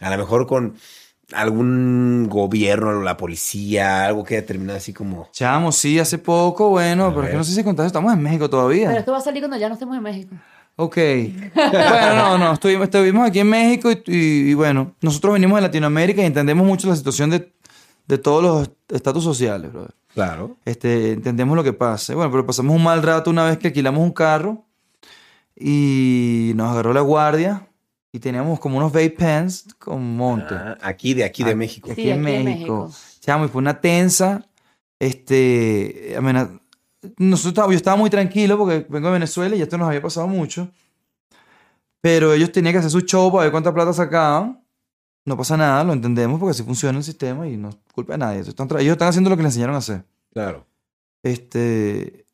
[0.00, 0.76] A lo mejor con
[1.32, 5.30] algún gobierno, la policía, algo que haya terminado así como...
[5.32, 8.40] Chamo, sí, hace poco, bueno, pero es que no sé si contaste, estamos en México
[8.44, 8.96] Pero todavía.
[8.98, 10.34] esto va a salir cuando ya no estemos en México.
[10.76, 10.96] Ok.
[11.54, 15.62] Bueno, no, no, estuvimos, estuvimos aquí en México y, y- y bueno, nosotros venimos de
[15.62, 17.52] Latinoamérica y entendemos mucho la situación de,
[18.08, 19.94] de todos los estatus sociales, brother.
[20.14, 20.56] Claro.
[20.64, 22.14] Este, entendemos lo que pasa.
[22.14, 24.64] Bueno, pero pasamos un mal rato una vez que alquilamos un carro
[25.56, 27.68] y nos agarró la guardia
[28.12, 30.54] y teníamos como unos vape pens con monte.
[30.54, 31.90] Ah, aquí, de aquí, de Ah, México.
[31.92, 32.84] Aquí Sí, en aquí en México.
[32.86, 32.98] México.
[33.20, 34.46] Chamo, y fue una tensa.
[35.00, 36.50] Este, amena-
[37.18, 40.68] nosotros, yo estaba muy tranquilo porque vengo de Venezuela y esto nos había pasado mucho.
[42.00, 44.62] Pero ellos tenían que hacer su show para ver cuánta plata sacaban.
[45.24, 48.18] No pasa nada, lo entendemos porque así funciona el sistema y no es culpa de
[48.18, 48.36] nadie.
[48.36, 50.04] Ellos están, ellos están haciendo lo que les enseñaron a hacer.
[50.32, 50.66] Claro.
[51.22, 52.26] Este.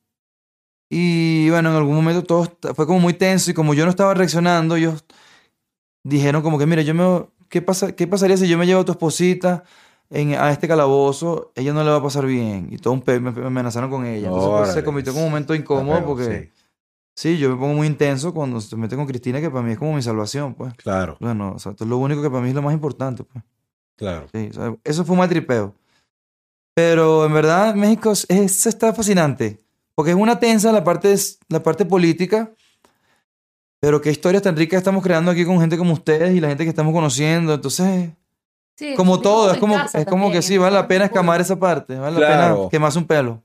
[0.88, 4.12] Y bueno, en algún momento todo fue como muy tenso y como yo no estaba
[4.12, 5.04] reaccionando, ellos
[6.02, 8.84] dijeron como que, mira, yo me, ¿qué, pasa, ¿qué pasaría si yo me llevo a
[8.84, 9.62] tu esposita
[10.11, 11.52] en, a este calabozo?
[11.54, 12.68] Ella no le va a pasar bien.
[12.70, 14.28] Y todo un pe- me, me amenazaron con ella.
[14.28, 16.52] Entonces pues, se convirtió en un momento incómodo feo, porque,
[17.14, 17.38] sí, sí.
[17.38, 19.94] yo me pongo muy intenso cuando se mete con Cristina, que para mí es como
[19.94, 20.74] mi salvación, pues.
[20.74, 23.24] claro, Bueno, o sea, esto es lo único que para mí es lo más importante,
[23.24, 23.44] pues.
[23.96, 24.26] claro.
[24.32, 25.74] Sí, o sea, eso fue un mal tripeo.
[26.74, 29.62] Pero en verdad México es, es- está fascinante.
[29.94, 31.14] Porque es una tensa la parte,
[31.48, 32.52] la parte política.
[33.80, 36.64] Pero qué historias tan ricas estamos creando aquí con gente como ustedes y la gente
[36.64, 37.54] que estamos conociendo.
[37.54, 38.11] Entonces,
[38.80, 41.96] Sí, como todo, es como, es como que sí, vale la pena escamar esa parte.
[41.98, 43.42] Vale la pena quemarse un pelo.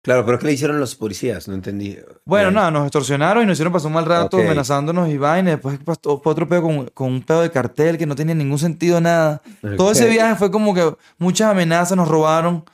[0.00, 1.46] Claro, pero ¿qué le hicieron los policías?
[1.46, 1.98] No entendí.
[2.24, 4.44] Bueno, nada, nos extorsionaron y nos hicieron pasar un mal rato Ok.
[4.44, 5.50] amenazándonos y vaina.
[5.50, 8.58] Después pasó fue otro pedo con, con un pedo de cartel que no tenía ningún
[8.58, 9.42] sentido nada.
[9.76, 12.64] Todo ese viaje fue como que muchas amenazas nos robaron.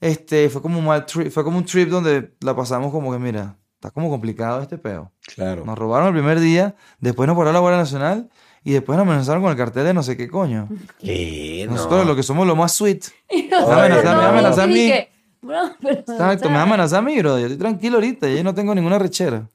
[0.00, 3.18] Este, fue como un mal trip, fue como un trip donde la pasamos como que,
[3.18, 5.10] mira, está como complicado este peo.
[5.34, 5.64] Claro.
[5.64, 8.30] Nos robaron el primer día, después nos paró la Guardia Nacional
[8.64, 10.68] y después nos amenazaron con el cartel de no sé qué coño.
[10.98, 11.64] ¿Qué?
[11.68, 11.74] No.
[11.76, 13.04] Nosotros lo que somos lo más sweet.
[13.30, 14.88] Me amenazan, a mí.
[14.88, 15.08] que,
[15.42, 17.38] bro, pero, Exacto, me o sea, amenazan a mí, bro.
[17.38, 19.48] Yo estoy tranquilo ahorita, yo no tengo ninguna rechera.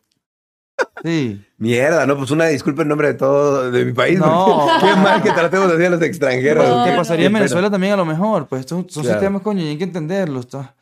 [1.04, 1.44] Sí.
[1.58, 4.18] Mierda, no, pues una disculpa en nombre de todo, de mi país.
[4.20, 4.68] No.
[4.80, 6.68] Qué mal que tratemos así a los extranjeros.
[6.68, 6.98] No, ¿Qué no.
[6.98, 7.34] pasaría en.
[7.34, 8.48] Venezuela también a lo mejor?
[8.48, 9.10] Pues estos son Claro.
[9.20, 10.46] sistemas, coño, y hay que entenderlos.
[10.46, 10.76] está.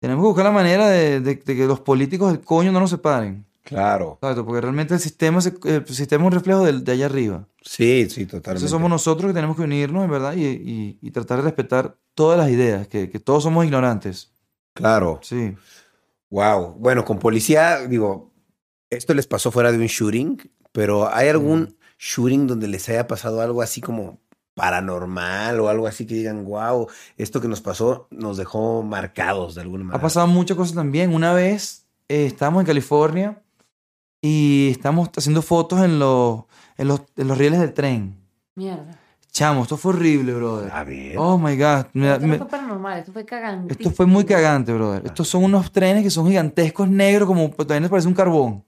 [0.00, 2.90] Tenemos que buscar la manera de, de- de que los políticos del coño no nos
[2.90, 3.44] separen.
[3.66, 4.18] Claro.
[4.22, 7.46] Exacto, porque realmente el sistema, es- el sistema es un reflejo del- de allá arriba.
[7.62, 8.50] Sí, sí, totalmente.
[8.50, 11.96] Entonces somos nosotros que tenemos que unirnos, en verdad, y, y- y tratar de respetar
[12.14, 14.32] todas las ideas, que, que todos somos ignorantes.
[14.72, 15.18] Claro.
[15.22, 15.54] Sí.
[16.30, 16.74] Wow.
[16.78, 18.32] Bueno, con policía, digo,
[18.90, 20.38] esto les pasó fuera de un shooting,
[20.72, 24.20] pero ¿hay algún shooting donde les haya pasado algo así como
[24.54, 29.62] paranormal o algo así que digan, wow, esto que nos pasó nos dejó marcados de
[29.62, 29.98] alguna manera?
[29.98, 31.14] Ha pasado muchas cosas también.
[31.14, 33.42] Una vez eh, estábamos en California
[34.22, 36.44] y estamos haciendo fotos en los,
[36.76, 38.16] en los, en los rieles del tren.
[38.54, 38.98] Mierda.
[39.30, 40.70] Chamo, esto fue horrible, brother.
[40.72, 41.16] A ver.
[41.18, 41.86] Oh my God.
[41.92, 43.74] Mira, Esto no me- fue paranormal, esto fue cagante.
[43.74, 45.02] esto fue muy cagante, brother.
[45.04, 48.64] Estos son unos trenes que son gigantescos, negros, como pues, también les parece un carbón.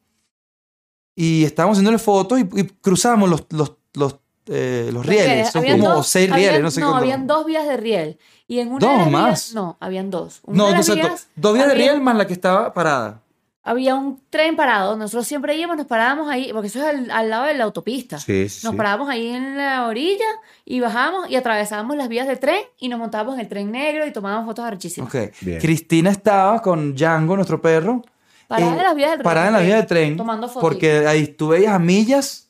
[1.17, 5.51] Y estábamos haciéndole fotos y, y cruzamos los, los, los, eh, los rieles.
[5.51, 6.99] Son como dos- seis habían- rieles, no sé No, cómo.
[6.99, 8.19] habían dos vías de riel.
[8.47, 9.25] Y en una ¿Dos de las más?
[9.31, 10.41] vías- no, habían dos.
[10.45, 11.09] Una No, de las exacto.
[11.09, 13.23] vías Dos vías de riel más la que estaba parada.
[13.69, 14.97] Había un tren parado.
[14.97, 18.19] Nosotros siempre íbamos, nos parábamos ahí, porque eso es al, al lado de la autopista.
[18.19, 18.67] Sí, sí.
[18.67, 20.25] Nos parábamos ahí en la orilla
[20.65, 24.07] y bajábamos y atravesábamos las vías del tren y nos montábamos en el tren negro
[24.07, 25.15] y tomábamos fotos archísimas.
[25.15, 25.33] Ok.
[25.43, 25.61] Bien.
[25.61, 28.03] Cristina estaba con Django, nuestro perro.
[28.47, 29.25] Parada eh, en las vías del tren.
[29.25, 30.17] Parada en la vía del tren.
[30.17, 30.63] Tomando fotos.
[30.63, 32.49] Porque ahí tú veías a millas,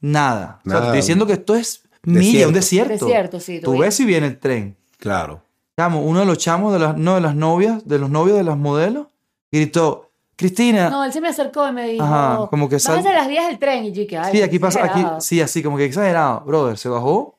[0.00, 0.60] nada.
[0.60, 0.84] O sea, te Nada.
[0.84, 2.92] estoy diciendo que esto es milla, un desierto.
[3.04, 3.60] Desierto, sí.
[3.60, 3.80] Tú ves.
[3.80, 4.76] ves si viene el tren.
[4.98, 5.42] Claro.
[5.76, 8.44] Chamo, uno de los chamos de las, no, de las novias, de los novios de
[8.44, 9.08] las modelos,
[9.50, 10.11] gritó,
[10.42, 13.28] Cristina, No, él se me acercó y me dijo, Ajá, como que sal- bájate las
[13.28, 13.84] vías del tren.
[13.86, 16.40] Y yo que, ay, sí, aquí pasa, aquí, sí, así, como que exagerado.
[16.40, 17.38] Brother, se bajó,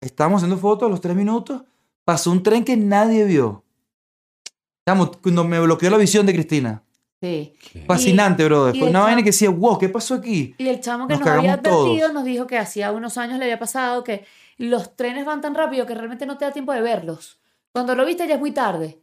[0.00, 1.62] estábamos haciendo fotos a los tres minutos,
[2.04, 3.64] pasó un tren que nadie vio.
[4.88, 6.82] Chamo, cuando me bloqueó la visión de Cristina.
[7.22, 7.52] Sí.
[7.86, 8.74] Fascinante, brother.
[8.74, 10.54] y Fue el una vaina que decía, wow, ¿qué pasó aquí?
[10.56, 11.84] Y el chamo que Nos nos, había todos.
[11.86, 14.24] advertido nos dijo que hacía unos años le había pasado que
[14.56, 17.38] los trenes van tan rápido que realmente no te da tiempo de verlos.
[17.72, 19.02] Cuando lo viste ya es muy tarde.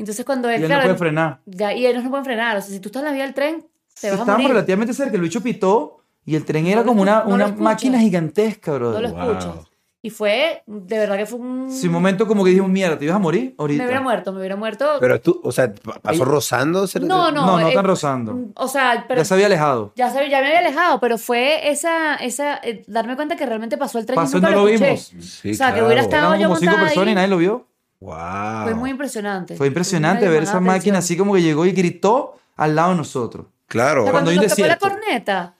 [0.00, 1.40] Entonces cuando Y él, él no claro, puede frenar.
[1.46, 2.56] ya- y ellos no pueden frenar.
[2.56, 3.60] O sea, si tú estás en la vía del tren,
[4.00, 4.48] te vas a Estábamos morir.
[4.48, 7.48] relativamente cerca, el bicho pitó y el tren No era lo como una, no una
[7.48, 9.02] máquina gigantesca, No brother.
[9.02, 9.30] lo Wow.
[9.32, 9.66] escuchas.
[10.02, 11.70] Y fue, de verdad que fue un...
[11.70, 13.82] Sí, un momento como que dijimos, mierda, ¿te ibas a morir ahorita?
[13.82, 14.86] Me hubiera muerto, me hubiera muerto.
[14.98, 16.86] Pero tú, o sea, pa- pasó rozando.
[17.02, 17.44] no, no.
[17.44, 18.46] No, no eh, tan rozando.
[18.54, 19.92] O sea, pero ya se había alejado.
[19.96, 23.76] ya, sabía, ya me había alejado, pero fue esa, esa eh, darme cuenta que realmente
[23.76, 24.86] pasó el tren Pasó y nunca no lo escuché.
[24.86, 25.12] vimos.
[25.42, 27.12] Sí, O sea, que hubiera estado- Éramos yo como cinco personas ahí.
[27.12, 27.66] y nadie lo vio.
[28.00, 28.64] Wow.
[28.64, 29.56] Fue muy impresionante.
[29.56, 30.96] Fue impresionante ver esa máquina atención.
[30.96, 33.46] así como que llegó y gritó al lado de nosotros.
[33.66, 35.54] Claro, O sea, cuando cuando nos tocó la corneta,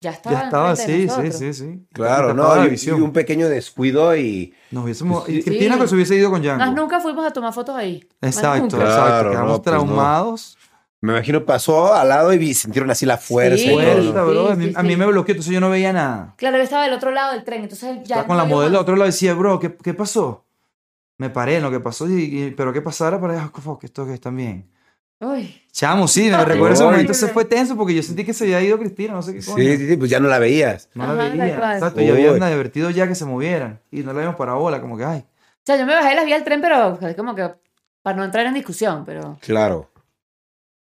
[0.00, 1.36] ya estaba Ya estaba sí, nosotros.
[1.36, 1.86] sí, sí.
[1.92, 2.66] claro, ¿no?
[2.66, 4.52] Y, y un pequeño descuido y.
[4.70, 5.24] Nos hubiésemos...
[5.24, 5.38] Sí.
[5.38, 6.66] y Cristina que se hubiese ido con Django.
[6.74, 8.06] nunca fuimos a tomar fotos ahí.
[8.20, 8.76] Exacto.
[8.76, 9.30] Claro, exacto.
[9.30, 9.82] Quedamos no, pues no.
[9.84, 10.58] traumados.
[11.00, 13.58] Me imagino pasó al lado y vi- sintieron así la fuerza.
[13.58, 13.70] Sí.
[13.70, 13.82] y ¿no?
[13.82, 14.46] Fuerza, bro.
[14.46, 14.96] Sí, a, mí, sí, a mí sí.
[14.96, 16.34] me bloqueó, entonces yo no veía nada.
[16.36, 18.70] Claro, él estaba del otro lado del tren, entonces ya Estaba con no la modelo
[18.72, 20.45] del otro lado decía, bro, ¿qué, qué pasó?
[21.18, 23.48] Me paré en lo que pasó, y, y- pero ¿qué pasara para allá?
[23.48, 24.70] Fuck, esto que están bien.
[25.18, 28.44] Uy, Chamo, sí, me recuerdo ese momento, se fue tenso porque yo sentí que se
[28.44, 29.56] había ido Cristina, no sé qué coño.
[29.56, 30.90] Sí, sí, sí, pues ya no la veías.
[30.94, 31.72] No la Ajá, tal veía.
[31.74, 32.40] Exacto, y habían Uy.
[32.40, 33.80] advertido ya que se movieran.
[33.90, 36.26] Y no le habíamos parado bola, como que, ay, O sea, yo me bajé las
[36.26, 37.50] vías del tren, pero como que
[38.02, 39.36] para no entrar en discusión, pero...
[39.40, 39.90] Claro.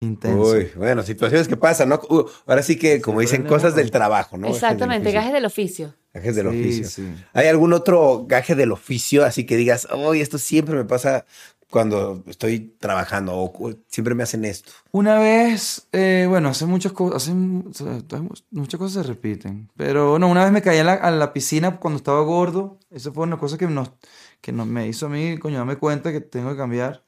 [0.01, 0.53] Intenso.
[0.53, 2.01] Uy, bueno, situaciones que pasan, ¿no?
[2.09, 4.49] Uh, ahora sí que, como dicen, cosas del trabajo, ¿no?
[4.49, 5.95] Exactamente, Gajes gajes del oficio.
[6.15, 6.85] Gajes del Sí, oficio.
[6.89, 7.15] sí.
[7.35, 11.25] ¿Hay algún otro gaje del oficio así que digas, oye, esto siempre me pasa
[11.71, 14.73] cuando estoy trabajando o siempre me hacen esto?
[14.91, 19.71] Una vez, eh, bueno, hace muchas cosas, hace, muchas cosas se repiten.
[19.77, 22.79] Pero bueno, una vez me caí a la, a la piscina cuando estaba gordo.
[22.91, 23.93] Eso fue una cosa que, nos,
[24.41, 27.05] que nos, me hizo a mí, coño, darme cuenta que tengo que cambiar.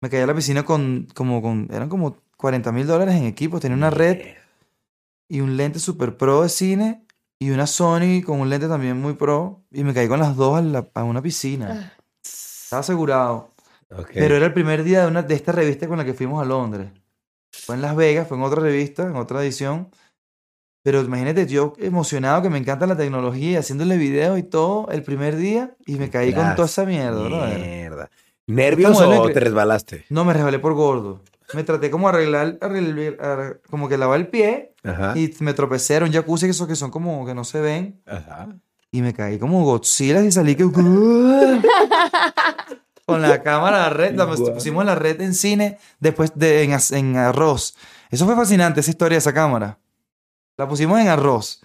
[0.00, 3.60] Me caí a la piscina con, como con, eran como 40 mil dólares en equipo.
[3.60, 4.18] Tenía una red
[5.28, 7.04] y un lente super pro de cine
[7.38, 9.62] y una Sony con un lente también muy pro.
[9.70, 11.94] Y me caí con las dos a, la- a una piscina.
[12.24, 13.52] Estaba asegurado.
[14.14, 16.44] Pero era el primer día de, una, de esta revista con la que fuimos a
[16.44, 16.90] Londres.
[17.52, 19.90] Fue en Las Vegas, fue en otra revista, en otra edición.
[20.82, 25.36] Pero imagínate, yo emocionado que me encanta la tecnología, haciéndole videos y todo el primer
[25.36, 27.28] día y me caí con toda esa mierda.
[27.58, 28.10] Mierda.
[28.46, 30.04] ¿Nervios o te resbalaste?
[30.08, 31.20] No, me resbalé por gordo.
[31.54, 35.14] Me traté como arreglar, arreglar- ar- como que lavar el pie Ajá.
[35.16, 38.00] y me tropecé, era un jacuzzi que, esos que son como que no se ven.
[38.06, 38.48] Ajá.
[38.92, 40.64] Y me caí como Godzilla y salí que...
[43.06, 47.74] Con la cámara la red, la pusimos la red en cine, después de, en, arroz.
[48.10, 49.78] Eso fue fascinante, esa historia de esa cámara.
[50.56, 51.60] La pusimos en arroz.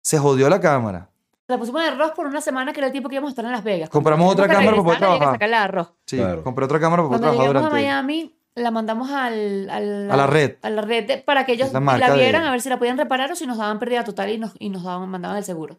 [0.00, 1.10] Se jodió la cámara.
[1.46, 3.44] La pusimos en arroz por una semana que era el tiempo que íbamos a estar
[3.44, 3.90] en Las Vegas.
[3.90, 5.32] Compramos otra cámara para poder trabajar.
[5.32, 5.92] sacarla de arroz.
[6.06, 6.42] Sí, Claro.
[6.42, 7.86] compré otra cámara para poder Cuando trabajar llegamos a durante...
[7.86, 10.56] Miami, la mandamos al, al- A la red.
[10.62, 12.68] a la red de- para que ellos La la, marca de- vieran a ver si
[12.68, 15.36] la podían reparar o si nos daban pérdida total y nos, y nos daban, mandaban
[15.38, 15.78] el seguro.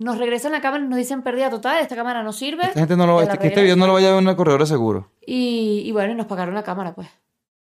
[0.00, 2.62] Nos regresan la cámara y nos dicen pérdida total, esta cámara no sirve.
[2.64, 4.36] Esta gente no lo este, que este video no lo vaya a ver en una
[4.36, 5.10] corredora de seguro.
[5.26, 7.08] Y, y bueno, y nos pagaron la cámara, pues,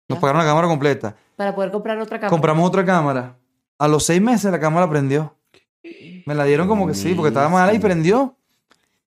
[0.09, 0.21] Nos Ya.
[0.21, 1.17] pagaron la cámara completa.
[1.37, 2.31] para poder comprar otra cámara.
[2.31, 3.37] Compramos otra cámara.
[3.79, 5.35] A los seis meses la cámara prendió.
[6.27, 8.37] Me la dieron como que sí, porque estaba mala y prendió.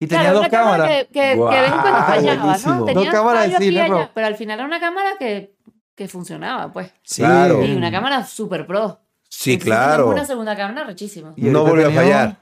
[0.04, 1.06] Y tenía Claro, dos una cámara cámaras.
[1.06, 2.58] que, que, Guau, que cuando fallaba.
[2.58, 2.78] ¿no?
[2.78, 5.56] Dos Tenía cámaras de cine, allá, pero al final era una cámara que,
[5.96, 6.92] que funcionaba, pues.
[7.04, 7.22] Sí.
[7.22, 7.64] Claro.
[7.64, 9.00] Y una cámara super pro.
[9.30, 10.10] Sí, Entonces, claro.
[10.10, 11.34] Una segunda cámara rechísima.
[11.36, 12.38] Y No volvió a fallar.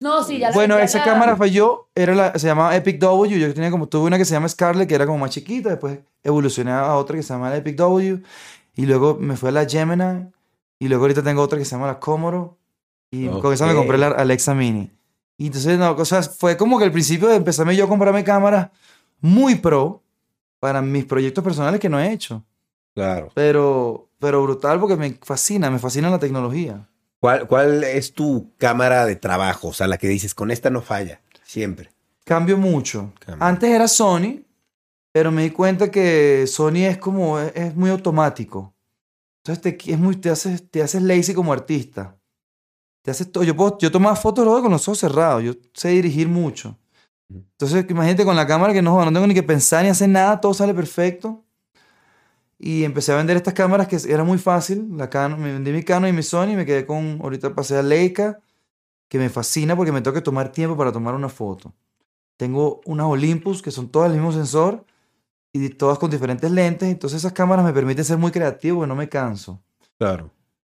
[0.00, 3.38] No, sí, ya la Bueno, esa cámara falló, era la, se llamaba Epic W.
[3.38, 5.98] Yo tenía como, tuve una que se llama Scarlett, que era como más chiquita, después
[6.22, 8.22] evolucioné a otra que se llama la Epic W,
[8.76, 10.30] y luego me fue a la Gemini,
[10.78, 12.52] y luego ahorita tengo otra que se llama la Commodore,
[13.10, 14.90] y con esa me compré la Alexa Mini.
[15.40, 18.68] Y entonces, no, sea, fue como que el principio de empezarme yo a comprarme cámaras
[19.22, 20.02] muy pro
[20.58, 22.44] para mis proyectos personales que no he hecho.
[22.94, 23.30] Claro.
[23.34, 26.86] Pero, pero brutal porque me fascina, me fascina la tecnología.
[27.20, 29.68] ¿Cuál, ¿Cuál es tu cámara de trabajo?
[29.68, 31.22] O sea, la que dices, con esta no falla.
[31.42, 31.90] Siempre.
[32.26, 33.14] Cambio mucho.
[33.38, 34.42] Antes era Sony,
[35.10, 38.74] pero me di cuenta que Sony es como, es, es muy automático.
[39.42, 42.19] Entonces te, es muy, te, haces, te haces lazy como artista.
[43.02, 43.44] Te haces todo.
[43.44, 45.42] Yo, puedo, yo tomaba fotos luego con los ojos cerrados.
[45.42, 46.76] Yo sé dirigir mucho.
[47.32, 50.40] Entonces imagínate con la cámara que no, no tengo ni que pensar ni hacer nada,
[50.40, 51.44] todo sale perfecto.
[52.58, 54.88] Y empecé a vender estas cámaras que era muy fácil.
[54.96, 57.76] La Canon, me vendí mi Canon y mi Sony y me quedé con, ahorita pasé
[57.76, 58.40] a Leica,
[59.08, 61.72] que me fascina porque me tengo que tomar tiempo para tomar una foto.
[62.36, 64.84] Tengo unas Olympus que son todas el mismo sensor
[65.52, 66.90] y todas con diferentes lentes.
[66.90, 69.62] Entonces esas cámaras me permiten ser muy creativo porque no me canso.
[69.98, 70.30] Claro.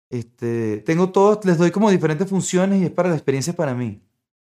[0.10, 4.02] Este, tengo todos, les doy como diferentes funciones y es para la experiencia para mí.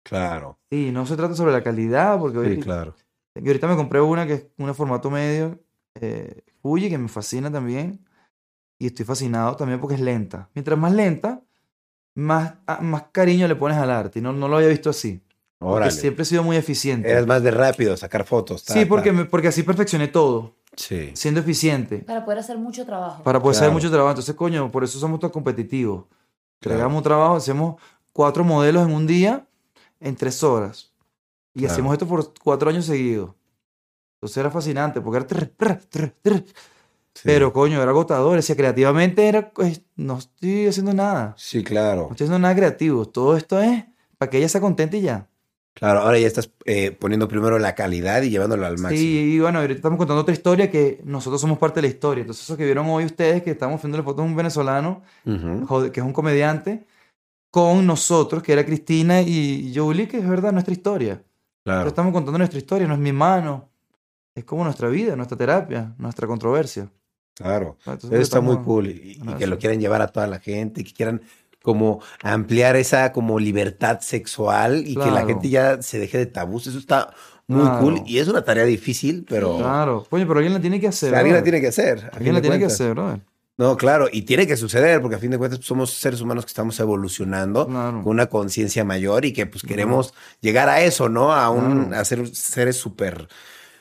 [0.02, 0.58] Claro.
[0.70, 2.94] Y no se trata sobre la calidad, porque Sí, ahorita, claro.
[3.34, 5.58] y ahorita me compré una que es un formato medio,
[6.00, 8.00] eh, Fuji, que me fascina también.
[8.78, 10.48] Y estoy fascinado también porque es lenta.
[10.54, 11.42] Mientras más lenta,
[12.16, 14.18] más, ah, más cariño le pones al arte.
[14.18, 15.20] Y no, no lo había visto así.
[15.58, 17.08] Porque siempre he sido muy eficiente.
[17.08, 18.64] Eres más de rápido, sacar fotos.
[18.64, 18.88] ta, sí, ta.
[18.88, 21.10] porque, me- porque así perfeccioné todo, Sí.
[21.14, 21.98] siendo eficiente.
[21.98, 23.22] Para poder hacer mucho trabajo.
[23.22, 23.74] Para poder hacer Claro.
[23.74, 24.10] mucho trabajo.
[24.10, 26.04] Entonces, coño, por eso somos tan competitivos.
[26.60, 26.88] Claro.
[26.88, 27.80] Un trabajo, hacemos
[28.12, 29.46] cuatro modelos en un día,
[30.00, 30.92] en tres horas.
[31.54, 31.72] Y Claro.
[31.74, 33.30] hacemos esto por cuatro años seguidos.
[34.16, 35.26] Entonces era fascinante, porque era...
[35.26, 36.44] trr, trr, trr, trr.
[37.14, 37.22] Sí.
[37.24, 38.36] Pero, coño, era agotador.
[38.36, 39.50] Decía, creativamente era...
[39.50, 41.34] pues, no estoy haciendo nada.
[41.36, 42.02] Sí, claro.
[42.06, 43.04] No estoy haciendo nada creativo.
[43.06, 43.84] Todo esto es
[44.16, 45.28] para que ella sea contenta y ya.
[45.74, 49.00] Claro, ahora ya estás eh, poniendo primero la calidad y llevándolo al máximo.
[49.00, 52.20] Sí, y bueno, estamos contando otra historia que nosotros somos parte de la historia.
[52.22, 55.66] Entonces, eso que vieron hoy ustedes, que estamos viendo la foto de un venezolano, Ujú.
[55.66, 56.84] jode- que es un comediante,
[57.50, 61.14] con nosotros, que era Cristina y Julie, que es verdad nuestra historia.
[61.64, 61.88] Pero Claro.
[61.88, 63.68] estamos contando nuestra historia, no es mi mano.
[64.34, 66.90] Es como nuestra vida, nuestra terapia, nuestra controversia.
[67.34, 67.76] Claro.
[67.86, 68.86] Entonces, Eso está muy estamos- cool.
[68.88, 71.22] Y, y que lo quieran llevar a toda la gente, y que quieran
[71.62, 76.66] como ampliar esa como libertad sexual y que la gente ya se deje de tabús.
[76.66, 77.12] Eso está
[77.47, 77.78] muy Claro.
[77.80, 80.06] cool y es una tarea difícil, pero Claro.
[80.09, 81.14] Coño, pero alguien la tiene que hacer.
[81.14, 82.10] alguien la tiene que hacer.
[82.14, 83.20] Alguien la tiene que hacer, brother.
[83.59, 86.44] No, claro, y tiene que suceder porque a fin de cuentas pues, somos seres humanos
[86.47, 88.02] que estamos evolucionando Claro.
[88.02, 91.32] con una conciencia mayor y que pues queremos llegar a eso, ¿no?
[91.32, 92.01] A un Claro.
[92.01, 93.28] a ser seres súper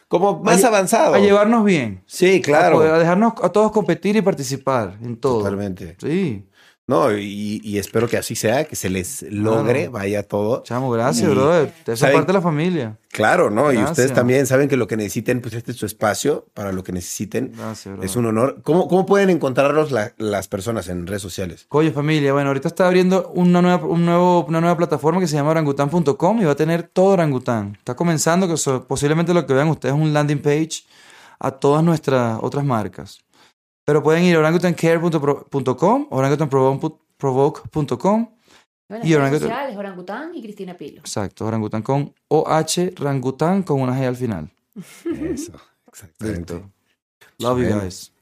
[0.10, 1.16] como más avanzados.
[1.16, 2.04] A llevarnos bien.
[2.06, 2.76] Sí, A, claro.
[2.78, 5.38] poder- a dejarnos a todos competir y participar en todo.
[5.40, 5.96] Totalmente.
[6.02, 6.46] Sí.
[6.88, 9.92] No, y, y espero que así sea, que se les logre, Claro.
[9.92, 10.62] vaya todo.
[10.64, 11.74] Chamo, gracias, Y, brother.
[11.86, 12.16] Son ¿saben?
[12.18, 12.98] parte de la familia.
[13.10, 13.72] Claro, ¿no?
[13.72, 16.84] Y ustedes también saben que lo que necesiten, pues este es su espacio para lo
[16.84, 17.54] que necesiten.
[17.56, 18.10] Gracias, brother.
[18.10, 18.62] Es un honor.
[18.64, 21.66] ¿Cómo, cómo pueden encontrarlos la- las personas en redes sociales?
[21.70, 25.36] Coño, familia, bueno, ahorita está abriendo una nueva, un nuevo, una nueva plataforma que se
[25.36, 27.76] llama orangutan.com y va a tener todo orangután.
[27.78, 28.56] Está comenzando, que
[28.88, 30.84] posiblemente lo que vean ustedes es un landing page
[31.40, 33.20] a todas nuestras otras marcas.
[33.92, 38.30] Pero pueden ir a orangutancare.com, orangutanprovoke.com,
[38.88, 41.00] Bueno, Y redes orangután- sociales, Orangután y Cristina Pilo.
[41.02, 44.50] exacto, orangután con OH, rangután con una G al final.
[44.76, 45.52] Eso,
[45.88, 46.54] exactamente.
[46.54, 46.72] Listo.
[47.40, 48.14] Love you guys.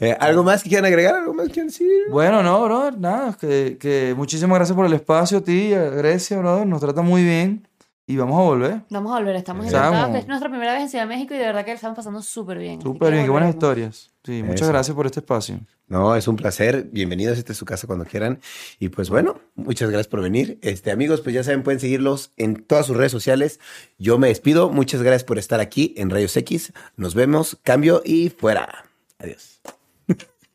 [0.00, 1.14] Eh, ¿Algo más que quieran agregar?
[1.14, 1.86] ¿Algo más que quieran decir?
[2.10, 6.38] Bueno, no, brother, nada, que, que muchísimas gracias por el espacio a ti, a Grecia,
[6.38, 7.68] brother, nos trata muy bien
[8.10, 8.80] y vamos a volver.
[8.90, 11.44] Vamos a volver, estamos que Es nuestra primera vez en Ciudad de México y de
[11.44, 12.82] verdad que la estamos pasando súper bien.
[12.82, 14.10] Súper bien, qué buenas historias.
[14.24, 15.60] Sí, muchas gracias por este espacio.
[15.86, 16.88] No, es un placer.
[16.90, 17.38] Bienvenidos.
[17.38, 18.40] Esta es su casa cuando quieran.
[18.80, 20.58] Y pues bueno, muchas gracias por venir.
[20.60, 23.60] Este, amigos, pues ya saben, pueden seguirlos en todas sus redes sociales.
[23.96, 24.70] Yo me despido.
[24.70, 26.72] Muchas gracias por estar aquí en Rayos X.
[26.96, 27.58] Nos vemos.
[27.62, 28.86] Cambio y fuera.
[29.20, 29.60] Adiós.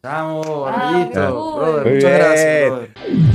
[0.03, 1.99] Vamos, Ah, muchas bien.
[2.01, 3.34] gracias, brother.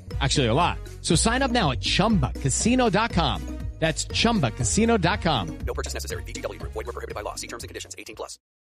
[0.21, 0.77] Actually, a lot.
[1.01, 3.61] So sign up now at chumbacasino.com.
[3.81, 5.57] That's chumbacasino.com.
[5.65, 6.21] No purchase necessary.
[6.23, 6.61] VGW.
[6.61, 7.33] Void were prohibited by law.
[7.33, 7.95] See terms and conditions.
[7.97, 8.37] 18 plus.